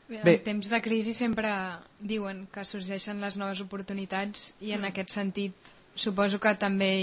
[0.09, 0.39] En Bé.
[0.41, 1.51] temps de crisi sempre
[2.01, 5.53] diuen que sorgeixen les noves oportunitats i en aquest sentit
[5.93, 6.93] suposo que també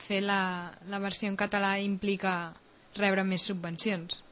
[0.00, 2.54] fer la, la versió en català implica
[2.96, 4.22] rebre més subvencions.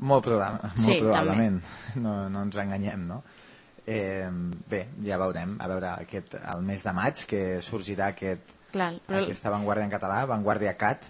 [0.00, 1.60] Molt, probable, molt Sí, probablement,
[2.00, 3.20] no, no ens enganyem, no?
[3.86, 4.28] Eh,
[4.70, 9.24] bé, ja veurem, a veure aquest, el mes de maig que sorgirà aquest, Clar, però
[9.24, 11.08] aquesta avantguàrdia en català, Vanguardia Cat.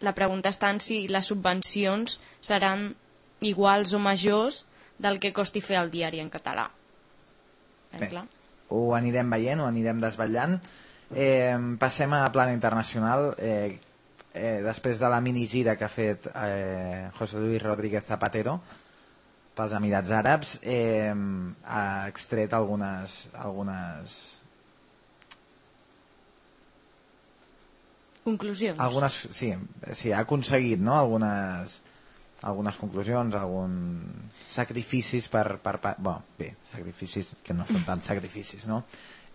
[0.00, 2.94] la pregunta està en si les subvencions seran
[3.44, 4.66] iguals o majors
[4.98, 6.70] del que costi fer el diari en català.
[7.92, 8.08] Eh, Bé.
[8.08, 8.24] clar.
[8.68, 10.56] Ho anirem veient, ho anirem desvetllant.
[11.14, 13.34] Eh, passem a plana internacional.
[13.38, 13.78] Eh,
[14.34, 18.60] eh, després de la minigira que ha fet eh, José Luis Rodríguez Zapatero
[19.56, 21.12] pels Emirats Àrabs, eh,
[21.64, 24.16] ha extret algunes, algunes
[28.26, 28.80] Conclusions.
[28.82, 29.52] algunes, sí,
[29.94, 30.96] sí, ha aconseguit no?
[30.98, 31.80] algunes,
[32.42, 38.66] algunes conclusions, alguns sacrificis per, per, per bueno, bé, sacrificis que no són tant sacrificis,
[38.66, 38.82] no?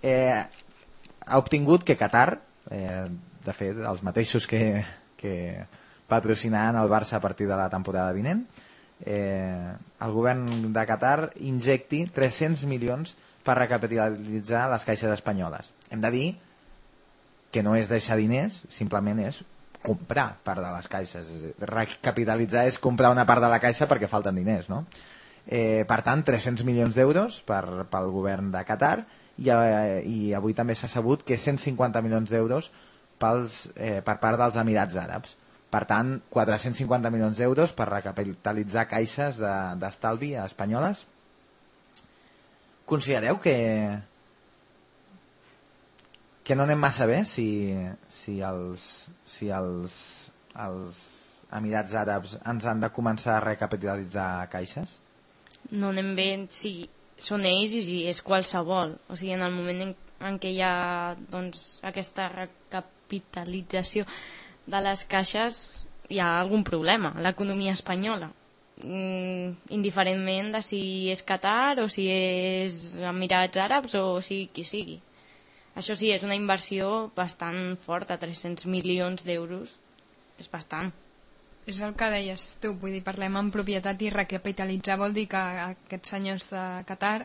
[0.04, 3.08] Eh, ha obtingut que Qatar, eh,
[3.46, 4.84] de fet, els mateixos que,
[5.18, 5.64] que
[6.12, 8.71] patrocinaran el Barça a partir de la temporada vinent, eh,
[9.06, 15.72] el govern de Qatar injecti 300 milions per recapitalitzar les caixes espanyoles.
[15.90, 16.28] Hem de dir
[17.52, 19.42] que no és deixar diners, simplement és
[19.82, 21.32] comprar part de les caixes.
[21.60, 24.86] Recapitalitzar és comprar una part de la caixa perquè falten diners, no?
[25.48, 29.02] Eh, per tant, 300 milions d'euros pel govern de Qatar
[29.42, 32.70] i, eh, i avui també s'ha sabut que 150 milions d'euros
[33.76, 35.36] eh, per part dels Emirats Àrabs.
[35.72, 41.06] Per tant, 450 milions d'euros per recapitalitzar caixes de- d'estalvi de, espanyoles.
[42.86, 43.56] Considereu que,
[46.44, 47.48] que no anem massa bé si,
[48.12, 48.88] si, els,
[49.24, 49.94] si els,
[50.60, 51.00] els
[51.56, 54.98] Emirats Àrabs ens han de començar a recapitalitzar caixes?
[55.70, 56.90] no anem bé si
[57.22, 58.96] són ells i si és qualsevol.
[59.08, 59.92] O sigui, en el moment en,
[60.28, 64.08] en què hi ha doncs, aquesta recapitalització
[64.72, 65.58] de les caixes
[66.12, 68.32] hi ha algun problema l'economia espanyola.
[68.82, 70.82] Mm, indiferentment de si
[71.14, 74.98] és Qatar o si és Emirats Àrabs o si qui sigui.
[75.78, 79.78] Això sí, és una inversió bastant forta, 300 milions d'euros.
[80.42, 80.92] És bastant.
[81.70, 85.42] És el que deies tu, vull dir, parlem en propietat i recapitalitzar vol dir que
[85.68, 87.20] aquests senyors de Qatar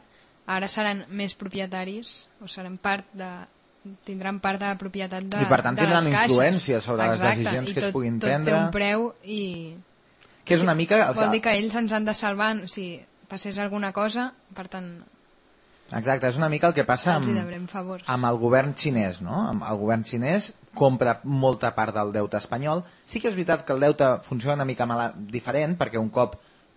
[0.47, 3.31] ara seran més propietaris o seran part de
[4.07, 7.70] tindran part de propietat de, I per tant les tindran influència sobre les Exacte, decisions
[7.70, 8.53] i que es tot, puguin tot prendre.
[8.53, 9.43] té un preu i
[10.47, 11.01] Que és una mica...
[11.09, 14.93] El vol dir que, ells ens han de salvar si passés alguna cosa, per tant
[15.91, 17.26] exacte, és una mica el que passa amb,
[18.07, 19.41] amb el govern xinès, no?
[19.55, 22.84] El govern xinès compra molta part del deute espanyol.
[23.07, 26.37] Sí que és veritat que el deute funciona una mica mala, diferent, perquè un cop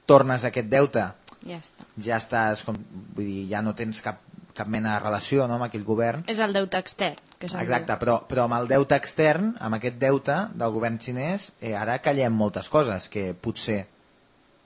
[0.09, 1.05] tornes aquest deute
[1.45, 1.85] Ja està.
[2.01, 2.77] ja estàs, com,
[3.15, 4.17] vull dir, ja no tens cap,
[4.55, 6.25] cap mena de relació no, amb aquell govern.
[6.31, 7.21] És el deute extern.
[7.39, 11.75] Que Exacte, però, però amb el deute extern, amb aquest deute del govern xinès, eh,
[11.77, 13.85] ara callem moltes coses que potser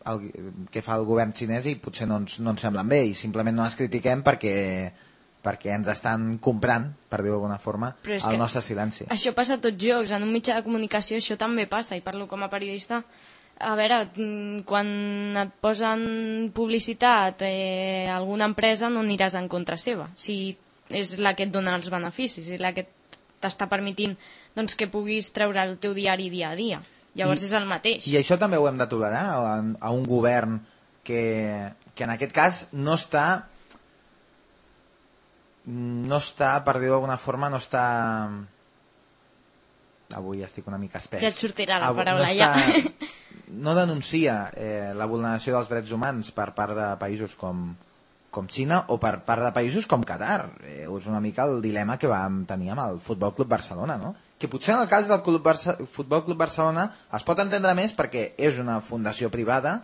[0.10, 0.30] el,
[0.72, 3.56] que fa el govern xinès i potser no ens, no ens semblen bé i simplement
[3.56, 4.56] no les critiquem perquè,
[5.46, 9.08] perquè ens estan comprant, per dir-ho d'alguna forma, el nostre silenci.
[9.14, 12.28] Això passa a tots llocs, en un mitjà de comunicació això també passa, i parlo
[12.32, 13.04] com a periodista.
[13.60, 14.88] A veure, mm, quan
[15.38, 20.58] et posen publicitat eh, alguna empresa no aniràs en contra seva, si
[20.90, 22.88] és la que et dona els beneficis, és la que
[23.40, 24.18] t'està permitint
[24.56, 26.82] doncs, que puguis treure el teu diari dia a dia.
[27.16, 28.08] Llavors I- és el mateix.
[28.10, 30.60] I això també ho hem de tolerar a, a un govern
[31.04, 33.46] que, que en aquest cas no està
[35.66, 37.84] no està, per dir-ho d'alguna forma, no està
[40.14, 41.22] avui estic una mica espès.
[41.24, 42.50] Ja et sortirà la paraula, no ja.
[43.54, 47.74] No denuncia eh, la vulneració dels drets humans per part de països com,
[48.34, 50.50] com Xina o per part de països com Qatar.
[50.66, 54.14] Eh, és una mica el dilema que vam tenir amb el Futbol Club Barcelona, no?
[54.40, 57.94] Que potser en el cas del Club Barça, Futbol Club Barcelona es pot entendre més
[57.96, 59.78] perquè és una fundació privada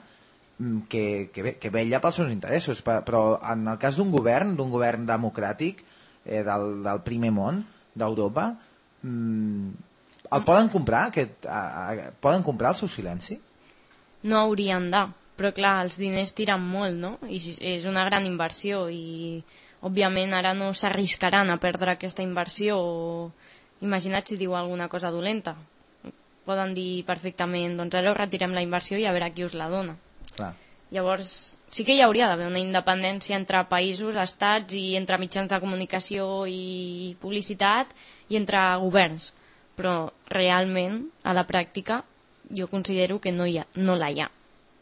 [0.57, 4.55] mm, que, que, que vella pels seus interessos, pe- però en el cas d'un govern,
[4.57, 5.83] d'un govern democràtic
[6.25, 7.61] eh, del, del primer món,
[7.95, 8.49] d'Europa,
[9.03, 9.69] mm,
[10.35, 11.05] el poden comprar?
[11.13, 13.39] Aquest, a, a, poden comprar el seu silenci?
[14.23, 15.05] No haurien de,
[15.39, 17.15] però clar, els diners tiren molt, no?
[17.23, 17.39] I
[17.75, 19.39] és una gran inversió i
[19.87, 23.31] òbviament ara no s'arriscaran a perdre aquesta inversió o
[23.79, 25.55] imagina't si diu alguna cosa dolenta.
[26.43, 29.95] Poden dir perfectament, doncs ara retirem la inversió i a veure qui us la dona.
[30.35, 30.53] Clar.
[30.89, 35.59] Llavors, sí que hi hauria d'haver una independència entre països, estats i entre mitjans de
[35.61, 37.93] comunicació i publicitat
[38.27, 39.31] i entre governs.
[39.77, 42.01] Però realment, a la pràctica,
[42.55, 44.29] jo considero que no, hi ha, no la hi ha.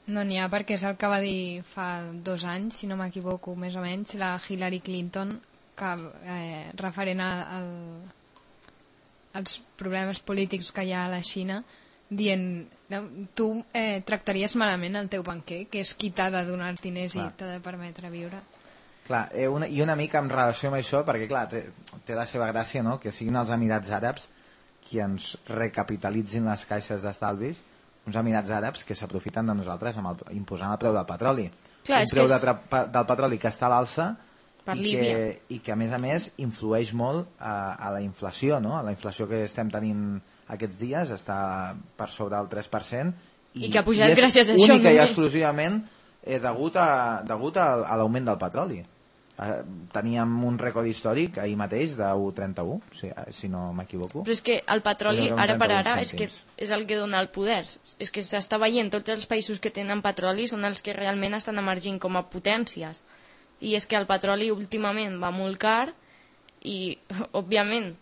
[0.07, 1.87] No n'hi ha perquè és el que va dir fa
[2.23, 5.33] dos anys, si no m'equivoco, més o menys, la Hillary Clinton,
[5.77, 5.89] que
[6.23, 7.67] eh, referent a, al,
[9.41, 11.59] als problemes polítics que hi ha a la Xina,
[12.09, 13.01] dient, "No,
[13.35, 17.13] tu eh, tractaries malament el teu banquer, que és qui t'ha de donar els diners
[17.13, 17.27] Clar.
[17.27, 18.39] i t'ha de permetre viure.
[19.07, 21.65] Clar, eh, una, i una mica en relació amb això, perquè clar, té,
[22.05, 24.29] té la seva gràcia, no?, que siguin els Emirats Àrabs
[24.87, 27.59] qui ens recapitalitzin les caixes d'estalvis,
[28.07, 31.49] uns Emirats Àrabs que s'aprofiten de nosaltres amb el, imposant el preu del petroli.
[31.87, 34.07] Clar, un preu de és- pa- del petroli que està a l'alça
[34.67, 35.01] Per i Líbia.
[35.01, 38.77] que, i que a més a més influeix molt a, a la inflació, no?
[38.77, 43.13] A la inflació que estem tenint aquests dies està per sobre del 3%
[43.55, 45.81] I que ha pujat gràcies a això única i exclusivament
[46.23, 48.81] eh, degut, a, degut a, a l'augment del petroli.
[49.37, 49.61] Eh,
[49.93, 54.23] teníem un rècord històric ahir mateix de 1,31, si, si no m'equivoco.
[54.25, 56.25] Però és que el petroli, ara per 31 ara, és, que
[56.65, 57.59] és el que dona el poder.
[58.01, 61.61] És que s'està veient, tots els països que tenen petroli són els que realment estan
[61.61, 63.03] emergint com a potències.
[63.61, 65.91] I és que el petroli últimament va molt car
[66.65, 66.97] i,
[67.39, 67.93] òbviament,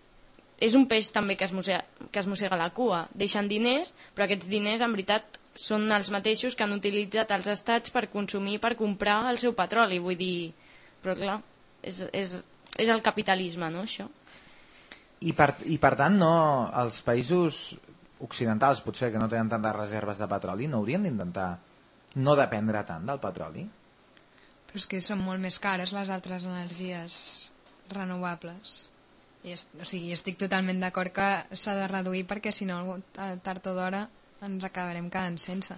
[0.64, 1.84] és un peix també que es, mossega,
[2.16, 3.10] que es mossega la cua.
[3.12, 7.92] Deixen diners, però aquests diners, en veritat, són els mateixos que han utilitzat els estats
[7.92, 10.00] per consumir, per comprar el seu petroli.
[10.00, 10.54] Vull dir,
[11.06, 11.38] però clar,
[11.86, 12.40] és, és,
[12.82, 14.10] és el capitalisme, no, això?
[15.26, 16.34] I per, I per tant, no,
[16.82, 17.76] els països
[18.26, 21.50] occidentals, potser que no tenen tantes reserves de petroli, no haurien d'intentar
[22.16, 23.64] no dependre tant del petroli?
[24.68, 27.18] Però és que són molt més cares les altres energies
[27.92, 28.76] renovables.
[29.46, 31.28] I est, o sigui, estic totalment d'acord que
[31.60, 32.80] s'ha de reduir perquè si no,
[33.22, 34.08] a- tard o d'hora
[34.46, 35.76] ens acabarem quedant sense.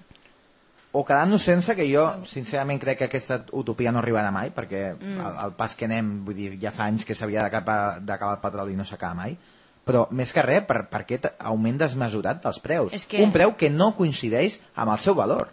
[0.94, 5.20] O quedant-nos sense, que jo sincerament crec que aquesta utopia no arribarà mai, perquè Mm.
[5.20, 8.74] el, el pas que anem, vull dir, ja fa anys que s'havia d'acabar el petroli
[8.74, 9.38] i no s'acaba mai,
[9.86, 12.94] però més que res per, per aquest augment desmesurat dels preus.
[12.94, 15.50] És que- Un preu que no coincideix amb el seu valor.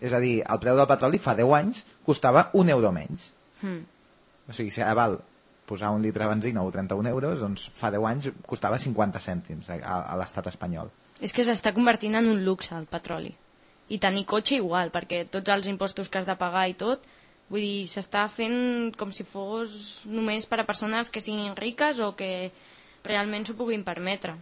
[0.00, 3.30] És a dir, el preu del petroli fa 10 anys costava un euro menys.
[3.60, 3.84] Hmm.
[4.48, 5.20] O sigui, si ara val
[5.66, 9.68] posar un litre de benzina o 31 euros, doncs fa 10 anys costava 50 cèntims
[9.70, 10.90] a, a, a l'estat espanyol.
[11.20, 13.34] És que s'està convertint en un luxe el petroli.
[13.90, 17.02] I tenir cotxe igual, perquè tots els impostos que has de pagar i tot,
[17.50, 22.12] vull dir, s'està fent com si fos només per a persones que siguin riques o
[22.16, 22.52] que
[23.04, 24.36] realment s'ho puguin permetre.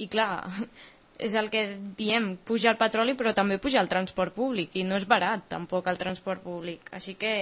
[0.00, 0.48] I clar,
[1.26, 1.66] és el que
[1.98, 5.86] diem, puja el petroli però també puja el transport públic i no és barat tampoc
[5.90, 7.32] el transport públic, així que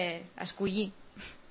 [0.43, 0.91] escollir.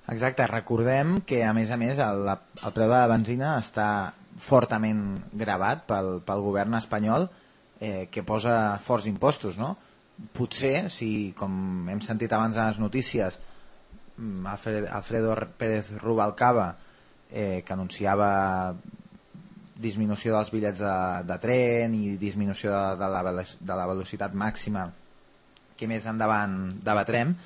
[0.08, 3.88] Exacte, recordem que a més a més el, el preu de la benzina està
[4.40, 5.02] fortament
[5.34, 7.26] gravat pel, pel govern espanyol
[7.80, 9.76] eh, que posa forts impostos, no?
[10.34, 13.38] Potser, si, com hem sentit abans a les notícies,
[14.16, 16.72] mm, Alfred, Alfredo Pérez Rubalcaba,
[17.30, 18.74] eh, que anunciava
[19.78, 20.94] disminució dels bitllets de,
[21.28, 24.88] de tren i disminució de, de, la, de la velocitat màxima
[25.78, 27.36] que més endavant debatrem,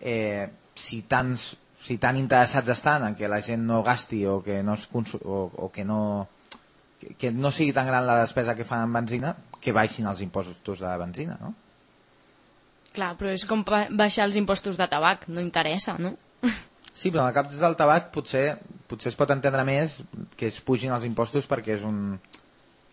[0.00, 1.50] eh, si, tants,
[1.84, 4.88] si tan interessats estan en que la gent no gasti o que no, es
[5.20, 6.28] o, o que no
[7.00, 10.20] que, que no sigui tan gran la despesa que fan en benzina, que baixin els
[10.20, 11.54] impostos de la benzina, no?
[12.94, 16.14] Clar, però és com baixar els impostos de tabac, no interessa, no?
[16.94, 18.52] Sí, però en el cap del tabac potser,
[18.86, 19.96] potser es pot entendre més
[20.38, 22.20] que es pugin els impostos perquè és un,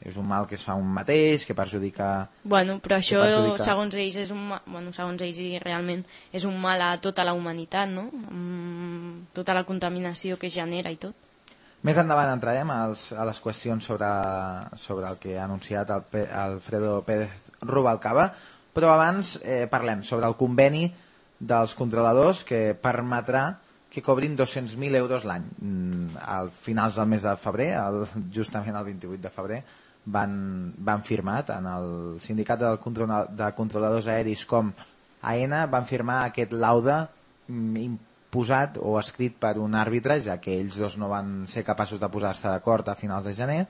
[0.02, 2.08] és un mal que es fa un mateix, que perjudica...
[2.42, 6.02] Bueno, però això, perjudica- segons ells, és un, ma- bueno, segons ells realment
[6.34, 8.08] és un mal a tota la humanitat, no?
[8.32, 11.14] Amb tota la contaminació que es genera i tot.
[11.82, 14.08] Més endavant entrarem als, a les qüestions sobre,
[14.78, 18.28] sobre el que ha anunciat el Pe Alfredo Pérez Rubalcaba,
[18.72, 20.86] però abans eh, parlem sobre el conveni
[21.40, 23.48] dels controladors que permetrà
[23.92, 25.48] que cobrin 200.000 euros l'any.
[25.58, 29.64] Mm, Al finals del mes de febrer, el, justament el 28 de febrer,
[30.06, 31.90] van, van firmat en el
[32.22, 34.72] sindicat del controla, de controladors aeris com
[35.22, 37.04] AENA van firmar aquest laude
[38.32, 42.08] imposat o escrit per un àrbitre, ja que ells dos no van ser capaços de
[42.08, 43.66] posar-se d'acord a finals de gener,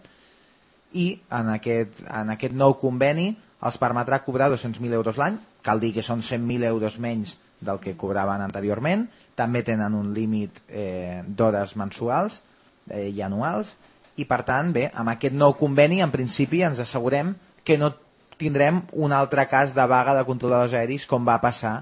[0.93, 3.33] i en aquest, en aquest nou conveni
[3.65, 7.95] els permetrà cobrar 200.000 euros l'any, cal dir que són 100.000 euros menys del que
[7.97, 12.41] cobraven anteriorment, també tenen un límit eh, d'hores mensuals
[12.89, 13.73] eh, i anuals,
[14.17, 17.33] i per tant, bé, amb aquest nou conveni, en principi ens assegurem
[17.65, 17.95] que no
[18.37, 21.79] tindrem un altre cas de vaga de controladors aeris com va passar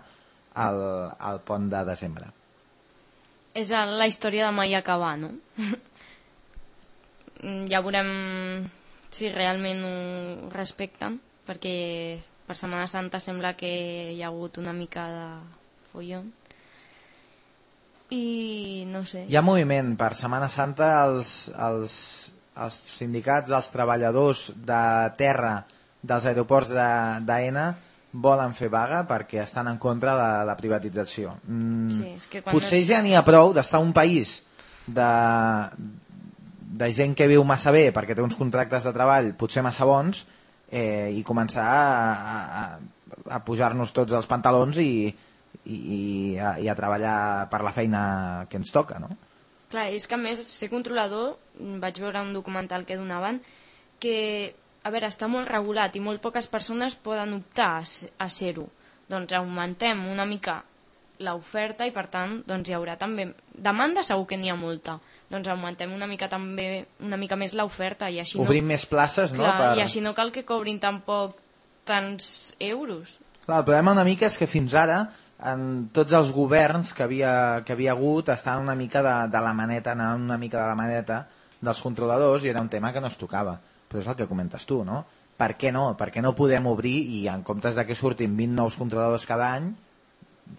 [0.55, 0.84] al,
[1.19, 2.38] al pont de desembre.
[3.58, 5.34] És la història de mai acabar, no?
[7.39, 8.10] Mm, ja veurem
[9.16, 11.14] si realment ho respecten,
[11.47, 13.70] perquè per Setmana Santa sembla que
[14.12, 15.28] hi ha hagut una mica de
[15.93, 16.26] follon.
[18.12, 19.24] I no sé.
[19.30, 21.95] Hi ha moviment per Setmana Santa els, els,
[22.60, 24.84] els sindicats dels treballadors de
[25.16, 25.54] terra
[26.02, 27.68] dels aeroports de- d'AENA
[28.12, 31.36] volen fer vaga perquè estan en contra de la privatització.
[31.45, 34.39] Mm, Sí, és que quan Potser ja n'hi ha prou d'estar un país
[34.88, 35.10] de,
[36.82, 40.26] de gent que viu massa bé perquè té uns contractes de treball potser massa bons
[40.72, 42.64] eh, i començar a, a,
[43.38, 45.10] a pujar-nos tots els pantalons i,
[45.66, 46.01] i, i,
[46.38, 48.01] a, i a treballar per la feina
[48.49, 49.10] que ens toca, no?
[49.70, 51.36] Clar, és que a més ser controlador,
[51.82, 53.38] vaig veure un documental que donaven,
[54.01, 58.67] que, a veure, està molt regulat i molt poques persones poden optar a, ser-ho.
[59.09, 60.61] Doncs augmentem una mica
[61.19, 64.95] l'oferta i per tant doncs hi haurà també demanda segur que n'hi ha molta
[65.30, 69.34] doncs augmentem una mica també una mica més l'oferta i així Obrim no, més places,
[69.36, 69.43] no?
[69.43, 71.36] clar, i així no cal que cobrin tampoc
[71.89, 75.01] tants euros Clar, el problema una mica és que fins ara
[75.51, 77.34] en tots els governs que havia,
[77.65, 80.80] que havia hagut estaven una mica de, de la maneta, anaven una mica de la
[80.80, 81.23] maneta
[81.59, 83.57] dels controladors i era un tema que no es tocava.
[83.89, 85.03] Però és el que comentes tu, no?
[85.39, 85.95] Per què no?
[85.97, 89.53] Per què no podem obrir i en comptes de que surtin 20 nous controladors cada
[89.55, 89.71] any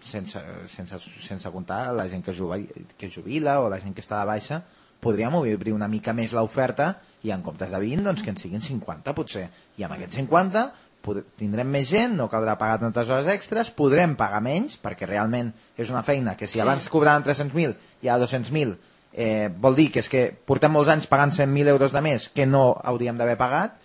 [0.01, 0.39] sense,
[0.71, 2.67] sense, sense comptar la gent que jubila,
[2.97, 4.61] que jubila o la gent que està de baixa,
[5.01, 6.93] podríem obrir una mica més l'oferta
[7.23, 9.47] i en comptes de 20, doncs que en siguin 50 potser.
[9.77, 10.63] I amb aquests 50
[11.01, 15.51] pod- tindrem més gent, no caldrà pagar tantes hores extres, podrem pagar menys, perquè realment
[15.77, 16.61] és una feina que si Sí.
[16.61, 18.77] abans cobraven 300.000 i ara 200.000,
[19.13, 22.45] eh, vol dir que és que portem molts anys pagant 100.000 euros de més que
[22.45, 23.75] no hauríem d'haver pagat,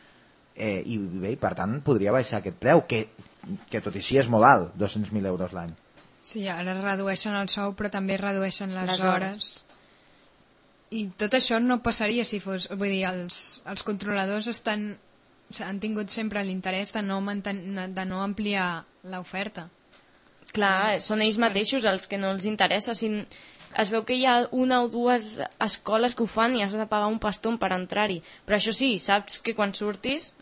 [0.56, 3.06] eh, i bé, per tant podria baixar aquest preu, que,
[3.70, 5.74] que tot i així és molt alt, 200.000 euros l'any.
[6.26, 9.32] Sí, ara redueixen el sou, però també redueixen les, Les les hores.
[9.36, 9.62] hores.
[10.96, 12.68] I tot això no passaria si fos...
[12.70, 14.88] Vull dir, els, els controladors estan,
[15.62, 17.60] han tingut sempre l'interès de, no manten,
[17.94, 19.68] de no ampliar l'oferta.
[20.54, 22.94] Clar, són ells mateixos els que no els interessa.
[22.94, 23.10] Si
[23.82, 26.88] es veu que hi ha una o dues escoles que ho fan i has de
[26.88, 28.22] pagar un paston per entrar-hi.
[28.48, 30.32] Però això sí, saps que quan surtis,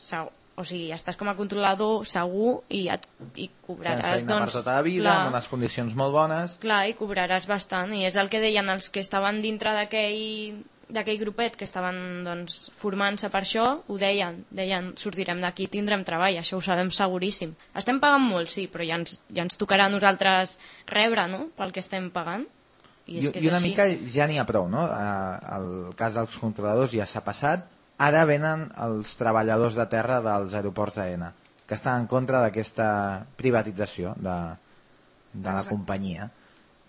[0.55, 4.53] o sigui, estàs com a controlador segur i, et, i Tens cobraràs, feina doncs...
[4.53, 7.95] per tota la vida, clar, amb unes condicions molt bones, Clar, i cobraràs bastant.
[7.97, 10.63] I és el que deien els que estaven dintre d'aquell
[10.95, 11.97] d'aquell grupet que estaven
[12.27, 17.55] doncs, formant-se per això, ho deien, deien sortirem d'aquí, tindrem treball, això ho sabem seguríssim.
[17.75, 20.59] Estem pagant molt, sí, però ja ens, ja ens tocarà a nosaltres
[20.91, 21.49] rebre no?
[21.57, 22.45] pel que estem pagant.
[23.07, 23.71] I, és I, que i és una així.
[23.71, 24.85] mica ja n'hi ha prou, no?
[24.89, 27.67] El cas dels controladors ja s'ha passat,
[27.99, 31.33] ara venen els treballadors de terra dels aeroports d'AENA,
[31.67, 32.87] que estan en contra d'aquesta
[33.37, 34.39] privatització de,
[35.35, 36.31] de la companyia.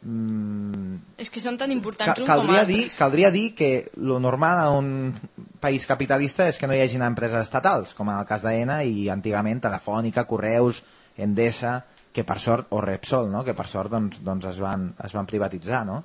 [0.06, 4.20] Mm, És que són tan importants Cal, un com caldria, dir, caldria dir que lo
[4.22, 5.16] normal a un
[5.64, 9.10] país capitalista és que no hi hagin empreses estatals, com en el cas d'AENA i
[9.10, 10.84] antigament Telefònica, Correus,
[11.18, 11.80] Endesa,
[12.16, 13.44] que per sort, o Repsol, no?
[13.44, 16.00] que per sort doncs, doncs es, van, es van privatitzar, no?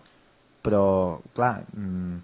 [0.61, 0.82] Però,
[1.37, 2.16] clar, mm,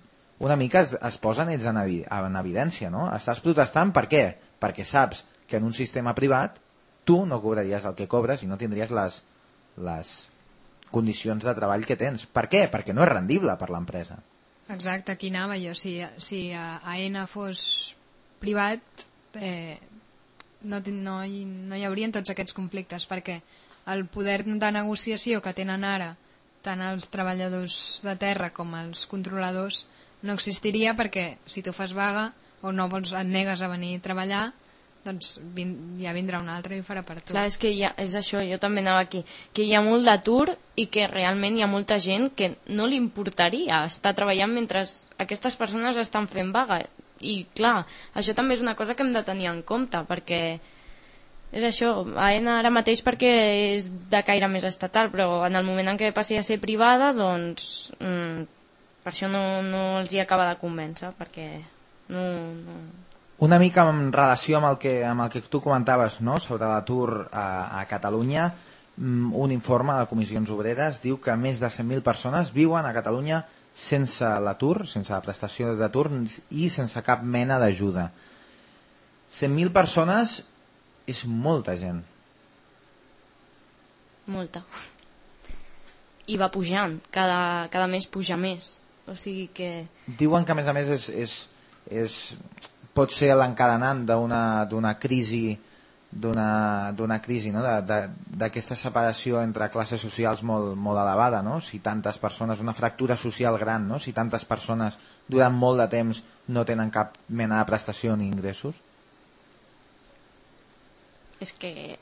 [0.43, 3.07] una mica es, es posen ells en, en evidència, no?
[3.15, 4.25] Estàs protestant per què?
[4.61, 6.59] Perquè saps que en un sistema privat
[7.07, 9.21] tu no cobraries el que cobres i no tindries les,
[9.79, 10.15] les
[10.91, 12.27] condicions de treball que tens.
[12.27, 12.67] Per què?
[12.73, 14.19] Perquè no és rendible per l'empresa.
[14.75, 15.77] Exacte, aquí anava jo.
[15.79, 17.61] Si, si AENA fos
[18.43, 19.07] privat,
[19.39, 19.79] eh,
[20.67, 23.39] no, no, hi, no hi haurien tots aquests conflictes, perquè
[23.93, 26.15] el poder de negociació que tenen ara
[26.67, 29.85] tant els treballadors de terra com els controladors
[30.27, 32.33] no existiria perquè si tu fas vaga
[32.63, 34.45] o no vols, et negues a venir a treballar
[35.07, 35.73] doncs vin,
[36.03, 37.31] ja vindrà un altre i farà per tu.
[37.31, 39.23] Clar, és que ha, és això, jo també anava aquí,
[39.55, 42.99] que hi ha molt d'atur i que realment hi ha molta gent que no li
[42.99, 44.83] importaria estar treballant mentre
[45.23, 46.83] aquestes persones estan fent vaga.
[47.23, 47.87] I clar,
[48.19, 50.59] això també és una cosa que hem de tenir en compte, perquè
[51.57, 53.33] és això, AENA ara mateix perquè
[53.77, 57.13] és de caire més estatal, però en el moment en què passi a ser privada,
[57.17, 58.45] doncs mm,
[59.05, 61.49] per això no, no els hi acaba de convèncer, perquè
[62.13, 62.23] no,
[62.61, 62.79] no,
[63.39, 66.39] Una mica en relació amb el que, amb el que tu comentaves no?
[66.41, 68.47] sobre l'atur a, a Catalunya,
[68.97, 73.43] mm, un informe de Comissions Obreres diu que més de 100.000 persones viuen a Catalunya
[73.77, 76.09] sense l'atur, sense la prestació d'atur
[76.49, 78.09] i sense cap mena d'ajuda.
[79.29, 80.39] 100.000 persones
[81.07, 82.03] és molta gent.
[84.27, 84.63] Molta.
[86.27, 88.77] I va pujant, cada, cada mes puja més.
[89.07, 89.87] O sigui que...
[90.19, 91.37] Diuen que a més a més és, és,
[92.03, 92.17] és,
[92.97, 95.45] pot ser l'encadenant d'una crisi
[96.17, 97.61] d'una crisi no?
[97.61, 101.59] D'aquesta separació entre classes socials molt, molt elevada no?
[101.61, 103.99] si tantes persones, una fractura social gran no?
[103.99, 104.97] si tantes persones
[105.29, 108.81] durant molt de temps no tenen cap mena de prestació ni ingressos
[111.41, 111.99] és que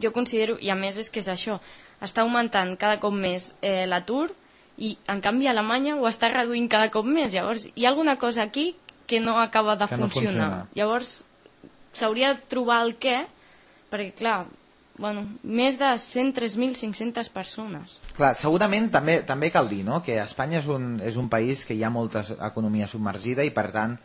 [0.00, 1.58] jo considero, i a més és que és això,
[2.00, 4.30] està augmentant cada cop més eh, l'atur
[4.80, 7.34] i en canvi Alemanya ho està reduint cada cop més.
[7.34, 8.74] Llavors hi ha alguna cosa aquí
[9.06, 10.30] que no acaba de Que no funcionar.
[10.30, 10.66] funciona.
[10.74, 11.26] Llavors
[11.92, 13.26] s'hauria de trobar el què,
[13.90, 14.46] perquè clar,
[14.96, 17.98] bueno, més de 103.500 persones.
[18.16, 20.02] Clar, segurament també també cal dir no?
[20.02, 23.70] que Espanya és un, és un país que hi ha molta economia submergida i per
[23.74, 23.98] tant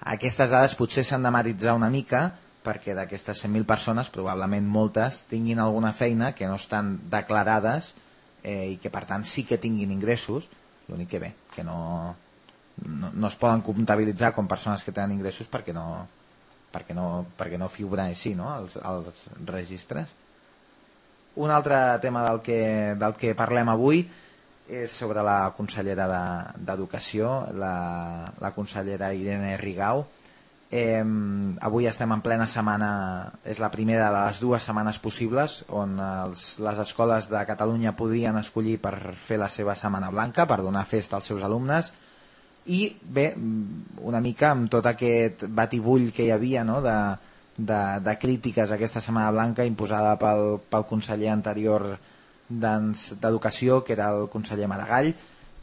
[0.00, 2.32] aquestes dades potser s'han de matitzar una mica
[2.66, 7.92] perquè d'aquestes 100.000 persones probablement moltes tinguin alguna feina que no estan declarades
[8.42, 10.50] eh, i que per tant sí que tinguin ingressos
[10.90, 12.14] l'únic que bé, que no,
[12.84, 16.04] no, no es poden comptabilitzar com persones que tenen ingressos perquè no,
[16.74, 18.52] perquè no, perquè no figura així no?
[18.58, 20.12] els, els registres
[21.36, 24.06] un altre tema del que, del que parlem avui
[24.66, 30.06] és sobre la consellera de- d'Educació, de, la, la consellera Irene Rigau.
[30.66, 31.04] Eh,
[31.62, 32.88] avui estem en plena setmana,
[33.46, 38.40] és la primera de les dues setmanes possibles on els, les escoles de Catalunya podien
[38.40, 41.92] escollir per fer la seva setmana blanca, per donar festa als seus alumnes,
[42.66, 43.28] i bé,
[44.02, 46.80] una mica amb tot aquest batibull que hi havia no?
[46.82, 46.96] de,
[47.56, 51.86] de, de crítiques a aquesta Setmana Blanca imposada pel, pel conseller anterior
[52.48, 55.14] d'Educació, que era el conseller Maragall,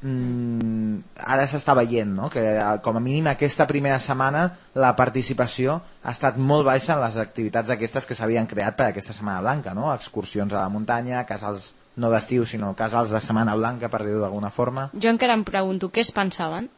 [0.03, 2.30] mm, ara s'està veient no?
[2.30, 7.01] que eh, com a mínim aquesta primera setmana la participació ha estat molt baixa en
[7.03, 9.93] les activitats aquestes que s'havien creat per aquesta Setmana Blanca, no?
[9.93, 14.51] excursions a la muntanya, casals no d'estiu sinó casals de Setmana Blanca per dir-ho d'alguna
[14.51, 16.69] forma Jo encara em pregunto què es pensaven?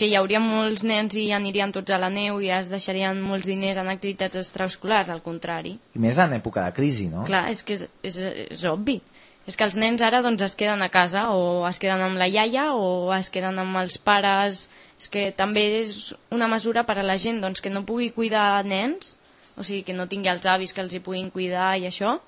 [0.00, 3.44] Que hi hauria molts nens i anirien tots a la neu i es deixarien molts
[3.44, 5.74] diners en activitats extraescolars, al contrari.
[5.94, 7.26] i més en època de crisi no?
[7.28, 8.16] Clar, és que és, és,
[8.48, 9.00] és obvi.
[9.48, 12.28] És que els nens ara doncs, es queden a casa o es queden amb la
[12.28, 14.68] iaia o es queden amb els pares.
[15.00, 18.62] És que també és una mesura per a la gent doncs, que no pugui cuidar
[18.68, 19.16] nens,
[19.56, 22.18] o sigui, que no tingui els avis que els hi puguin cuidar i això.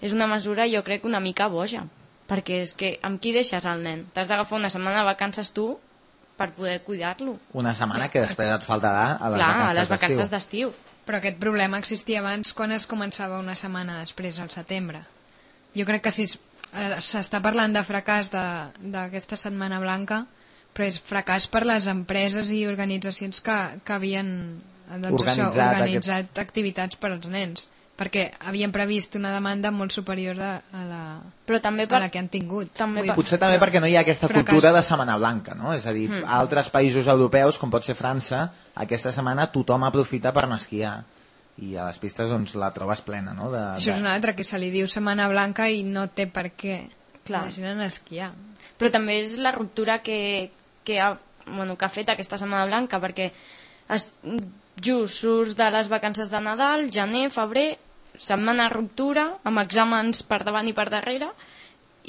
[0.00, 1.86] És una mesura, jo crec, una mica boja.
[2.28, 4.04] Perquè és que amb qui deixes el nen?
[4.14, 5.78] T'has d'agafar una setmana de vacances tu
[6.36, 7.34] per poder cuidar-lo.
[7.52, 10.70] una setmana que després et faltarà a les Clar, a vacances les vacances d'estiu.
[11.04, 15.02] Però aquest problema existia abans quan es començava una setmana després, al setembre.
[15.74, 16.38] Jo crec que si es-
[17.00, 20.24] s'està parlant de fracàs de- d'aquesta Setmana Blanca,
[20.74, 24.60] però és fracàs per les empreses i organitzacions que, que havien
[24.90, 27.66] eh, doncs Organitzat això, organitzat activitats per als nens
[28.00, 31.00] perquè havien previst una demanda molt superior a, a, la,
[31.44, 31.98] Però també a per...
[32.00, 32.70] la que han tingut.
[32.72, 34.46] També per- Potser també perquè no hi ha aquesta Fracàs.
[34.54, 35.74] cultura de Setmana Blanca, no?
[35.74, 36.24] És a dir, Mm.
[36.24, 40.62] a altres països europeus, com pot ser França, aquesta setmana tothom aprofita per anar a
[40.62, 40.94] esquiar.
[41.60, 43.50] I a les pistes doncs, la trobes plena, no?
[43.52, 44.04] De, Això és de...
[44.04, 46.78] una altra, que se li diu Setmana Blanca i no té per què.
[47.28, 47.44] Clar.
[47.46, 48.30] La gent anar a esquiar.
[48.80, 50.50] però també és la ruptura que,
[50.84, 51.12] que, ha,
[51.46, 53.28] bueno, que ha fet aquesta Setmana Blanca, perquè
[53.92, 54.14] es,
[54.80, 57.78] just surts de les vacances de Nadal, gener, febrer,
[58.18, 61.30] setmana ruptura, amb exàmens per davant i per darrere,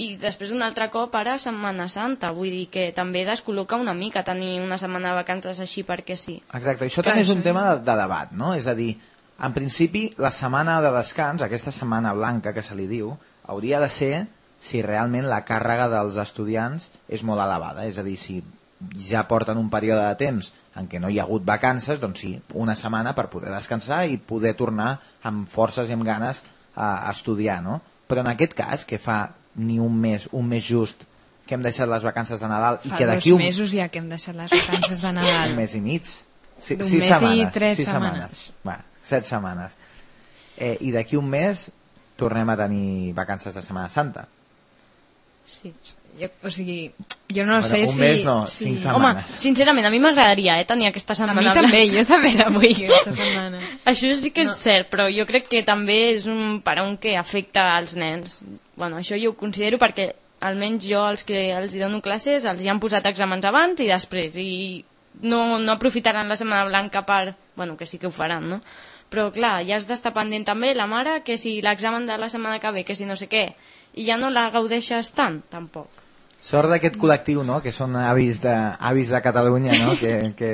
[0.02, 4.24] i després un altre cop ara Setmana Santa, vull dir que també descol·loca una mica
[4.24, 6.38] tenir una setmana de vacances així perquè sí.
[6.56, 8.54] Exacte, això Clar, també és un tema de, de debat, no?
[8.56, 8.94] És a dir,
[9.42, 13.16] en principi, la setmana de descans, aquesta setmana blanca que se li diu,
[13.50, 14.16] hauria de ser
[14.62, 17.88] si realment la càrrega dels estudiants és molt elevada.
[17.90, 18.42] És a dir, si
[19.10, 22.36] ja porten un període de temps en què no hi ha hagut vacances, doncs sí,
[22.54, 24.94] una setmana per poder descansar i poder tornar
[25.28, 26.44] amb forces i amb ganes
[26.76, 27.82] a, a estudiar, no?
[28.08, 29.24] Però en aquest cas, que fa
[29.56, 31.08] ni un mes, un mes just,
[31.48, 34.00] que hem deixat les vacances de Nadal i Fa que d'aquí un, mesos ja que
[34.00, 35.50] hem deixat les vacances de Nadal.
[35.52, 36.08] un mes i mig.
[36.62, 38.46] Sí, D'un sis mes i setmanes, tres sis setmanes.
[38.68, 39.74] Va, set setmanes.
[40.58, 41.72] Eh, I d'aquí un mes
[42.16, 44.28] tornem a tenir vacances de Setmana Santa.
[45.44, 45.74] sí.
[46.20, 46.92] Jo, o sigui,
[47.34, 48.00] jo no Bueno, sé un si...
[48.02, 48.66] mes no, si...
[48.66, 49.30] cinc Home, setmanes.
[49.30, 51.62] sincerament, a mi m'agradaria eh, tenir aquesta A setmana mi blanca.
[51.62, 53.62] també, jo també la vull aquesta setmana.
[53.88, 54.58] Això sí que és no.
[54.60, 58.42] cert, però jo crec que també és un parón que afecta als nens.
[58.76, 60.10] Bueno, això jo ho considero perquè
[60.44, 63.88] almenys jo els que els hi dono classes els hi han posat exàmens abans i
[63.88, 64.84] després i
[65.24, 67.38] no, no aprofitaran la setmana blanca per...
[67.56, 68.62] Bueno, que sí que ho faran, no?
[69.12, 72.62] Però clar, ja has d'estar pendent també la mare que si l'examen de la setmana
[72.64, 73.50] que ve, que si no sé què,
[74.00, 76.00] i ja no la gaudeixes tant, tampoc.
[76.42, 80.54] Sort d'aquest col·lectiu, no?, que són avis de, avis de Catalunya, no?, que, que,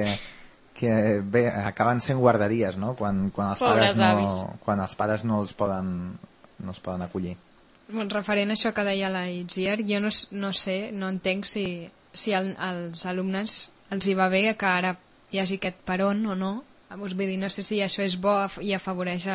[0.76, 4.42] que bé, acaben sent guarderies, no?, quan, quan, els Pobres pares no, avis.
[4.66, 5.94] quan els pares no els poden,
[6.60, 7.38] no els poden acollir.
[7.88, 11.66] Bueno, referent a això que deia la Itziar, jo no, no sé, no entenc si,
[12.12, 14.98] si el, als alumnes els hi va bé que ara
[15.32, 16.52] hi hagi aquest peron o no.
[16.90, 18.34] Doncs vull dir, no sé si això és bo
[18.64, 19.26] i afavoreix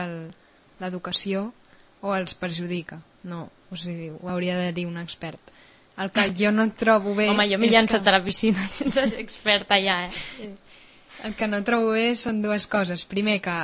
[0.80, 1.50] l'educació
[2.02, 3.00] o els perjudica.
[3.28, 5.40] No, o sigui, ho hauria de dir un expert.
[6.00, 7.28] El que jo no trobo bé...
[7.30, 10.50] Home, jo m'he llançat que- a la piscina sense ser experta ja, eh?
[11.28, 13.04] El que no trobo bé són dues coses.
[13.06, 13.56] Primer, que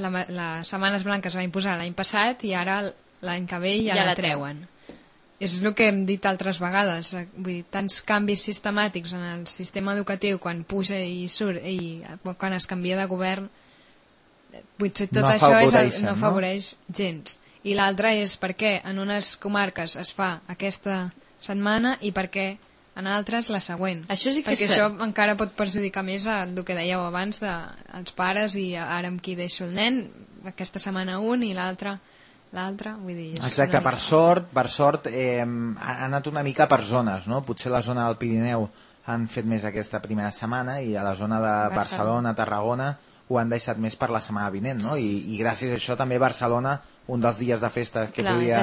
[0.00, 2.80] la, les Setmanes Blanques es va imposar l'any passat i ara
[3.24, 4.64] l'any que ve ja, Ja la la treuen.
[5.42, 7.12] És el que hem dit altres vegades.
[7.14, 12.02] eh, Vull dir, tants canvis sistemàtics en el sistema educatiu quan puja i surt i
[12.38, 13.48] quan es canvia de govern
[14.52, 16.16] eh, potser tot No això és el, no no?
[16.16, 17.38] afavoreix gens.
[17.64, 22.56] i l'altra és per què en unes comarques es fa aquesta setmana i per què
[22.96, 24.04] en altres la següent.
[24.08, 25.02] Això sí que Perquè és això cert.
[25.02, 27.50] encara pot perjudicar més el que dèieu abans de
[27.98, 30.10] els pares i ara amb qui deixo el nen,
[30.44, 31.98] aquesta setmana un i l'altra
[32.54, 33.30] l'altre, vull dir...
[33.42, 37.42] Exacte, per sort, per sort eh, ha anat una mica per zones, no?
[37.46, 38.68] Potser la zona del Pirineu
[39.10, 41.76] han fet més aquesta primera setmana i a la zona de Barcelona.
[41.76, 42.88] Barcelona, Tarragona,
[43.28, 44.96] ho han deixat més per la setmana vinent, no?
[45.00, 46.78] I, i gràcies a això també Barcelona,
[47.12, 48.62] un dels dies de festa que Clar, podia,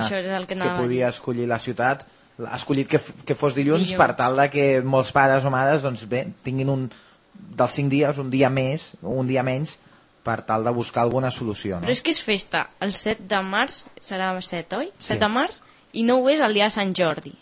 [0.50, 2.06] que a podia escollir la ciutat,
[2.42, 4.02] ha escollit que, que fos dilluns, Dilluns.
[4.02, 6.88] per tal de que molts pares o mares doncs, bé, tinguin un
[7.34, 9.78] dels cinc dies, un dia més, un dia menys,
[10.24, 11.78] per tal de buscar alguna solució.
[11.80, 11.86] No?
[11.88, 12.68] Però és que és festa.
[12.80, 14.92] El 7 de març, serà 7, oi?
[14.98, 15.14] Sí.
[15.14, 15.62] 7 de març,
[15.94, 17.34] i no ho és el dia de Sant Jordi.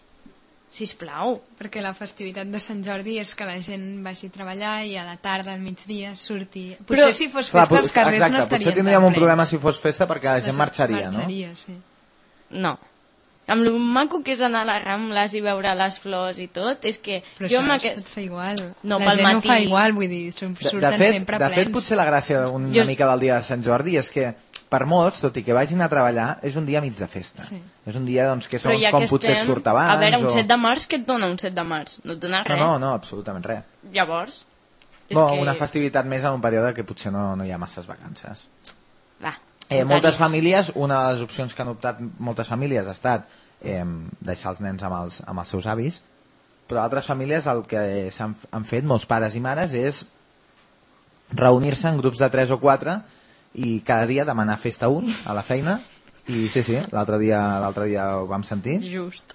[0.71, 1.39] Sisplau.
[1.57, 5.03] Perquè la festivitat de Sant Jordi és que la gent vagi a treballar i a
[5.07, 6.75] la tarda, al migdia, surti...
[6.85, 9.15] Potser Però- si fos Clar, festa pot- els carrers exacte, no estarien potser tindríem un
[9.17, 11.17] problema si fos festa perquè la gent La marxaria, no?
[11.23, 11.75] marxaria, sí.
[12.51, 12.77] No.
[13.49, 16.85] Amb lo maco que és anar a les Rambles i veure les flors i tot,
[16.85, 17.97] és que Però jo això amb no aquest...
[17.97, 18.55] es pot fer igual.
[18.83, 19.63] No, la pel gent no ho fa matí.
[19.67, 21.55] igual, vull dir, sur- De, surten de fet, sempre de plens.
[21.63, 24.27] fet, potser la gràcia una Jo- mica del dia de Sant Jordi és que
[24.69, 27.41] per molts, tot i que vagin a treballar, és un dia mig de festa.
[27.43, 27.57] Sí.
[27.89, 29.47] És un dia doncs, que segons ja com que potser estem...
[29.49, 29.95] surt abans.
[29.95, 30.29] A veure, un o...
[30.29, 31.95] 7 de març, què et dona un 7 de març?
[32.05, 32.59] No et dona No, res.
[32.61, 33.63] no, no, absolutament res.
[33.91, 34.45] Llavors...
[35.09, 35.39] És Bo, que...
[35.41, 38.43] una festivitat més en un període que potser no, no hi ha masses vacances.
[39.25, 39.33] Va,
[39.69, 43.27] Eh, moltes famílies, una de les opcions que han optat moltes famílies ha estat
[43.61, 43.83] eh,
[44.25, 45.99] deixar els nens amb els, amb els seus avis,
[46.69, 47.83] però altres famílies el que
[48.13, 50.03] s'han han fet, molts pares i mares, és
[51.37, 52.97] reunir-se en grups de 3 o 4
[53.61, 55.79] i cada dia demanar festa 1 a la feina.
[56.29, 58.79] I sí, sí, l'altre dia, l'altre dia ho vam sentir.
[58.85, 59.33] Just.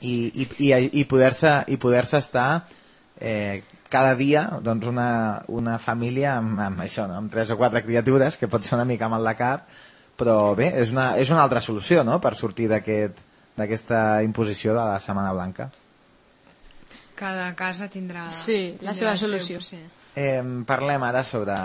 [0.00, 2.66] i, i, i, i poder-se i poder-se estar
[3.18, 5.08] eh, cada dia doncs una,
[5.48, 7.20] una família amb, amb això, no?
[7.20, 9.66] amb tres o quatre criatures que pot ser una mica mal de cap
[10.16, 12.20] però bé, és una, és una altra solució no?
[12.20, 13.24] per sortir d'aquest
[13.56, 15.70] d'aquesta imposició de la Setmana Blanca
[17.16, 18.28] Cada casa tindrà...
[18.28, 19.60] Sí, la tindrà seva el seu solució.
[19.62, 19.80] potser.
[20.20, 21.56] Eh, parlem ara sobre...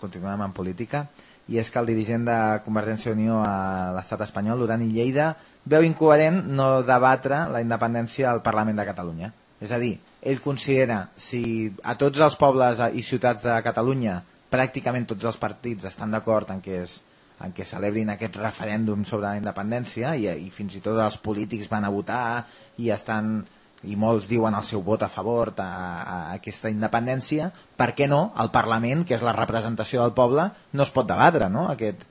[0.00, 1.04] Continuem en política.
[1.52, 5.34] I és que el dirigent de Convergència i Unió a l'estat espanyol, Duran i Lleida,
[5.68, 9.28] veu incoherent no debatre la independència al Parlament de Catalunya.
[9.60, 14.20] És a dir, ell considera si a tots els pobles i ciutats de Catalunya
[14.50, 17.00] pràcticament tots els partits estan d'acord en que es,
[17.44, 21.68] en què celebrin aquest referèndum sobre la independència i, i fins i tot els polítics
[21.70, 22.24] van a votar
[22.78, 23.42] i estan
[23.84, 28.30] i molts diuen el seu vot a favor a, a aquesta independència, per què no
[28.40, 31.66] el Parlament, que és la representació del poble, no es pot debatre no?
[31.68, 32.06] aquest,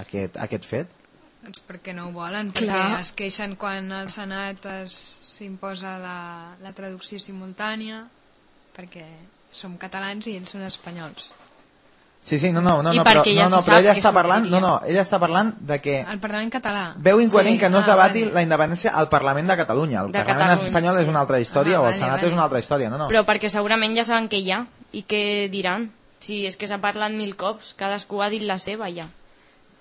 [0.00, 0.94] aquest, aquest fet?
[1.42, 2.78] Doncs perquè no ho volen, Clar.
[2.78, 6.16] perquè es queixen quan al Senat es- s'imposa la,
[6.62, 8.04] la traducció simultània,
[8.76, 9.06] perquè
[9.52, 11.32] som catalans i ells són espanyols.
[12.22, 14.44] Sí, sí, no, no, no, I no, però, ja no, no, però ella està parlant,
[14.46, 16.84] no, no, ella està parlant de que El Parlament català.
[16.96, 18.34] veu incoherent Sí, que no es ah, debati vale.
[18.36, 20.00] la independència al Parlament de Catalunya.
[20.04, 22.28] El De Parlament Catalunya, espanyol és una altra història Ah, o el vale, Senat vale.
[22.28, 23.08] és una altra història, no, no.
[23.10, 24.60] Però perquè segurament ja saben què hi ha
[24.92, 25.90] i què diran.
[26.22, 29.08] Si és que s'ha parlat mil cops, cadascú ha dit la seva ja.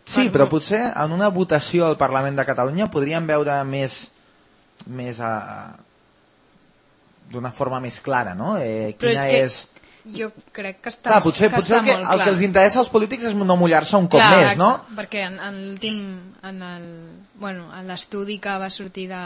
[0.06, 4.08] Sí, Per però potser en una votació al Parlament de Catalunya podríem veure més
[4.92, 5.32] més a
[7.32, 8.58] d'una forma més clara, no?
[8.60, 9.68] Eh, Però quina és que- és...
[10.18, 12.26] Jo crec que està, Clar, potser, que potser el, està que, molt el clar.
[12.26, 14.72] que els interessa als polítics és no mullar-se un cop Clar, més, no?
[14.98, 16.00] Perquè en, en l'últim,
[16.42, 16.88] en el,
[17.38, 19.20] bueno, en l'estudi que va sortir de,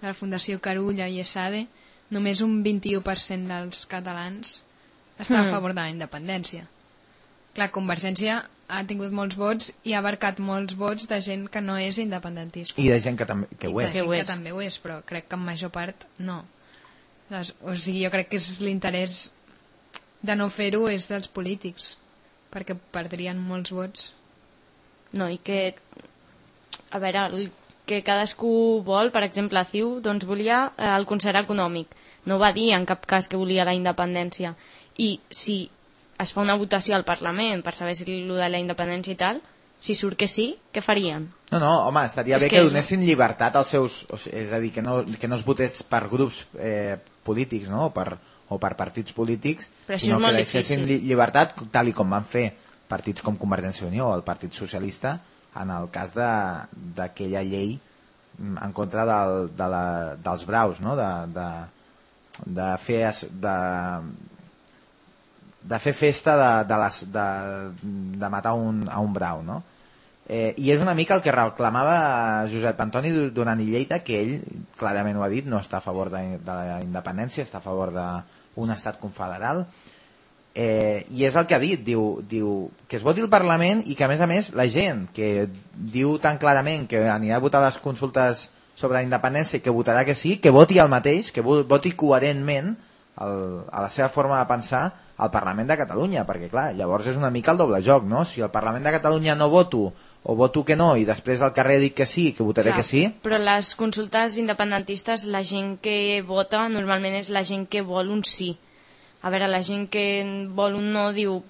[0.00, 1.64] de la Fundació Carulla i ESADE,
[2.14, 4.62] només un 21% dels catalans
[5.18, 5.50] està a Mm.
[5.50, 6.68] favor de la independència.
[7.58, 11.76] Clar, Convergència ha tingut molts vots i ha abarcat molts vots de gent que no
[11.78, 12.80] és independentista.
[12.82, 13.94] I de gent que, també, que ho I de és.
[13.94, 14.28] gent ho que és.
[14.28, 16.42] també ho és, però crec que en major part no.
[17.30, 19.18] Les, o sigui, jo crec que és l'interès
[20.26, 21.94] de no fer-ho és dels polítics,
[22.54, 24.10] perquè perdrien molts vots.
[25.12, 25.74] No, i que...
[26.94, 27.48] A veure, el
[27.86, 31.94] que cadascú vol, per exemple, CiU doncs volia eh, el concert econòmic.
[32.26, 34.54] No va dir en cap cas que volia la independència.
[34.98, 35.68] I si
[36.18, 39.40] es fa una votació al Parlament per saber si el de la independència i tal,
[39.78, 41.26] si surt que sí, què farien?
[41.52, 44.06] No, no, home, estaria És bé que que, és- donessin llibertat als seus...
[44.10, 47.68] O sigui, és a dir, que no, que no es votés per grups eh, polítics,
[47.68, 48.16] no?, o per,
[48.48, 51.02] o per partits polítics, Però sinó que deixessin difícil.
[51.04, 52.46] lli- llibertat, tal i com van fer
[52.88, 55.18] partits com Convergència i Unió o el Partit Socialista,
[55.60, 57.76] en el cas d'aquella llei
[58.38, 59.84] mm, en contra del, de la,
[60.16, 61.48] dels braus, no?, de, de,
[62.46, 63.02] de fer...
[63.30, 63.58] De,
[65.66, 67.24] de fer festa de, de, les, de,
[68.22, 69.62] de matar un, a un brau, no?
[70.28, 74.16] Eh, I és una mica el que reclamava Josep Antoni Du- Duran i Lleida, que
[74.22, 74.32] ell
[74.78, 77.92] clarament ho ha dit, no està a favor de, de la independència, està a favor
[77.94, 79.66] d'un estat confederal.
[80.56, 83.94] Eh, I és el que ha dit, diu, diu que es voti el Parlament i
[83.94, 87.60] que a més a més la gent que diu tan clarament que anirà a votar
[87.62, 91.44] les consultes sobre la independència i que votarà que sí, que voti el mateix, que
[91.44, 92.74] vo- voti coherentment
[93.20, 94.84] el, a la seva forma de pensar
[95.16, 98.24] al Parlament de Catalunya, perquè clar, llavors és una mica el doble joc, no?
[98.28, 99.88] Si al Parlament de Catalunya no voto
[100.26, 102.88] o voto que no i després al carrer dic que sí, que votaré Clar, que
[102.88, 108.10] sí, Però les consultes independentistes, la gent que vota normalment és la gent que vol
[108.12, 108.52] un sí.
[109.22, 110.06] A veure, la gent que
[110.52, 111.40] vol un no diu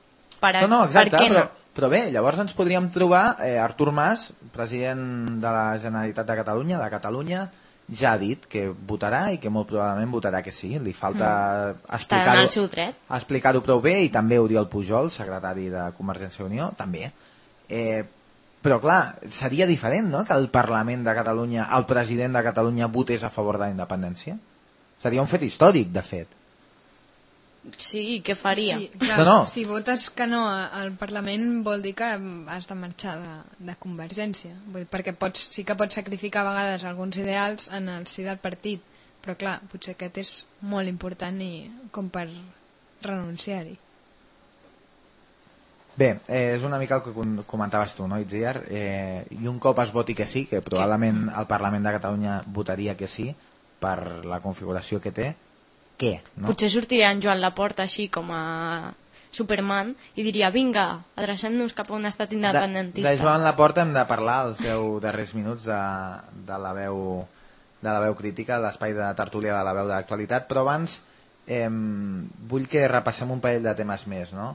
[0.40, 1.72] per, No, no, exacte, per què però, no?
[1.76, 6.78] però bé, llavors ens podríem trobar eh, Artur Mas, president de la Generalitat de Catalunya,
[6.78, 7.47] de Catalunya,
[7.89, 10.75] ja ha dit que votarà i que molt probablement votarà que sí.
[10.83, 11.29] Li falta
[11.71, 11.95] Mm.
[11.99, 12.43] Explicar-ho
[13.19, 17.11] explicar-ho prou bé i també Oriol Pujol, secretari de Convergència i Unió, també.
[17.69, 18.03] Eh,
[18.63, 20.25] però clar, seria diferent no?
[20.27, 24.39] que el Parlament de Catalunya, el president de Catalunya votés a favor de la independència?
[25.03, 26.36] Seria un fet històric, de fet.
[27.78, 28.76] Sí, què faria?
[28.78, 29.47] Sí, clar, No, no.
[29.51, 32.09] Si votes que no al Parlament vol dir que
[32.52, 33.32] has de marxar de,
[33.70, 34.52] de Convergència.
[34.66, 38.22] Vull dir, perquè pots, sí que pots sacrificar a vegades alguns ideals en el si
[38.22, 38.82] del partit,
[39.24, 41.51] però clar, potser aquest és molt important i
[41.90, 42.28] com per
[43.02, 43.74] renunciar-hi.
[45.97, 48.62] Bé, eh, és una mica el que com- comentaves tu, no, Itziar?
[48.68, 52.97] Eh, I un cop es voti que sí, que probablement el Parlament de Catalunya votaria
[52.97, 53.30] que sí
[53.80, 55.30] per la configuració que té,
[56.01, 56.20] què?
[56.36, 56.51] No?
[56.51, 58.93] Potser sortiria en Joan Laporta així com a
[59.36, 60.86] Superman i diria, vinga,
[61.16, 63.10] adrecem-nos cap a un estat De, independentista.
[63.10, 65.81] de Joan Laporta hem de parlar els 10 darrers minuts de,
[66.48, 67.27] de la veu
[67.77, 70.97] de la veu crítica, l'espai de tertúlia de la veu d'actualitat, però abans
[71.47, 74.55] eh, vull que repassem un parell de temes més, no?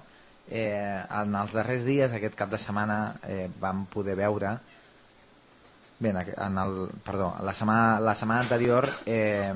[0.50, 4.58] Eh, en els darrers dies, aquest cap de setmana, eh, vam poder veure
[6.02, 9.54] bé, en el, perdó, la setmana, la setmana anterior eh,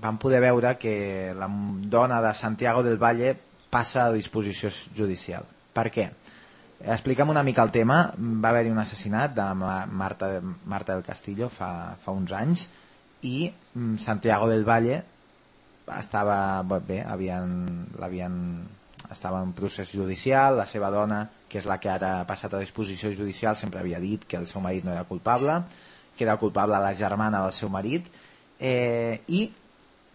[0.00, 3.36] vam poder veure que la dona de Santiago del Valle
[3.70, 5.44] passa a disposició judicial.
[5.74, 6.06] Per què?
[6.84, 8.12] Explica'm una mica el tema.
[8.16, 12.68] Va haver-hi un assassinat de Ma- Marta, Marta del Castillo fa, fa uns anys
[13.22, 15.02] i mm, Santiago del Valle
[15.98, 18.34] estava bé, havien, l'havien
[19.10, 22.62] estava en procés judicial, la seva dona, que és la que ara ha passat a
[22.62, 25.60] disposició judicial, sempre havia dit que el seu marit no era culpable,
[26.16, 28.08] que era culpable la germana del seu marit,
[28.58, 29.46] eh, i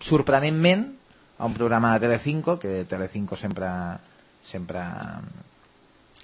[0.01, 0.87] sorprenentment
[1.37, 3.67] a un programa de Telecinco, que Telecinco sempre
[4.41, 4.79] sempre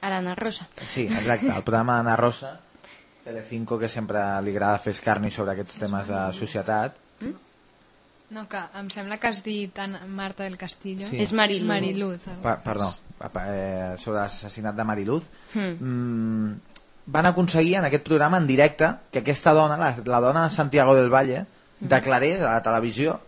[0.01, 0.67] Arana Rosa.
[0.85, 2.59] Sí, exacte, el programa d'Anna Rosa,
[3.23, 6.95] Telecinco, que sempre li agrada fer escarni sobre aquests temes de societat.
[8.29, 11.05] No, que em sembla que has dit Anna- Marta del Castillo.
[11.07, 11.15] Sí.
[11.23, 11.63] És Mariluz.
[11.67, 12.25] Mariluz.
[12.43, 15.23] Pa perdó, pa- eh, sobre l'assassinat de Mariluz.
[15.53, 15.77] Mm.
[15.79, 16.59] Mm,
[17.07, 20.93] van aconseguir en aquest programa en directe que aquesta dona, la, la dona de Santiago
[20.95, 21.45] del Valle,
[21.79, 23.21] declarés a la televisió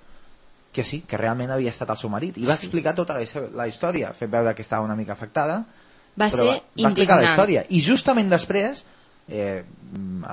[0.73, 2.37] que sí, que realment havia estat el seu marit.
[2.37, 3.25] I va explicar tota la,
[3.57, 5.63] la història, fent veure que estava una mica afectada,
[6.19, 7.63] Va però ser va, va explicar la història.
[7.69, 8.83] I justament després
[9.29, 9.63] eh,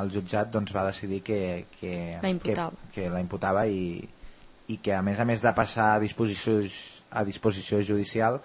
[0.01, 2.73] el jutjat doncs, va decidir que, que, La imputava.
[2.91, 4.01] que, que la imputava i,
[4.69, 6.59] i que a més a més de passar a disposició,
[7.11, 8.41] a disposició judicial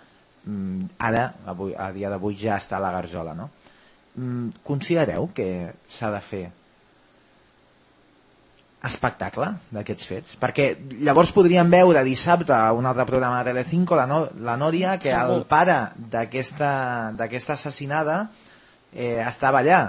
[0.46, 3.50] mm, ara, avui, a dia d'avui ja està a la garjola no?
[4.16, 5.48] mm, considereu que
[5.88, 6.44] s'ha de fer
[8.82, 10.72] espectacle d'aquests fets perquè
[11.06, 15.12] llavors podríem veure dissabte a un altre programa de Telecinco la, no, la Nòria que
[15.14, 15.50] el Segur.
[15.50, 15.80] pare
[16.12, 16.72] d'aquesta
[17.18, 18.24] d'aquesta assassinada
[18.94, 19.84] eh, estava allà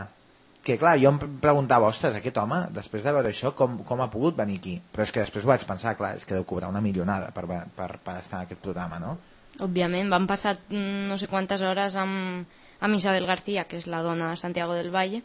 [0.62, 4.08] que clar, jo em preguntava, ostres, aquest home, després de veure això, com, com ha
[4.12, 4.76] pogut venir aquí?
[4.94, 7.48] Però és que després ho vaig pensar, clar, és que deu cobrar una milionada per,
[7.48, 9.16] per, per estar en aquest programa, no?
[9.62, 12.46] Òbviament, van passar mm, no sé quantes hores amb,
[12.80, 15.24] amb Isabel García, que és la dona de Santiago del Valle,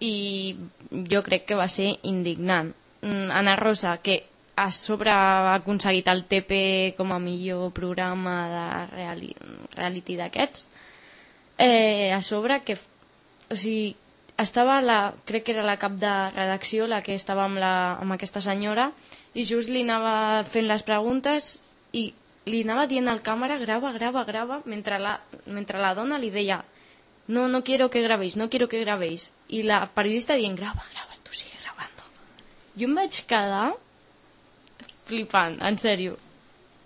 [0.00, 0.56] i
[0.90, 2.72] jo crec que va ser indignant.
[3.02, 4.22] Mm, Ana Rosa, que
[4.56, 8.66] a sobre ha aconseguit el TP com a millor programa de
[8.96, 9.30] reali
[9.76, 10.66] reality d'aquests,
[11.56, 12.76] eh, a sobre que
[13.50, 13.96] o sigui,
[14.40, 18.16] estava la, crec que era la cap de redacció la que estava amb, la, amb
[18.16, 18.90] aquesta senyora
[19.34, 21.50] i just li anava fent les preguntes
[21.92, 22.08] i
[22.48, 26.62] li anava dient al càmera grava, grava, grava mentre la, mentre la dona li deia
[27.30, 31.14] no, no quiero que grabéis, no quiero que grabéis i la periodista dient grava, grava,
[31.24, 32.08] tu sigue grabando
[32.76, 33.68] jo em vaig quedar
[35.10, 36.18] flipant, en sèrio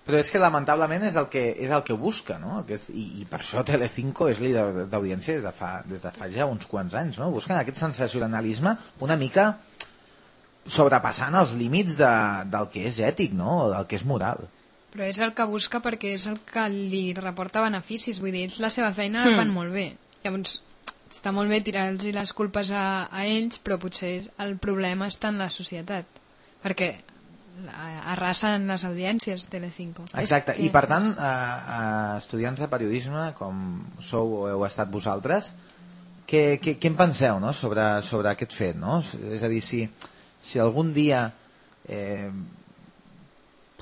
[0.05, 2.59] Però és que lamentablement és el que, és el que busca, no?
[2.69, 6.11] Que és, i, I per això Telecinco és líder d'audiència des, de fa, des de
[6.12, 7.31] fa ja uns quants anys, no?
[7.33, 9.47] Busquen aquest sensacionalisme una mica
[10.69, 12.11] sobrepassant els límits de,
[12.53, 13.62] del que és ètic, no?
[13.62, 14.45] O del que és moral.
[14.93, 18.21] Però és el que busca perquè és el que li reporta beneficis.
[18.21, 19.41] Vull dir, ells la seva feina la Hmm.
[19.41, 19.87] fan molt bé.
[20.25, 20.59] Llavors,
[21.13, 25.39] està molt bé tirar-los les culpes a, a ells, però potser el problema està en
[25.39, 26.09] la societat.
[26.65, 26.89] Perquè
[27.67, 30.07] la- arrasen les audiències Telecinco.
[30.19, 31.35] Exacte, i per tant, a,
[31.77, 31.83] a
[32.19, 35.53] estudiants de periodisme, com sou o heu estat vosaltres,
[36.27, 37.53] què, què, què en penseu no?
[37.53, 38.81] sobre, sobre aquest fet?
[38.81, 38.99] No?
[39.31, 39.85] És a dir, si,
[40.43, 41.27] si algun dia
[41.87, 42.31] eh,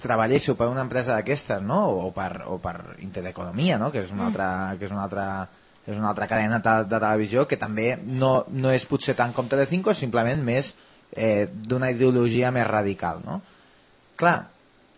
[0.03, 1.85] treballéssiu per una empresa d'aquestes, no?
[2.03, 3.93] o, per, o per Intereconomia, no?
[3.95, 4.49] que és una altra,
[4.79, 5.27] que és una altra,
[5.87, 9.49] és una altra cadena de, de televisió que també no, no és potser tant com
[9.51, 10.73] Telecinco, simplement més
[11.11, 13.23] eh, d'una ideologia més radical.
[13.27, 13.41] No?
[14.19, 14.37] Clar,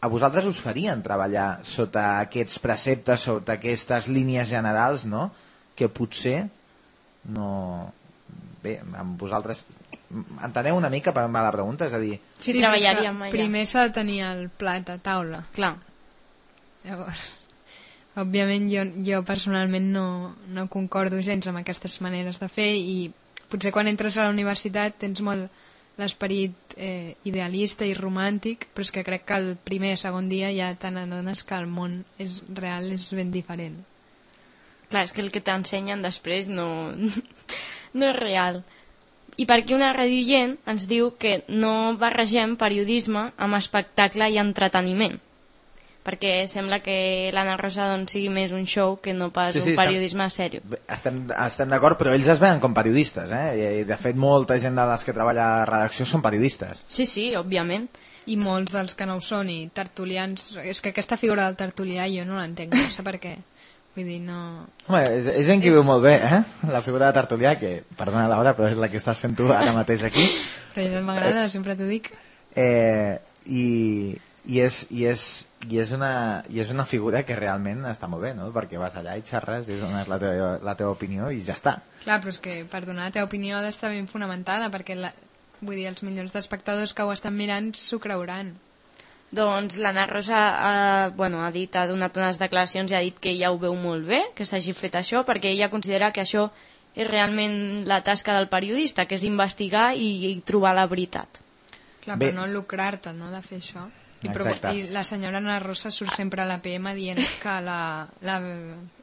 [0.05, 5.31] a vosaltres us farien treballar sota aquests preceptes, sota aquestes línies generals, no?
[5.75, 6.43] que potser
[7.33, 7.93] no...
[8.65, 9.65] Bé, amb vosaltres...
[10.45, 11.89] Enteneu una mica per la pregunta?
[11.89, 13.33] És a dir, Sí, treballaríem allà.
[13.33, 15.41] Primer s'ha de tenir el plat a taula.
[15.57, 15.75] Clar.
[16.85, 17.39] Llavors,
[18.21, 20.07] òbviament jo, jo personalment no,
[20.47, 22.99] no concordo gens amb aquestes maneres de fer i
[23.51, 25.51] potser quan entres a la universitat tens molt
[25.99, 30.73] l'esperit eh, idealista i romàntic, però és que crec que el primer segon dia ja
[30.75, 33.77] te n'adones que el món és real és ben diferent.
[34.91, 36.67] Clar, és que el que t'ensenyen després no,
[37.99, 38.65] no és real.
[39.39, 45.21] I per aquí una radioient ens diu que no barregem periodisme amb espectacle i entreteniment
[46.05, 49.73] perquè sembla que l'Anna Rosa doncs, sigui més un show que no pas Sí, sí,
[49.73, 50.61] un periodisme sèrio.
[50.69, 53.47] Bé, Estem, estem d'acord, però ells es veuen com periodistes, eh?
[53.57, 56.85] I, I, de fet, molta gent de les que treballa a la redacció són periodistes.
[56.87, 57.89] Sí, sí, òbviament.
[58.29, 60.55] I molts dels que no ho són i tertulians...
[60.65, 63.35] És que aquesta figura del tertulià jo no l'entenc, no sé per què.
[63.95, 64.67] Vull dir, no...
[64.89, 66.41] Home, és, és gent que viu molt bé, eh?
[66.67, 69.71] La figura de Tertulià, que, perdona Laura, però és la que estàs fent tu ara
[69.77, 70.25] mateix aquí.
[70.75, 72.11] Però jo m'agrada, sempre t'ho dic.
[72.59, 73.15] Eh,
[73.47, 73.67] i,
[74.51, 75.23] i, és, i, és,
[75.69, 78.51] i, és una, I és una figura que realment està molt bé, no?
[78.55, 81.79] Perquè vas allà i xerres, i dones la teva, la teva opinió i ja està.
[82.05, 85.13] Clar, però és que per donar la teva opinió ha d'estar ben fonamentada, perquè la,
[85.61, 88.55] vull dir, els milions d'espectadors que ho estan mirant s'ho creuran.
[89.35, 90.75] Doncs l'Anna Rosa ha,
[91.17, 94.07] bueno, ha dit, ha donat unes declaracions i ha dit que ja ho veu molt
[94.07, 96.51] bé, que s'hagi fet això, perquè ella considera que això
[96.95, 101.41] és realment la tasca del periodista, que és investigar i, i trobar la veritat.
[102.05, 102.29] Clar, Bé.
[102.29, 103.89] però no lucrar-te, no?, de fer això.
[104.25, 104.73] I, Exacte.
[104.75, 108.37] I la senyora Ana Rosa surt sempre a la PM dient que la, la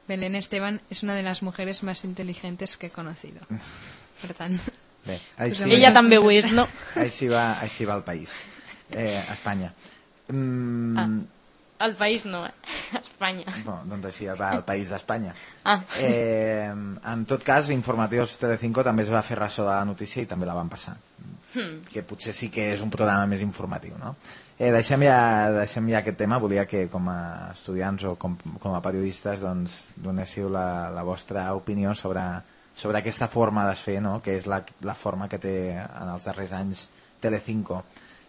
[0.08, 3.46] Belén Esteban és una de les mujeres més intel·ligentes que he conocido.
[4.22, 4.58] Per tant,
[5.06, 5.72] Bé, així, Sí.
[5.74, 6.68] Ella també ho és, no?
[6.96, 8.34] així, va, així va el país.
[8.92, 9.72] Eh, Espanya.
[10.30, 11.08] Mm, Ah.
[11.82, 12.52] El país no, eh?
[13.02, 13.46] Espanya.
[13.66, 15.34] bueno, doncs així va el país d'Espanya.
[15.66, 15.80] Ah.
[15.98, 20.28] Eh, en tot cas, Informatius Telecinco també es va fer ressò de la notícia i
[20.30, 20.94] també la van passar.
[21.56, 21.82] Hmm.
[21.92, 24.14] Que potser sí que és un programa més informatiu, no?
[24.62, 26.38] Eh, deixem, ja, deixem ja aquest tema.
[26.38, 31.48] Volia que com a estudiants o com, com a periodistes doncs, donéssiu la, la vostra
[31.58, 32.22] opinió sobre,
[32.78, 34.20] sobre aquesta forma de fer, no?
[34.22, 36.84] que és la, la forma que té en els darrers anys
[37.24, 37.80] Telecinco.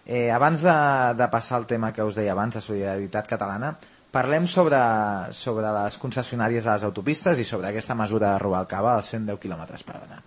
[0.06, 0.78] Eh, abans de,
[1.20, 3.74] de passar al tema que us deia abans, de solidaritat catalana,
[4.16, 4.80] parlem sobre,
[5.36, 9.68] sobre les concessionàries de les autopistes i sobre aquesta mesura de cava als 110 km
[9.84, 10.24] per hora.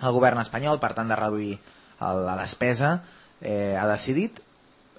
[0.00, 1.54] El govern espanyol, per tant de reduir
[2.00, 2.96] la despesa,
[3.42, 4.45] eh, ha decidit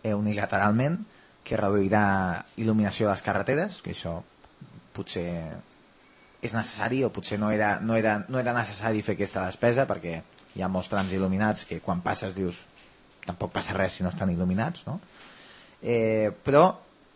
[0.04, 1.00] eh, unilateralment
[1.48, 4.18] que reduirà il·luminació de les carreteres, que això
[4.98, 5.30] potser
[6.42, 10.20] és necessari o potser no era, no era, no era necessari fer aquesta despesa perquè
[10.58, 12.60] hi ha molts trams il·luminats que quan passes dius
[13.26, 15.00] tampoc passa res si no estan il·luminats no?
[15.82, 16.70] eh, però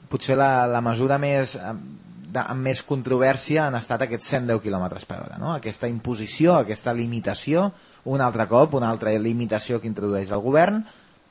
[0.09, 5.21] potser la, la mesura més de, amb més controvèrsia han estat aquests 110 km per
[5.21, 5.53] hora no?
[5.53, 7.69] aquesta imposició, aquesta limitació
[8.11, 10.81] un altre cop, una altra limitació que introdueix el govern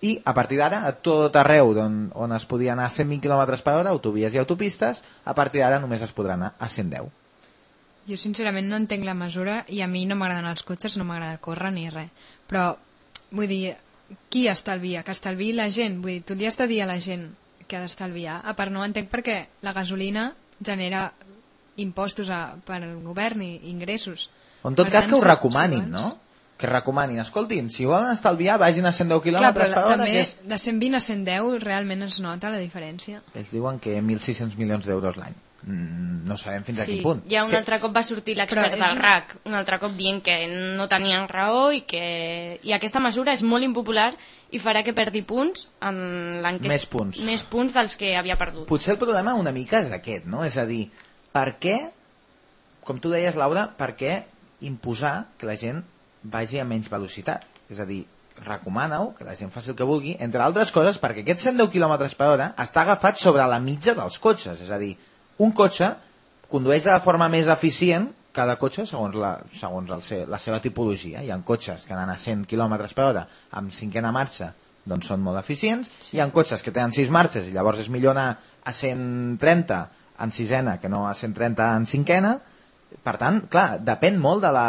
[0.03, 3.63] i a partir d'ara a tot arreu on, on es podia anar a 120 km
[3.63, 7.21] per hora autovies i autopistes, a partir d'ara només es podrà anar a 110
[8.11, 11.41] jo sincerament no entenc la mesura i a mi no m'agraden els cotxes, no m'agrada
[11.43, 12.11] córrer ni res.
[12.51, 12.73] Però,
[13.31, 13.77] vull dir,
[14.33, 15.05] qui estalvia?
[15.07, 16.01] Que estalviï la gent.
[16.03, 17.29] Vull dir, tu li has de dir a la gent
[17.69, 18.41] que ha d'estalviar.
[18.43, 19.37] A part, no entenc perquè
[19.67, 21.11] la gasolina genera
[21.81, 24.29] impostos a, per al govern i ingressos.
[24.65, 26.09] En tot Per cas tant, que ho recomanin, si no?
[26.61, 29.97] Que recomanin, escoltin, si volen estalviar, vagin a 110 km Clar, però per la, hora,
[29.97, 30.35] també que és...
[30.45, 33.23] de 120 a 110 realment es nota la diferència.
[33.33, 35.33] Ells diuen que 1.600 milions d'euros l'any.
[35.63, 37.23] Mm, no sabem fins a Sí, quin punt.
[37.29, 40.23] ja un Que- altre cop va sortir l'expert del una- RAC, un altre cop dient
[40.25, 40.37] que
[40.77, 44.11] no tenien raó i que i aquesta mesura és molt impopular
[44.51, 46.73] i farà que perdi punts en l'enquesta.
[46.73, 47.21] Més punts.
[47.25, 48.67] Més punts dels que havia perdut.
[48.69, 50.45] Potser el problema una mica és aquest, no?
[50.45, 50.91] És a dir,
[51.33, 51.79] per què,
[52.85, 54.23] com tu deies, Laura, per què
[54.61, 55.85] imposar que la gent
[56.23, 57.47] vagi a menys velocitat?
[57.71, 58.03] És a dir,
[58.45, 61.97] recomana-ho, que la gent faci el que vulgui, entre altres coses perquè aquest 110 km
[62.17, 64.63] per hora està agafat sobre la mitja dels cotxes.
[64.65, 64.95] És a dir,
[65.39, 65.93] un cotxe
[66.51, 70.61] condueix de la forma més eficient cada cotxe segons, la, segons el se, la seva
[70.63, 71.23] tipologia.
[71.23, 73.25] Hi ha cotxes que anen a 100 km per hora
[73.59, 74.53] amb cinquena marxa
[74.91, 75.91] doncs són molt eficients.
[76.01, 76.17] Sí.
[76.17, 79.81] Hi ha cotxes que tenen 6 marxes i llavors és millor anar a 130
[80.21, 82.37] en sisena que no a 130 en cinquena.
[83.05, 84.67] Per tant, clar, depèn molt de la,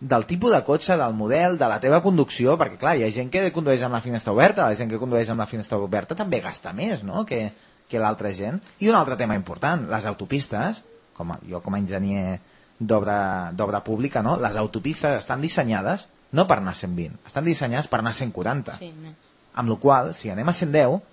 [0.00, 3.30] del tipus de cotxe, del model, de la teva conducció, perquè clar, hi ha gent
[3.32, 6.40] que condueix amb la finestra oberta, la gent que condueix amb la finestra oberta també
[6.40, 7.50] gasta més, no?, que,
[7.90, 8.62] que l'altra gent.
[8.80, 10.80] I un altre tema important, les autopistes,
[11.16, 12.40] com a, jo com a enginyer
[12.80, 14.38] d'obra d'obra pública, no?
[14.40, 18.78] les autopistes estan dissenyades no per anar a 120, estan dissenyades per anar a 140.
[18.78, 19.30] Sí, més.
[19.60, 21.09] Amb la qual si anem a 110, mm,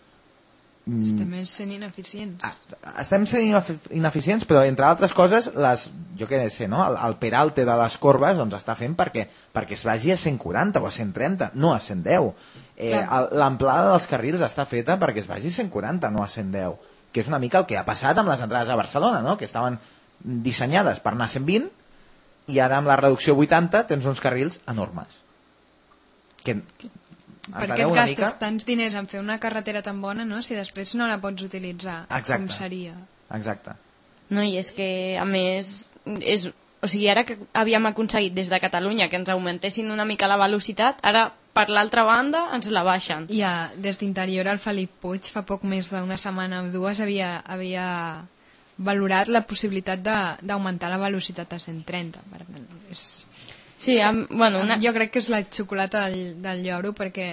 [0.88, 2.46] Estem sent ineficients.
[3.02, 6.80] estem sent inefi- ineficients, però entre altres coses, les, jo què sé, no?
[6.88, 10.80] el, el peralte de les corbes doncs, està fent perquè, perquè es vagi a 140
[10.80, 12.32] o a 130, no a 110.
[12.78, 13.02] Eh,
[13.36, 16.78] L'amplada dels carrils està feta perquè es vagi a 140, no a 110,
[17.12, 19.36] que és una mica el que ha passat amb les entrades a Barcelona, no?
[19.38, 19.80] que estaven
[20.24, 21.72] dissenyades per anar a 120
[22.48, 25.20] i ara amb la reducció 80 tens uns carrils enormes.
[26.44, 26.62] Que,
[27.54, 28.32] Per què et gastes mica?
[28.40, 32.06] tants diners en fer una carretera tan bona, no?, si després no la pots utilitzar
[32.10, 32.38] Exacte.
[32.44, 32.94] com seria.
[33.34, 33.72] Exacte.
[34.30, 36.50] No, i és que, a més, és,
[36.82, 40.38] o sigui, ara que havíem aconseguit des de Catalunya que ens augmentessin una mica la
[40.38, 43.26] velocitat, ara, per l'altra banda, ens la baixen.
[43.34, 47.38] I a, des d'interior el Felip Puig fa poc més d'una setmana o dues havia,
[47.46, 47.88] havia
[48.78, 52.20] valorat la possibilitat de- d'augmentar la velocitat a 130.
[52.32, 53.27] Per tant, és...
[53.78, 54.80] Sí, am, bueno, una...
[54.82, 57.28] Jo crec que és la xocolata del, del lloro perquè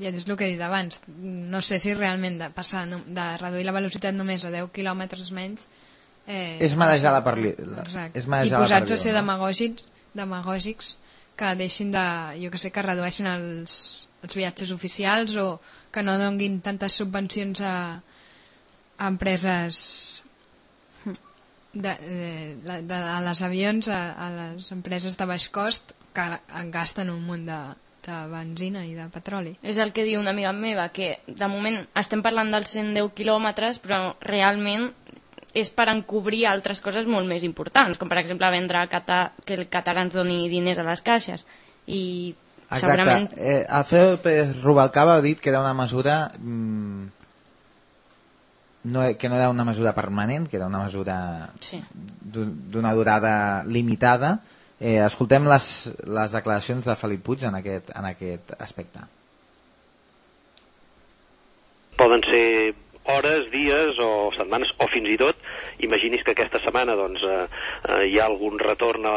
[0.00, 3.26] ja és el que he dit abans no sé si realment de passar no, de
[3.42, 5.66] reduir la velocitat només a 10 quilòmetres menys
[6.26, 7.20] eh, És marejar la
[7.84, 8.18] Exacte.
[8.18, 9.20] és i marejar la posats a ser no?
[9.20, 9.84] demagògics,
[10.16, 10.94] demagògics
[11.40, 12.06] que deixin de,
[12.40, 13.74] jo que sé, que redueixin els,
[14.24, 15.46] els viatges oficials o
[15.92, 17.76] que no donguin tantes subvencions a,
[18.96, 20.22] a empreses
[21.72, 26.26] de, de, de, de, a les avions, a, a les empreses de baix cost que
[26.72, 27.60] gasten un munt de,
[28.06, 29.54] de benzina i de petroli.
[29.62, 33.78] És el que diu una amiga meva, que de moment estem parlant dels 110 quilòmetres,
[33.84, 34.90] però realment
[35.54, 39.66] és per encobrir altres coses molt més importants, com per exemple vendre Cata, que el
[39.70, 41.46] Qatar ens doni diners a les caixes.
[41.86, 42.02] I
[42.70, 42.84] Exacte.
[42.84, 43.30] segurament...
[43.36, 47.19] Eh, Alfredo Pérez Rubalcaba ha dit que era una mesura mm,
[48.84, 51.82] no, que no era una mesura permanent, que era una mesura Sí.
[52.20, 54.40] d'un- d'una durada limitada.
[54.80, 59.00] Eh, escoltem les, les declaracions de Felip Puig en aquest, en aquest aspecte.
[61.96, 62.74] poden ser
[63.16, 65.38] hores, dies o setmanes, o fins i tot,
[65.84, 67.46] imaginis que aquesta setmana doncs, eh,
[67.88, 69.16] eh, hi ha algun retorn a,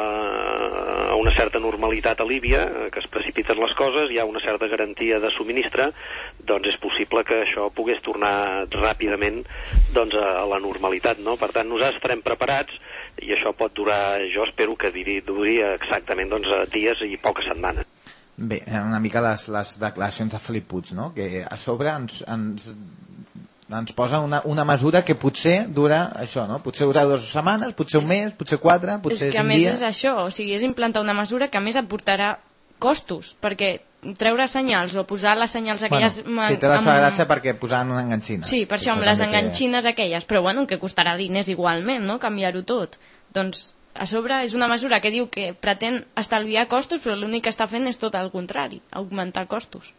[1.14, 4.42] a una certa normalitat a Líbia, eh, que es precipiten les coses, hi ha una
[4.44, 5.92] certa garantia de subministre,
[6.44, 9.44] doncs és possible que això pogués tornar ràpidament
[9.94, 11.22] doncs, a, a la normalitat.
[11.24, 11.38] No?
[11.42, 12.76] Per tant, nosaltres estarem preparats
[13.22, 17.48] i això pot durar, jo espero que duri, duri exactament doncs, eh, dies i poques
[17.52, 17.88] setmanes.
[18.36, 21.12] Bé, eh, una mica les, les declaracions de Felip Puig, no?
[21.14, 22.72] que a sobre ens, ens,
[23.72, 26.60] ens posa una, una mesura que potser dura això, no?
[26.64, 29.62] potser dura dues setmanes, potser un mes, potser quatre, potser és que a cinc més
[29.62, 29.80] dies.
[29.80, 32.36] és això, o sigui, és implantar una mesura que a més aportarà
[32.84, 33.78] costos, perquè
[34.20, 36.20] treure senyals o posar les senyals aquelles...
[36.26, 38.44] Bueno, sí, té la seva gràcia perquè posaven una enganxina.
[38.48, 42.66] Sí, per això, amb les enganxines aquelles, però bueno, que costarà diners igualment, no?, canviar-ho
[42.68, 43.00] tot.
[43.34, 47.54] Doncs, a sobre, és una mesura que diu que pretén estalviar costos, però l'únic que
[47.54, 49.94] està fent és tot el contrari, augmentar costos.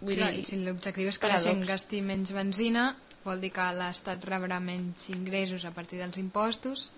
[0.00, 1.68] Vull Clar, dir, si l'objectiu és que la gent paradox.
[1.68, 6.90] gasti menys benzina, vol dir que l'Estat rebrà menys ingressos a partir dels impostos.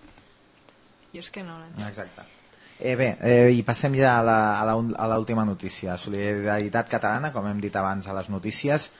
[1.13, 1.89] Jo és que no l'entenc.
[1.89, 2.23] Exacte.
[2.79, 5.97] Eh, bé, eh, i passem ja a la- a la- a l'última notícia.
[5.99, 8.91] Solidaritat Catalana, com hem dit abans a les notícies,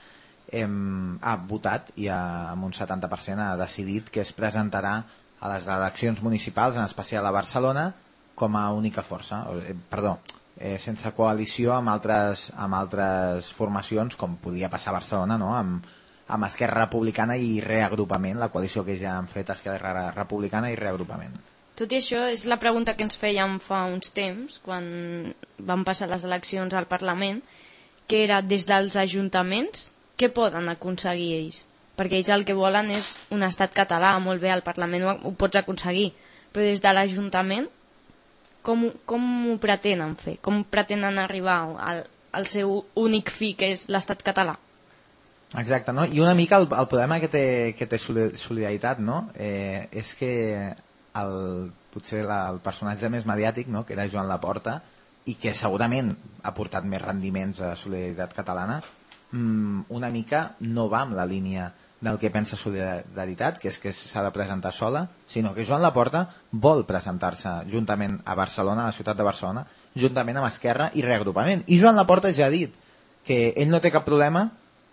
[0.51, 5.03] hem, ha votat i ha, amb un 70% ha decidit que es presentarà
[5.39, 7.93] a les eleccions municipals, en especial a Barcelona,
[8.35, 9.45] com a única força.
[9.67, 10.19] Eh, perdó,
[10.63, 15.51] eh, sense coalició amb altres, amb altres formacions, com podia passar a Barcelona, no?
[15.57, 15.89] amb,
[16.31, 21.35] amb Esquerra Republicana i Reagrupament, la coalició que ja han fet Esquerra Republicana i Reagrupament.
[21.75, 24.87] Tot i això, és la pregunta que ens fèiem fa uns temps, quan
[25.57, 27.41] van passar les eleccions al Parlament,
[28.07, 31.63] que era des dels ajuntaments, què poden aconseguir ells?
[31.97, 35.33] Perquè ells el que volen és un estat català, molt bé, al Parlament ho, ho
[35.35, 36.13] pots aconseguir,
[36.53, 37.67] però des de l'Ajuntament,
[38.63, 40.37] com, com ho pretenen fer?
[40.43, 42.03] Com pretenen arribar al,
[42.33, 44.55] al seu únic fi, que és l'estat català?
[45.59, 46.05] Exacte, no?
[46.09, 47.43] I una mica el, el problema que té,
[47.77, 49.27] que té Soli- Solidaritat, no?
[49.37, 50.31] Eh, és que
[51.19, 51.35] el,
[51.93, 53.83] potser la, el personatge més mediàtic, no?
[53.85, 54.79] que era Joan Laporta,
[55.29, 56.09] i que segurament
[56.43, 58.79] ha portat més rendiments a Solidaritat Catalana,
[59.31, 61.69] mm, una mica no va amb la línia
[62.03, 66.25] del que pensa Solidaritat, que és que s'ha de presentar sola, sinó que Joan Laporta
[66.51, 69.63] vol presentar-se juntament a Barcelona, a la ciutat de Barcelona,
[69.95, 71.63] juntament amb Esquerra i Reagrupament.
[71.71, 72.75] I Joan Laporta ja ha dit
[73.23, 74.49] que ell no té cap problema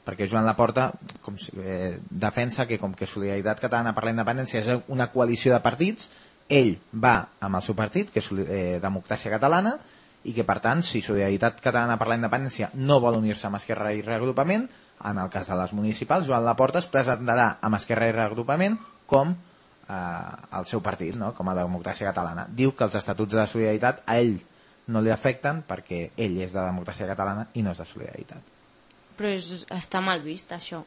[0.06, 0.90] perquè Joan Laporta
[1.22, 5.62] com eh, defensa que com que Solidaritat Catalana per la Independència és una coalició de
[5.64, 6.12] partits
[6.50, 9.76] ell va amb el seu partit que és eh, Democràcia Catalana
[10.24, 13.92] i que per tant si Solidaritat Catalana per la Independència no vol unir-se amb Esquerra
[13.94, 14.68] i Reagrupament
[15.08, 18.78] en el cas de les municipals Joan Laporta es presentarà amb Esquerra i Reagrupament
[19.10, 19.96] com eh,
[20.58, 21.32] el seu partit, no?
[21.34, 24.38] com a Democràcia Catalana diu que els estatuts de Solidaritat a ell
[24.90, 28.56] no li afecten perquè ell és de Democràcia Catalana i no és de Solidaritat
[29.20, 30.78] Però és, està mal vist, això.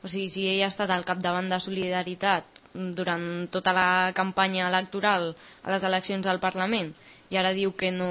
[0.00, 5.32] O sigui, si ell ha estat al capdavant de Solidaritat durant tota la campanya electoral
[5.34, 6.92] a les eleccions al Parlament
[7.30, 8.10] i ara diu que no,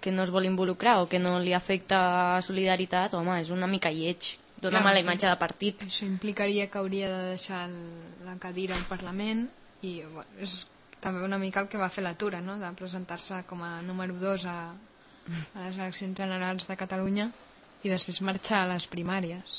[0.00, 3.92] que no es vol involucrar o que no li afecta Solidaritat, home, és una mica
[3.92, 4.36] lleig.
[4.60, 5.84] Clar, mala imatge de partit.
[5.86, 7.76] Això implicaria que hauria de deixar el,
[8.24, 9.46] la cadira al Parlament
[9.84, 10.64] i bueno, és
[11.00, 12.56] també una mica el que va fer l'atura, no?
[12.58, 17.30] de presentar-se com a número 2 a, a les eleccions generals de Catalunya
[17.84, 19.56] i després marxar a les primàries.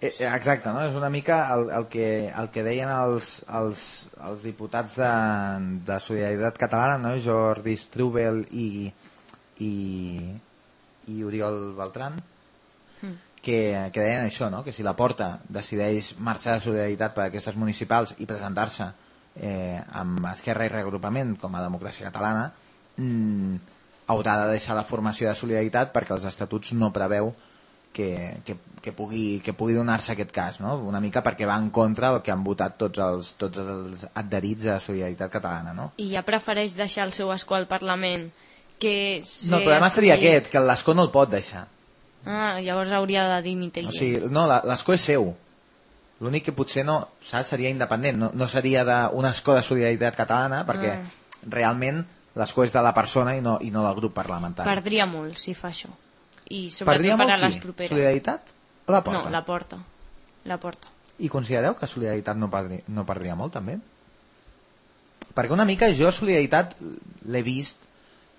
[0.00, 0.80] Eh, eh, Exacte, no?
[0.88, 3.30] és una mica el, el, que, el que deien els,
[3.60, 3.82] els,
[4.24, 5.12] els diputats de,
[5.86, 7.14] de Solidaritat Catalana, no?
[7.20, 8.88] Jordi Strubel i,
[9.60, 9.72] i,
[11.12, 12.16] i Oriol Beltran.
[13.42, 14.62] Que, que deien això, no?
[14.64, 18.90] que si la Porta decideix marxar de Solidaritat per aquestes municipals i presentar-se
[19.36, 22.50] eh, amb Esquerra i Reagrupament com a democràcia catalana,
[22.96, 23.78] mm,
[24.12, 27.32] haurà de deixar la formació de Solidaritat perquè els estatuts no preveu
[27.92, 30.76] que, que, que pugui, que pugui donar-se aquest cas, no?
[30.86, 34.68] una mica perquè va en contra del que han votat tots els, tots els adherits
[34.68, 35.74] a Solidaritat Catalana.
[35.74, 35.90] No?
[35.98, 38.30] I ja prefereix deixar el seu escó al Parlament
[38.80, 41.66] que No, el problema seria aquest, que l'escó no el pot deixar.
[42.26, 43.86] Ah, llavors hauria de dimitir.
[43.88, 45.30] O sigui, no, l'escó és seu.
[46.20, 50.66] L'únic que potser no, saps, seria independent, no, no seria d'un escó de solidaritat catalana,
[50.68, 51.04] perquè Ah.
[51.48, 52.02] realment
[52.36, 54.68] l'escó és de la persona i no, i no del grup parlamentari.
[54.68, 55.88] Perdria molt si fa això.
[56.50, 57.60] I sobretot Perdria per a les qui?
[57.62, 57.88] properes.
[57.94, 58.52] Solidaritat
[58.86, 59.22] o la porta?
[59.24, 59.78] No, la porta.
[60.44, 60.88] La porta.
[61.18, 63.78] I considereu que Solidaritat no, perdri, no perdria molt, també?
[65.34, 66.76] Perquè una mica jo Solidaritat
[67.30, 67.78] l'he vist,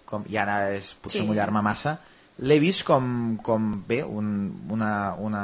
[0.06, 1.28] com, i ara és potser sí.
[1.28, 1.98] mullar-me massa,
[2.41, 4.30] l'he vist com, com bé, un,
[4.73, 5.43] una, una,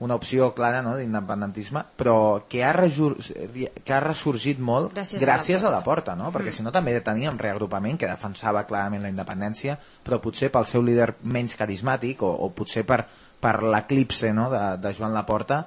[0.00, 5.60] una opció clara no, d'independentisme, però que ha, rejur, que ha ressorgit molt Gràcies gràcies,
[5.60, 6.32] a la a la porta, no?
[6.32, 6.56] perquè Mm.
[6.56, 11.14] si no també teníem reagrupament que defensava clarament la independència, però potser pel seu líder
[11.24, 13.04] menys carismàtic o, o potser per,
[13.40, 15.66] per l'eclipse no, de, de Joan Laporta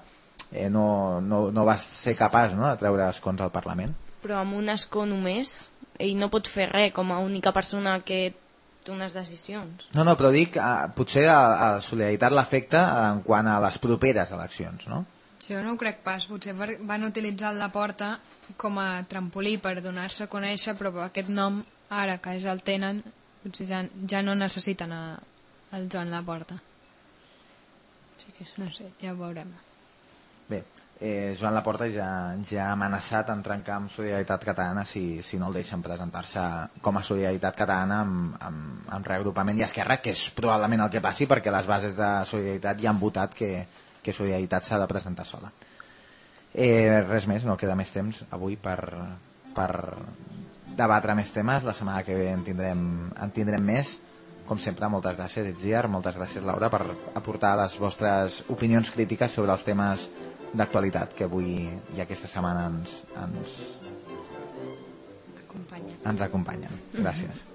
[0.52, 3.94] eh, no, no, no va ser capaç no, de treure escons al Parlament.
[4.24, 5.70] Però amb un escó només,
[6.00, 8.34] ell no pot fer res com a única persona que
[8.92, 9.88] unes decisions.
[9.96, 14.32] No, no, però dic, eh, potser a, a Solidaritat l'afecta en quant a les properes
[14.36, 15.04] eleccions, no?
[15.44, 18.14] Jo no ho crec pas, potser van utilitzar la porta
[18.58, 21.60] com a trampolí per donar-se a conèixer, però aquest nom,
[21.92, 23.02] ara que ja el tenen,
[23.44, 25.04] potser ja, ja no necessiten a,
[25.76, 26.62] el Joan Laporta.
[28.18, 28.56] Sí que sí.
[28.62, 29.52] No sé, ja ho veurem.
[30.48, 30.62] Bé,
[31.00, 32.08] eh, Joan Laporta ja,
[32.50, 36.44] ja ha amenaçat en trencar amb Solidaritat Catalana si, si no el deixen presentar-se
[36.82, 41.04] com a Solidaritat Catalana amb, amb, amb reagrupament i Esquerra, que és probablement el que
[41.04, 43.52] passi perquè les bases de Solidaritat ja han votat que,
[44.04, 45.52] que Solidaritat s'ha de presentar sola.
[46.54, 48.78] Eh, res més, no queda més temps avui per,
[49.58, 49.72] per
[50.78, 51.64] debatre més temes.
[51.66, 52.84] La setmana que ve en tindrem,
[53.14, 53.98] en tindrem més.
[54.44, 56.82] Com sempre, moltes gràcies, Etziar, moltes gràcies, Laura, per
[57.16, 60.10] aportar les vostres opinions crítiques sobre els temes
[60.54, 61.56] d'actualitat que avui
[61.96, 63.58] i aquesta setmana ens, ens,
[65.48, 65.98] Acompanya.
[66.12, 66.80] ens acompanyen.
[67.00, 67.46] Gràcies.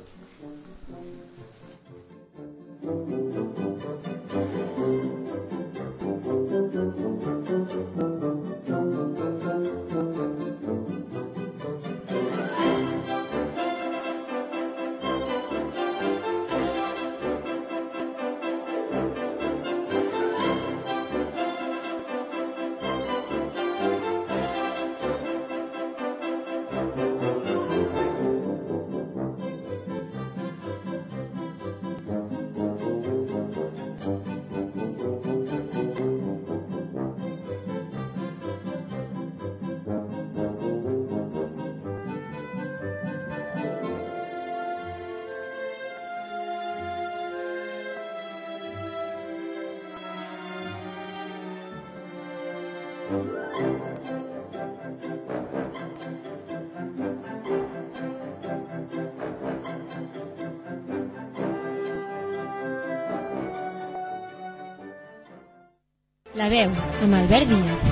[66.39, 66.70] La veu,
[67.02, 67.86] amb Albert Díaz.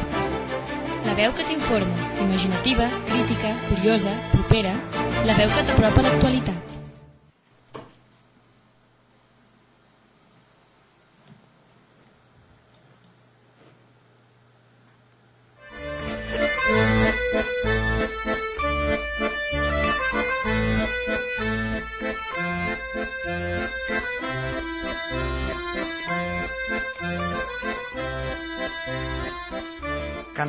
[1.07, 4.77] La veu que t'informa, imaginativa, crítica, curiosa, propera,
[5.27, 6.66] la veu que t'apropa a l'actualitat.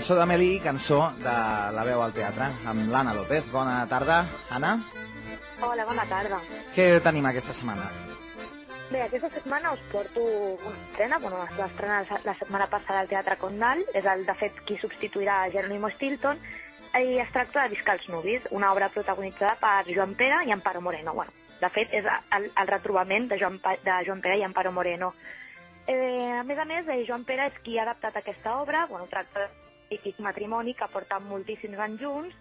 [0.07, 1.31] Cançó d'Amélie i cançó de
[1.75, 3.49] la veu al teatre, amb l'Anna López.
[3.51, 4.21] Bona tarda,
[4.55, 4.77] Anna.
[5.59, 6.37] Hola, bona tarda.
[6.71, 7.89] Què tenim aquesta setmana?
[8.87, 13.11] Bé, aquesta setmana us porto una estrena, bueno, es va estrenar la setmana passada al
[13.11, 16.39] Teatre Condal, és el, de fet, qui substituirà a Jerónimo Stilton,
[16.95, 20.79] i es tracta de Viscar els Nubis, una obra protagonitzada per Joan Pere i Amparo
[20.79, 21.19] Moreno.
[21.19, 25.11] Bueno, de fet, és el, el retrobament de Joan, de Joan Pere i Amparo Moreno.
[25.83, 29.11] Eh, a més a més, eh, Joan Pere és qui ha adaptat aquesta obra, bueno,
[29.11, 29.49] tracta
[29.89, 32.37] típic matrimoni que porta moltíssims anys junts,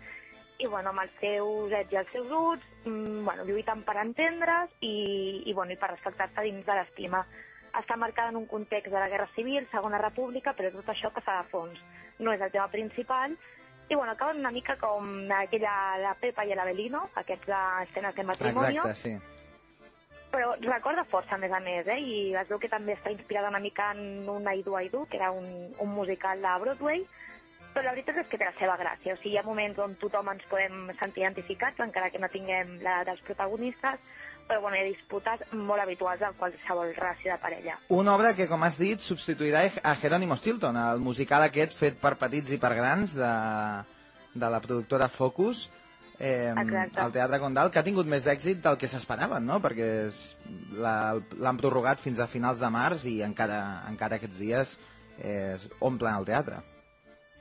[0.58, 4.72] i bueno, amb els seus ets i els seus uts, mm, bueno, lluiten per entendre's
[4.80, 7.26] i, i, bueno, i per respectar-se dins de l'estima.
[7.76, 11.42] Està marcada en un context de la Guerra Civil, Segona República, però tot això passa
[11.42, 11.82] de fons.
[12.18, 13.36] No és el tema principal,
[13.88, 17.52] i bueno, acaben una mica com aquella la Pepa i l'Avelino, aquests
[17.84, 20.24] escenes de matrimoni, Exacte, sí.
[20.32, 22.00] però recorda força, a més a més, eh?
[22.00, 25.04] i es veu que també està inspirada una mica en un I Do I Do,
[25.06, 25.46] que era un,
[25.78, 27.06] un musical de Broadway,
[27.76, 29.12] però la veritat és que té la seva gràcia.
[29.12, 32.78] O sigui, hi ha moments on tothom ens podem sentir identificats, encara que no tinguem
[32.80, 33.98] la dels protagonistes,
[34.48, 37.74] però bueno, hi ha disputes molt habituals en qualsevol relació de parella.
[37.92, 42.14] Una obra que, com has dit, substituirà a Jerónimo Stilton, el musical aquest fet per
[42.16, 43.32] petits i per grans de,
[44.32, 45.66] de la productora Focus,
[46.18, 47.02] eh, Exacte.
[47.02, 49.58] al Teatre Condal, que ha tingut més d'èxit del que s'esperaven, no?
[49.60, 49.90] Perquè
[50.80, 54.78] l'han prorrogat fins a finals de març i encara, encara aquests dies
[55.18, 56.62] eh, omplen el teatre.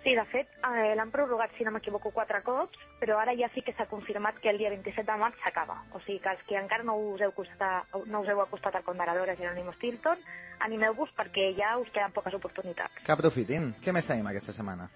[0.05, 3.63] Sí, de fet, eh, l'han prorrogat, si no m'equivoco, quatre cops, però ara ja sí
[3.65, 5.79] que s'ha confirmat que el dia 27 de març s'acaba.
[5.97, 8.85] O sigui que els que encara no us heu, costat, no us heu acostat al
[8.85, 10.21] Conderador a Jerónimo Stilton,
[10.59, 13.01] animeu-vos perquè ja us queden poques oportunitats.
[13.01, 13.73] Que aprofitin.
[13.81, 14.91] Què més tenim aquesta setmana?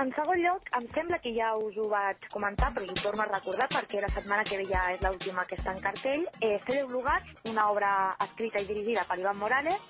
[0.00, 3.26] En segon lloc, em sembla que ja us ho vaig comentar, però us ho torno
[3.26, 6.24] a recordar perquè la setmana que ve ja és l'última que està en cartell.
[6.40, 7.90] Eh, Fer deu lugars, una obra
[8.24, 9.84] escrita i dirigida per Iván Morales,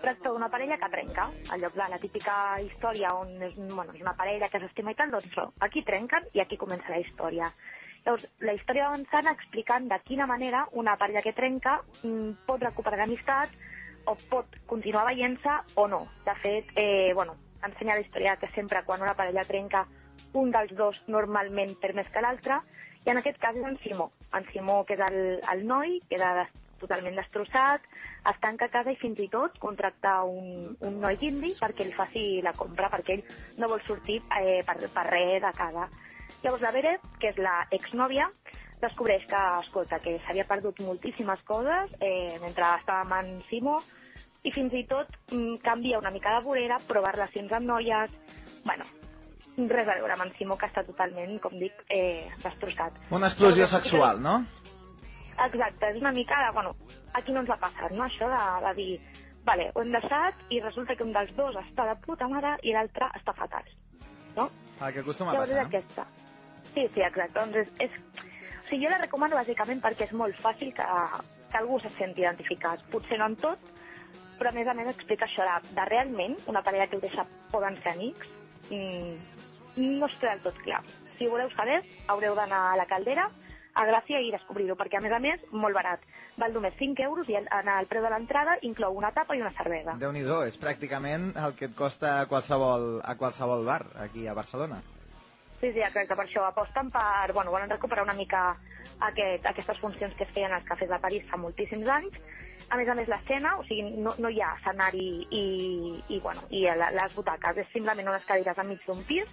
[0.00, 1.26] tracta d'una parella que trenca.
[1.52, 4.98] En lloc de la típica història on és, bueno, és una parella que s'estima i
[4.98, 5.36] tal, doncs.
[5.66, 7.50] Aquí trenquen i aquí comença la història.
[8.04, 12.62] Llavors, la història va avançant explicant de quina manera una parella que trenca mm, pot
[12.62, 13.52] recuperar l'amistat
[14.08, 16.06] o pot continuar veient-se o no.
[16.24, 17.34] De fet, eh, bueno,
[17.66, 19.84] ensenya la història que sempre quan una parella trenca
[20.32, 22.60] un dels dos normalment per més que l'altre
[23.04, 24.08] i en aquest cas és en Simó.
[24.34, 25.20] En Simó, que és el,
[25.52, 26.24] el noi, des,
[26.80, 27.84] totalment destrossat,
[28.30, 31.94] es tanca a casa i fins i tot contracta un, un noi indi perquè ell
[31.96, 33.24] faci la compra, perquè ell
[33.58, 35.88] no vol sortir eh, per, per res de casa.
[36.42, 38.28] Llavors la Bere, que és la exnòvia,
[38.82, 43.80] descobreix que, escolta, que s'havia perdut moltíssimes coses eh, mentre estava amb en Simó
[44.46, 48.14] i fins i tot mm, canvia una mica de vorera, prova relacions amb noies...
[48.64, 48.84] Bueno,
[49.66, 52.98] res a veure amb en Simó, que està totalment, com dic, eh, destrossat.
[53.10, 54.38] Una explosió Llavors, sexual, no?
[55.44, 56.74] Exacte, és una mica de, bueno,
[57.14, 59.00] aquí no ens ha passat, no?, això de, de dir,
[59.46, 62.74] vale, ho hem deixat i resulta que un dels dos està de puta mare i
[62.74, 63.70] l'altre està fatal,
[64.36, 64.48] no?
[64.80, 65.68] El que acostuma a Llavors és passar.
[65.68, 66.06] aquesta.
[66.74, 67.38] Sí, sí, exacte.
[67.38, 68.26] Doncs és, és...
[68.58, 70.86] O sigui, jo la recomano bàsicament perquè és molt fàcil que,
[71.48, 72.84] que algú se senti identificat.
[72.92, 73.62] Potser no en tot,
[74.38, 77.24] però a més a més explica això de, de realment una parella que ho deixa
[77.50, 78.30] poden ser amics.
[78.68, 79.16] Mm,
[79.98, 80.82] no es té del tot clar.
[81.16, 81.80] Si ho voleu saber,
[82.12, 83.28] haureu d'anar a la caldera,
[83.78, 86.02] a Gràcia i descobrir-ho, perquè a més a més, molt barat.
[86.40, 89.54] Val només 5 euros i en el preu de l'entrada inclou una tapa i una
[89.54, 89.94] cervesa.
[90.02, 94.34] déu nhi és pràcticament el que et costa a qualsevol, a qualsevol bar aquí a
[94.34, 94.82] Barcelona.
[95.60, 97.32] Sí, sí, exacte, per això aposten per...
[97.34, 98.56] Bueno, volen recuperar una mica
[99.00, 102.20] aquest, aquestes funcions que es feien als cafès de París fa moltíssims anys.
[102.70, 105.44] A més a més, l'escena, o sigui, no, no hi ha escenari i,
[106.08, 109.30] i, bueno, i les butaques, és simplement unes cadires enmig d'un pis,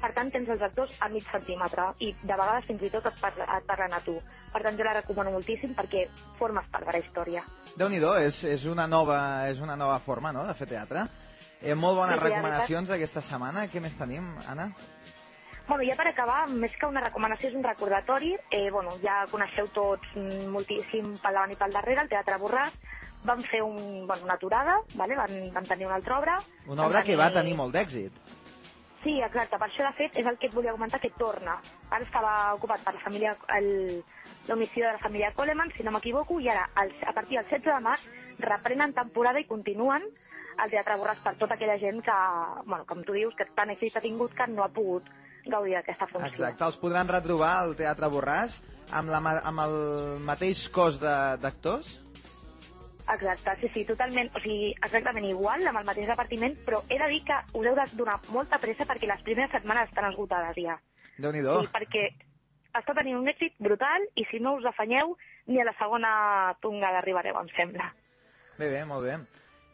[0.00, 3.20] per tant tens els actors a mig centímetre i de vegades fins i tot et,
[3.20, 4.16] parla, et parlen a tu.
[4.52, 6.06] Per tant, jo la recomano moltíssim perquè
[6.38, 7.44] formes part de la història.
[7.76, 11.06] déu nhi és, és, una nova, és una nova forma no, de fer teatre.
[11.62, 13.66] Eh, molt bones Sí, recomanacions aquesta setmana.
[13.66, 14.70] Què més tenim, Anna?
[15.68, 18.36] Bueno, ja per acabar, més que una recomanació, és un recordatori.
[18.50, 20.06] Eh, bueno, ja coneixeu tots
[20.52, 22.72] moltíssim pel davant i pel darrere, el Teatre Borràs.
[23.24, 25.16] Van fer un, bueno, una aturada, vale?
[25.16, 26.38] van, van tenir una altra obra.
[26.68, 28.12] Una obra que va tenir- tenir molt d'èxit.
[29.06, 31.52] Sí, exacte, per això de fet és el que et volia comentar que torna.
[31.94, 34.02] Ara estava ocupat per la família, el-
[34.48, 37.70] l'homicidio de la família Coleman, si no m'equivoco, i ara, el, a partir del 16
[37.76, 38.08] de març,
[38.40, 40.02] reprenen temporada i continuen
[40.58, 42.16] al Teatre Borràs per tota aquella gent que,
[42.66, 45.06] bueno, com tu dius, que tant èxit ha tingut que no ha pogut
[45.46, 46.32] gaudir d'aquesta funció.
[46.32, 48.58] Exacte, els podran retrobar al Teatre Borràs
[48.90, 49.76] amb, la, amb el
[50.26, 52.00] mateix cos d'actors?
[53.14, 57.06] Exacte, sí, sí, totalment, o sigui, exactament igual, amb el mateix repartiment, però he de
[57.12, 60.74] dir que us heu de donar molta pressa perquè les primeres setmanes estan esgotades ja.
[61.18, 62.02] déu nhi Sí, perquè
[62.74, 65.16] està tenint un èxit brutal i si no us afanyeu
[65.46, 67.92] ni a la segona tongada arribareu, em sembla.
[68.58, 69.16] Bé, bé, molt bé.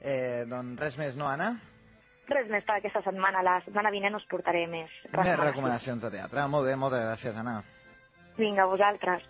[0.02, 1.54] Eh, doncs res més, no, Anna?
[2.32, 3.42] res més per aquesta setmana.
[3.42, 5.44] La setmana vinent us portaré més Més recomanacions.
[5.48, 6.46] recomanacions de teatre.
[6.48, 7.62] Molt bé, moltes gràcies, Anna.
[8.38, 9.22] Vinga, vosaltres.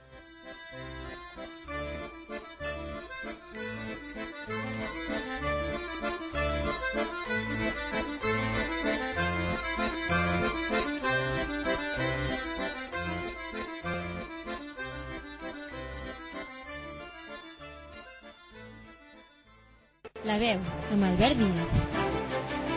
[20.22, 20.60] La veu,
[20.94, 21.72] amb Albert Díaz.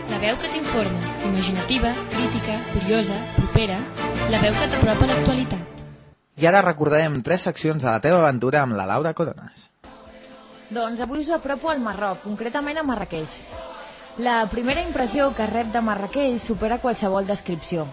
[0.10, 3.78] La veu que t'informa, imaginativa, crítica, curiosa, propera,
[4.34, 5.76] la veu que t'apropa a l'actualitat.
[6.42, 9.70] I ara recordarem tres seccions de la teva aventura amb la Laura Coronas.
[10.74, 13.38] Doncs avui us apropo al Marroc, concretament a Marrakeix.
[14.18, 17.84] La primera impressió que rep de Marrakeix supera qualsevol descripció.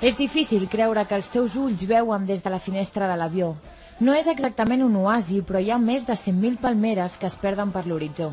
[0.00, 3.50] És difícil creure que els teus ulls veuen des de la finestra de l'avió.
[4.00, 7.74] No és exactament un oasi, però hi ha més de 100.000 palmeres que es perden
[7.74, 8.30] per l'horitzó.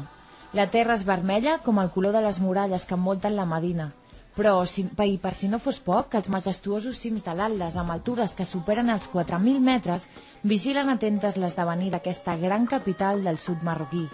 [0.56, 3.90] La terra és vermella com el color de les muralles que envolten la Medina.
[4.38, 8.32] Però, si, i per si no fos poc, els majestuosos cims de l'Atlas, amb altures
[8.32, 10.08] que superen els 4.000 metres,
[10.44, 14.06] vigilen atentes l'esdevenir d'aquesta gran capital del sud marroquí,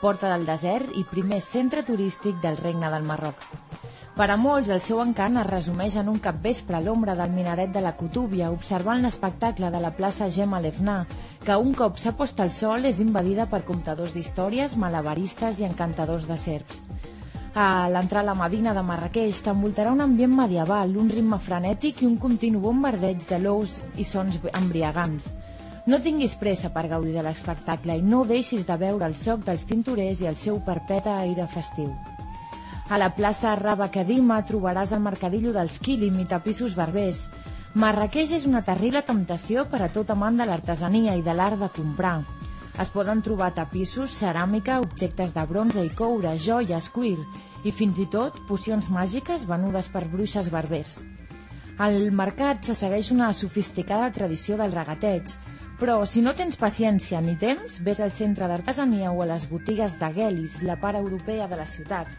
[0.00, 3.42] porta del desert i primer centre turístic del regne del Marroc.
[4.18, 7.70] Per a molts, el seu encant es resumeix en un capvespre a l'ombra del minaret
[7.70, 11.04] de la Cutúbia, observant l'espectacle de la plaça Gemma Lefna,
[11.44, 16.26] que un cop s'ha post el sol és invadida per comptadors d'històries, malabaristes i encantadors
[16.26, 16.82] de serps.
[17.54, 22.10] A l'entrar a la Medina de Marrakeix t'envoltarà un ambient medieval, un ritme frenètic i
[22.10, 25.30] un continu bombardeig de lous i sons embriagants.
[25.88, 29.62] No tinguis pressa per gaudir de l'espectacle i no deixis de veure el soc dels
[29.64, 31.94] tintorers i el seu perpeta aire festiu.
[32.92, 37.22] A la plaça Raba Kadima trobaràs el mercadillo dels quilim i tapissos barbers.
[37.72, 41.72] Marrakeix és una terrible temptació per a tot amant de l'artesania i de l'art de
[41.80, 42.18] comprar.
[42.76, 47.16] Es poden trobar tapissos, ceràmica, objectes de bronze i coure, joies, cuir
[47.64, 51.00] i fins i tot pocions màgiques venudes per bruixes barbers.
[51.80, 55.38] Al mercat se segueix una sofisticada tradició del regateig,
[55.78, 59.94] però si no tens paciència ni temps, vés al centre d'artesania o a les botigues
[60.00, 62.10] de Gelis, la part europea de la ciutat.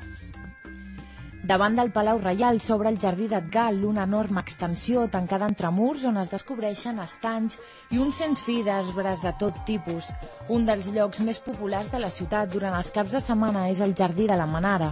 [1.49, 6.19] Davant del Palau Reial s'obre el Jardí d'Atgal, una enorme extensió tancada entre murs on
[6.21, 7.57] es descobreixen estanys
[7.89, 10.11] i un sens fi d'arbres de tot tipus.
[10.47, 13.95] Un dels llocs més populars de la ciutat durant els caps de setmana és el
[13.97, 14.91] Jardí de la Manara.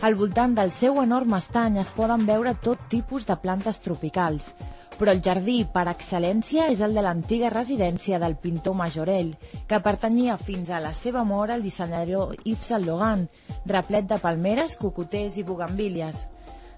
[0.00, 4.52] Al voltant del seu enorme estany es poden veure tot tipus de plantes tropicals.
[4.98, 9.30] Però el jardí, per excel·lència, és el de l'antiga residència del pintor Majorell,
[9.70, 13.28] que pertanyia fins a la seva mort al dissenyador Yves Saint Laurent,
[13.70, 16.24] replet de palmeres, cocoters i bugambílies.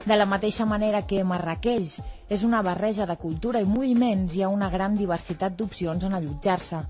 [0.04, 1.98] De la mateixa manera que Marrakeix
[2.28, 6.84] és una barreja de cultura i moviments, hi ha una gran diversitat d'opcions on allotjar-se.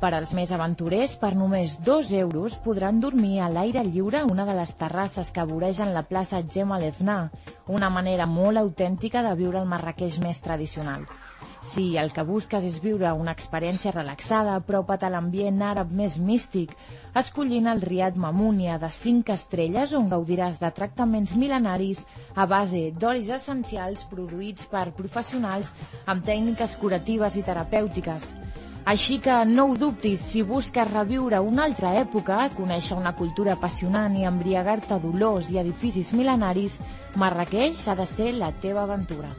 [0.00, 4.46] Per als més aventurers, per només 2 euros podran dormir a l'aire lliure a una
[4.48, 7.30] de les terrasses que voregen la plaça Gemma Lefna,
[7.68, 11.06] una manera molt autèntica de viure el Marrakeix més tradicional.
[11.62, 16.74] Si el que busques és viure una experiència relaxada, apropa't a l'ambient àrab més místic,
[17.14, 22.02] escollint el Riad Mamounia de 5 estrelles on gaudiràs de tractaments milenaris
[22.34, 25.70] a base d'olis essencials produïts per professionals
[26.04, 28.26] amb tècniques curatives i terapèutiques.
[28.84, 34.16] Així que no ho dubtis, si busques reviure una altra època, conèixer una cultura apassionant
[34.18, 36.80] i embriagar-te d'olors i edificis milenaris,
[37.14, 39.30] Marrakeix ha de ser la teva aventura.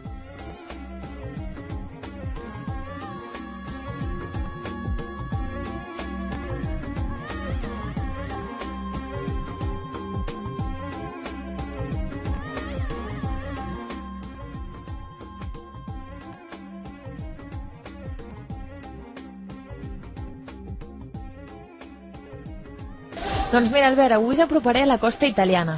[23.54, 25.76] Doncs mira, Albert, avui us aproparé a la costa italiana.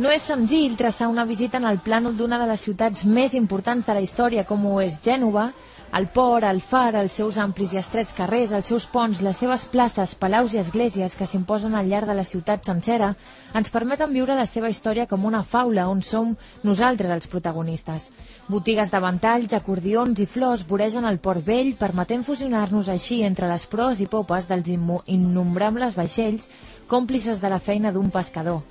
[0.00, 3.84] No és senzill traçar una visita en el plànol d'una de les ciutats més importants
[3.84, 5.50] de la història, com ho és Gènova,
[5.92, 9.66] el port, el far, els seus amplis i estrets carrers, els seus ponts, les seves
[9.68, 13.10] places, palaus i esglésies que s'imposen al llarg de la ciutat sencera,
[13.52, 16.32] ens permeten viure la seva història com una faula on som
[16.64, 18.08] nosaltres els protagonistes.
[18.48, 23.68] Botigues de ventalls, acordions i flors voregen el port vell, permetent fusionar-nos així entre les
[23.68, 26.48] proes i popes dels innombrables vaixells
[26.88, 28.62] còmplices de la feina d'un pescador.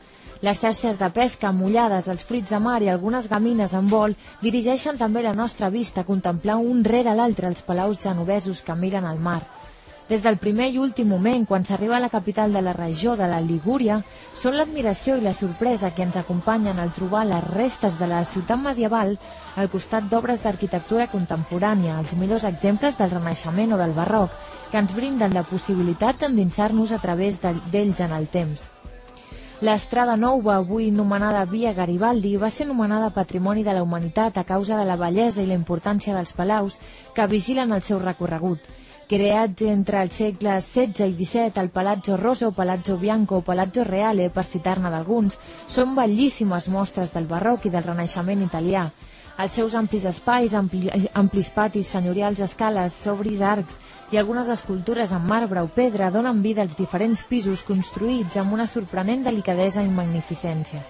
[0.41, 4.97] Les xarxes de pesca mullades, els fruits de mar i algunes gamines en vol dirigeixen
[4.97, 9.17] també la nostra vista a contemplar un rere l'altre els palaus genovesos que miren al
[9.17, 9.41] mar.
[10.07, 13.27] Des del primer i últim moment, quan s'arriba a la capital de la regió de
[13.27, 13.97] la Ligúria,
[14.33, 18.61] són l'admiració i la sorpresa que ens acompanyen al trobar les restes de la ciutat
[18.61, 19.17] medieval
[19.57, 24.31] al costat d'obres d'arquitectura contemporània, els millors exemples del Renaixement o del Barroc,
[24.71, 28.67] que ens brinden la possibilitat d'endinsar-nos a través de- d'ells en el temps.
[29.59, 34.77] L'estrada Nova, avui nomenada Via Garibaldi, va ser nomenada Patrimoni de la Humanitat a causa
[34.77, 36.77] de la bellesa i la importància dels palaus
[37.15, 38.59] que vigilen el seu recorregut.
[39.09, 44.29] Creat entre els segles XVI i XVII, el Palazzo Rosso, Palazzo Bianco o Palazzo Reale,
[44.29, 48.91] per citar-ne d'alguns, són bellíssimes mostres del barroc i del renaixement italià.
[49.37, 53.75] Els seus amplis espais, ampli, amplis patis, senyorials escales, sobris arcs
[54.09, 58.65] i algunes escultures en marbre o pedra donen vida als diferents pisos construïts amb una
[58.65, 60.81] sorprenent delicadesa i magnificència.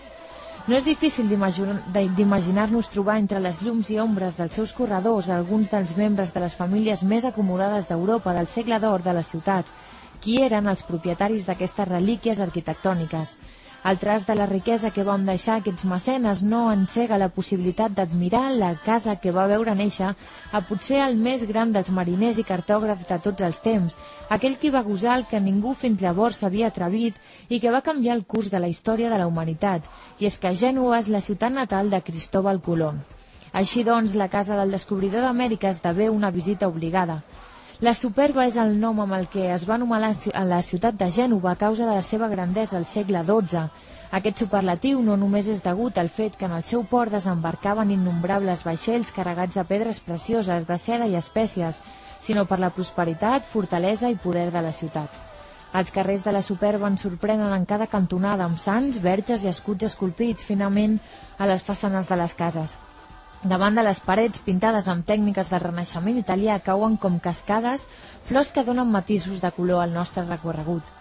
[0.67, 5.93] No és difícil d'imaginar-nos trobar entre les llums i ombres dels seus corredors alguns dels
[5.99, 9.67] membres de les famílies més acomodades d'Europa del segle d'or de la ciutat,
[10.19, 13.35] qui eren els propietaris d'aquestes relíquies arquitectòniques.
[13.83, 18.51] El tras de la riquesa que vam deixar aquests mecenes no encega la possibilitat d'admirar
[18.51, 20.09] la casa que va veure néixer
[20.51, 23.97] a potser el més gran dels mariners i cartògrafs de tots els temps,
[24.29, 27.15] aquell qui va gosar el que ningú fins llavors s'havia atrevit
[27.49, 29.85] i que va canviar el curs de la història de la humanitat,
[30.19, 33.03] i és que Gènova és la ciutat natal de Cristóbal Colón.
[33.53, 37.21] Així doncs, la casa del descobridor d'Amèrica esdevé una visita obligada.
[37.77, 40.09] La Superba és el nom amb el que es va anomenar
[40.49, 43.67] la ciutat de Gènova a causa de la seva grandesa al segle XII.
[44.17, 48.63] Aquest superlatiu no només és degut al fet que en el seu port desembarcaven innombrables
[48.65, 51.77] vaixells carregats de pedres precioses, de seda i espècies,
[52.19, 55.13] sinó per la prosperitat, fortalesa i poder de la ciutat.
[55.77, 59.85] Els carrers de la Superba ens sorprenen en cada cantonada amb sants, verges i escuts
[59.93, 60.97] esculpits finament
[61.37, 62.79] a les façanes de les cases.
[63.45, 67.85] Davant de les parets pintades amb tècniques del renaixement italià cauen com cascades
[68.25, 70.96] flors que donen matisos de color al nostre recorregut.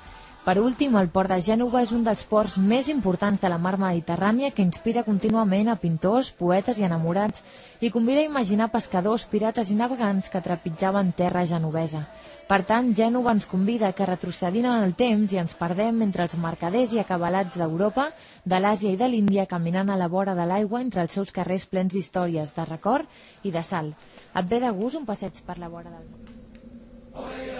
[0.46, 3.72] Per últim, el port de Gènova és un dels ports més importants de la mar
[3.82, 7.42] Mediterrània que inspira contínuament a pintors, poetes i enamorats
[7.82, 12.04] i convida a imaginar pescadors, pirates i navegants que trepitjaven terra genovesa.
[12.46, 16.38] Per tant, Gènova ens convida que retrocedim en el temps i ens perdem entre els
[16.38, 18.12] mercaders i acabalats d'Europa,
[18.44, 21.66] de l'Àsia i de l'Índia caminant a la vora de l'aigua entre els seus carrers
[21.66, 23.10] plens d'històries, de record
[23.42, 23.96] i de sal.
[24.30, 27.55] Et ve de gust un passeig per la vora del mar?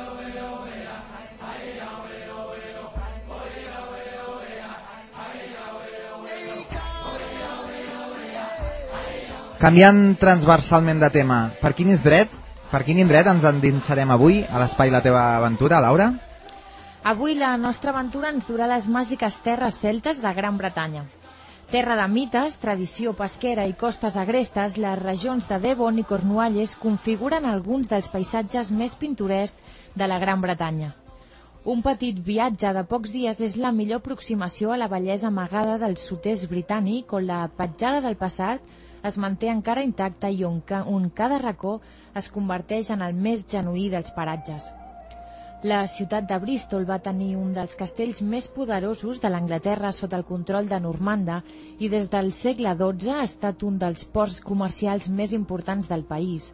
[9.57, 12.29] Canviant transversalment de tema, per quin indret,
[12.69, 16.11] per quin indret ens endinsarem avui a l'espai La teva aventura, Laura?
[17.09, 21.07] Avui la nostra aventura ens durà les màgiques terres celtes de Gran Bretanya.
[21.73, 27.49] Terra de mites, tradició pesquera i costes agrestes, les regions de Devon i Cornualles configuren
[27.49, 30.93] alguns dels paisatges més pintorescs de la Gran Bretanya.
[31.65, 35.97] Un petit viatge de pocs dies és la millor aproximació a la bellesa amagada del
[35.97, 38.61] sud-est britànic on la petjada del passat
[39.03, 41.81] es manté encara intacta i on, ca on cada racó
[42.15, 44.73] es converteix en el més genuí dels paratges.
[45.67, 50.27] La ciutat de Bristol va tenir un dels castells més poderosos de l'Anglaterra sota el
[50.29, 51.41] control de Normanda
[51.81, 56.53] i des del segle XII ha estat un dels ports comercials més importants del país.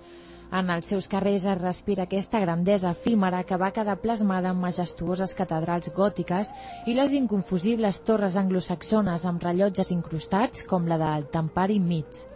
[0.53, 5.33] En els seus carrers es respira aquesta grandesa efímera que va quedar plasmada en majestuoses
[5.35, 6.53] catedrals gòtiques
[6.87, 12.32] i les inconfusibles torres anglosaxones amb rellotges incrustats com la del Tampari Meads.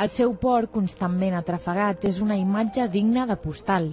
[0.00, 3.90] El seu port, constantment atrafegat, és una imatge digna de postal.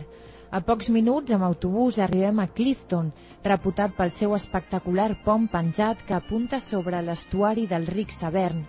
[0.49, 3.11] A pocs minuts, amb autobús, arribem a Clifton,
[3.43, 8.63] reputat pel seu espectacular pont penjat que apunta sobre l'estuari del ric Severn.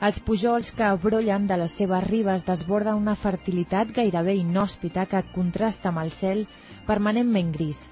[0.00, 5.90] Els pujols que brollen de les seves ribes desborda una fertilitat gairebé inhòspita que contrasta
[5.90, 6.44] amb el cel
[6.86, 7.84] permanentment gris.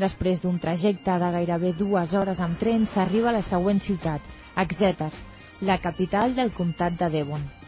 [0.00, 4.20] Després d'un trajecte de gairebé dues hores amb tren s'arriba a la següent ciutat,
[4.56, 5.12] Exeter,
[5.60, 7.59] la capital del comtat de Devon.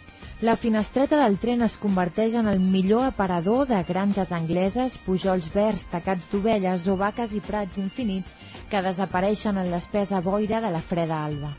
[0.42, 5.84] La finestreta del tren es converteix en el millor aparador de granges angleses, pujols verds
[5.92, 8.32] tacats d'ovelles o vaques i prats infinits
[8.72, 11.52] que desapareixen en l'espesa boira de la freda alba.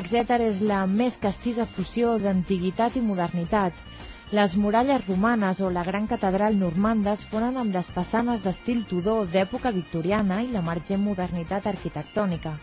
[0.00, 3.78] Exeter és la més castissa fusió d'antiguitat i modernitat.
[4.34, 9.30] Les muralles romanes o la gran catedral normanda es fonen amb les façanes d'estil Tudor
[9.30, 12.58] d'època victoriana i l'emergent modernitat arquitectònica.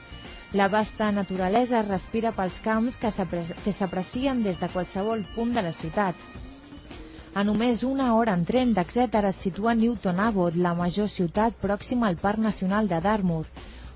[0.54, 5.74] La vasta naturalesa es respira pels camps que s'aprecien des de qualsevol punt de la
[5.76, 6.16] ciutat.
[7.36, 12.08] A només una hora en tren d'Exeter es situa Newton Abbot, la major ciutat pròxima
[12.08, 13.50] al Parc Nacional de Dartmoor,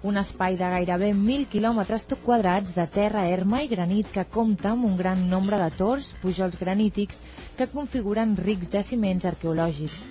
[0.03, 4.85] un espai de gairebé 1.000 quilòmetres quadrats de terra erma i granit que compta amb
[4.89, 7.21] un gran nombre de tors, pujols granítics,
[7.55, 10.03] que configuren rics jaciments arqueològics.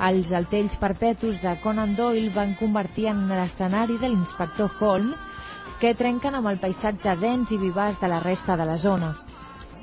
[0.00, 5.28] Els altells perpetus de Conan Doyle van convertir en l'escenari de l'inspector Holmes,
[5.82, 9.16] que trenquen amb el paisatge dens i vivaç de la resta de la zona.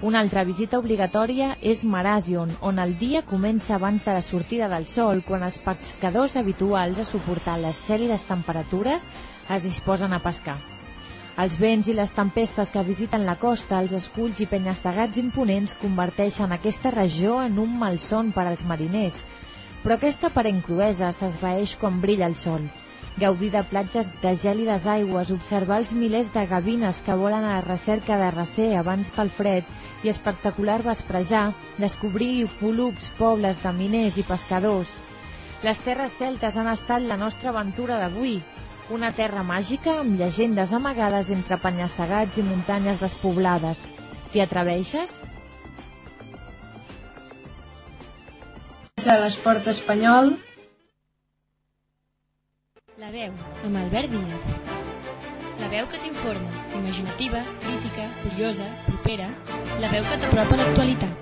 [0.08, 4.88] Una altra visita obligatòria és Marasion, on el dia comença abans de la sortida del
[4.88, 9.04] sol, quan els pescadors habituals a suportar les gèlides temperatures
[9.52, 10.56] es disposen a pescar.
[11.36, 16.56] Els vents i les tempestes que visiten la costa, els esculls i penya-segats imponents converteixen
[16.56, 19.26] aquesta regió en un malson per als mariners,
[19.84, 22.64] però aquesta aparent cruesa s'esvaeix quan brilla el sol.
[23.18, 27.66] Gaudir de platges de gèlides aigües, observar els milers de gavines que volen a la
[27.66, 29.68] recerca de recer abans pel fred
[30.04, 34.94] i espectacular vesprejar, descobrir volums, pobles de miners i pescadors.
[35.64, 38.38] Les terres celtes han estat la nostra aventura d'avui,
[38.96, 43.90] una terra màgica amb llegendes amagades entre penyassegats i muntanyes despoblades.
[44.32, 45.20] T'hi atreveixes?
[49.04, 50.34] De l'esport espanyol,
[53.00, 53.32] La veu,
[53.64, 54.48] amb Albert Díaz.
[55.62, 59.30] La veu que t'informa, imaginativa, crítica, curiosa, propera.
[59.80, 61.16] La veu que t'apropa l'actualitat.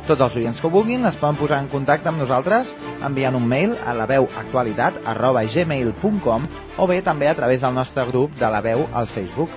[0.09, 2.73] Tots els oients que vulguin es poden posar en contacte amb nosaltres
[3.05, 6.41] enviant un mail a laveuactualitat arroba gmail.com
[6.81, 9.53] o bé també a través del nostre grup de la veu al Facebook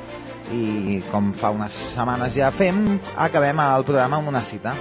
[0.52, 4.74] i com fa unes setmanes ja fem, acabem el programa amb una cita.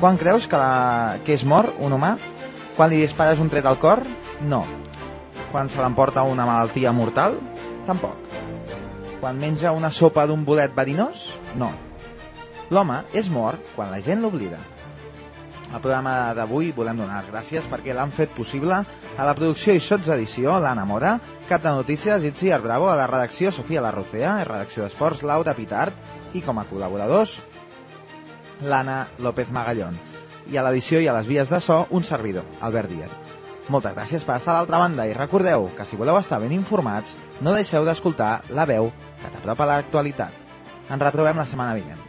[0.00, 1.18] Quan creus que, la...
[1.24, 2.14] que és mort un humà?
[2.76, 4.02] Quan li dispares un tret al cor?
[4.44, 4.64] No.
[5.52, 7.38] Quan se l'emporta una malaltia mortal?
[7.86, 8.20] Tampoc.
[9.22, 11.30] Quan menja una sopa d'un bolet verinós?
[11.56, 11.72] No.
[12.74, 14.60] L'home és mort quan la gent l'oblida.
[15.72, 20.58] Al programa d'avui volem donar gràcies perquè l'han fet possible a la producció i sotsedició
[20.60, 21.16] l'Anna Mora,
[21.48, 26.34] cap de notícies Itziar Bravo, a la redacció Sofia Larrocea, a redacció d'esports Laura Pitart
[26.34, 27.40] i com a col·laboradors
[28.62, 29.98] l'Anna López Magallón.
[30.50, 33.20] I a l'edició i a les vies de so un servidor, Albert Díaz.
[33.72, 37.16] Moltes gràcies per estar a l'altra banda i recordeu que si voleu estar ben informats
[37.40, 38.92] no deixeu d'escoltar la veu
[39.22, 40.42] que t'apropa a l'actualitat.
[40.90, 42.03] Ens retrobem la setmana vinent.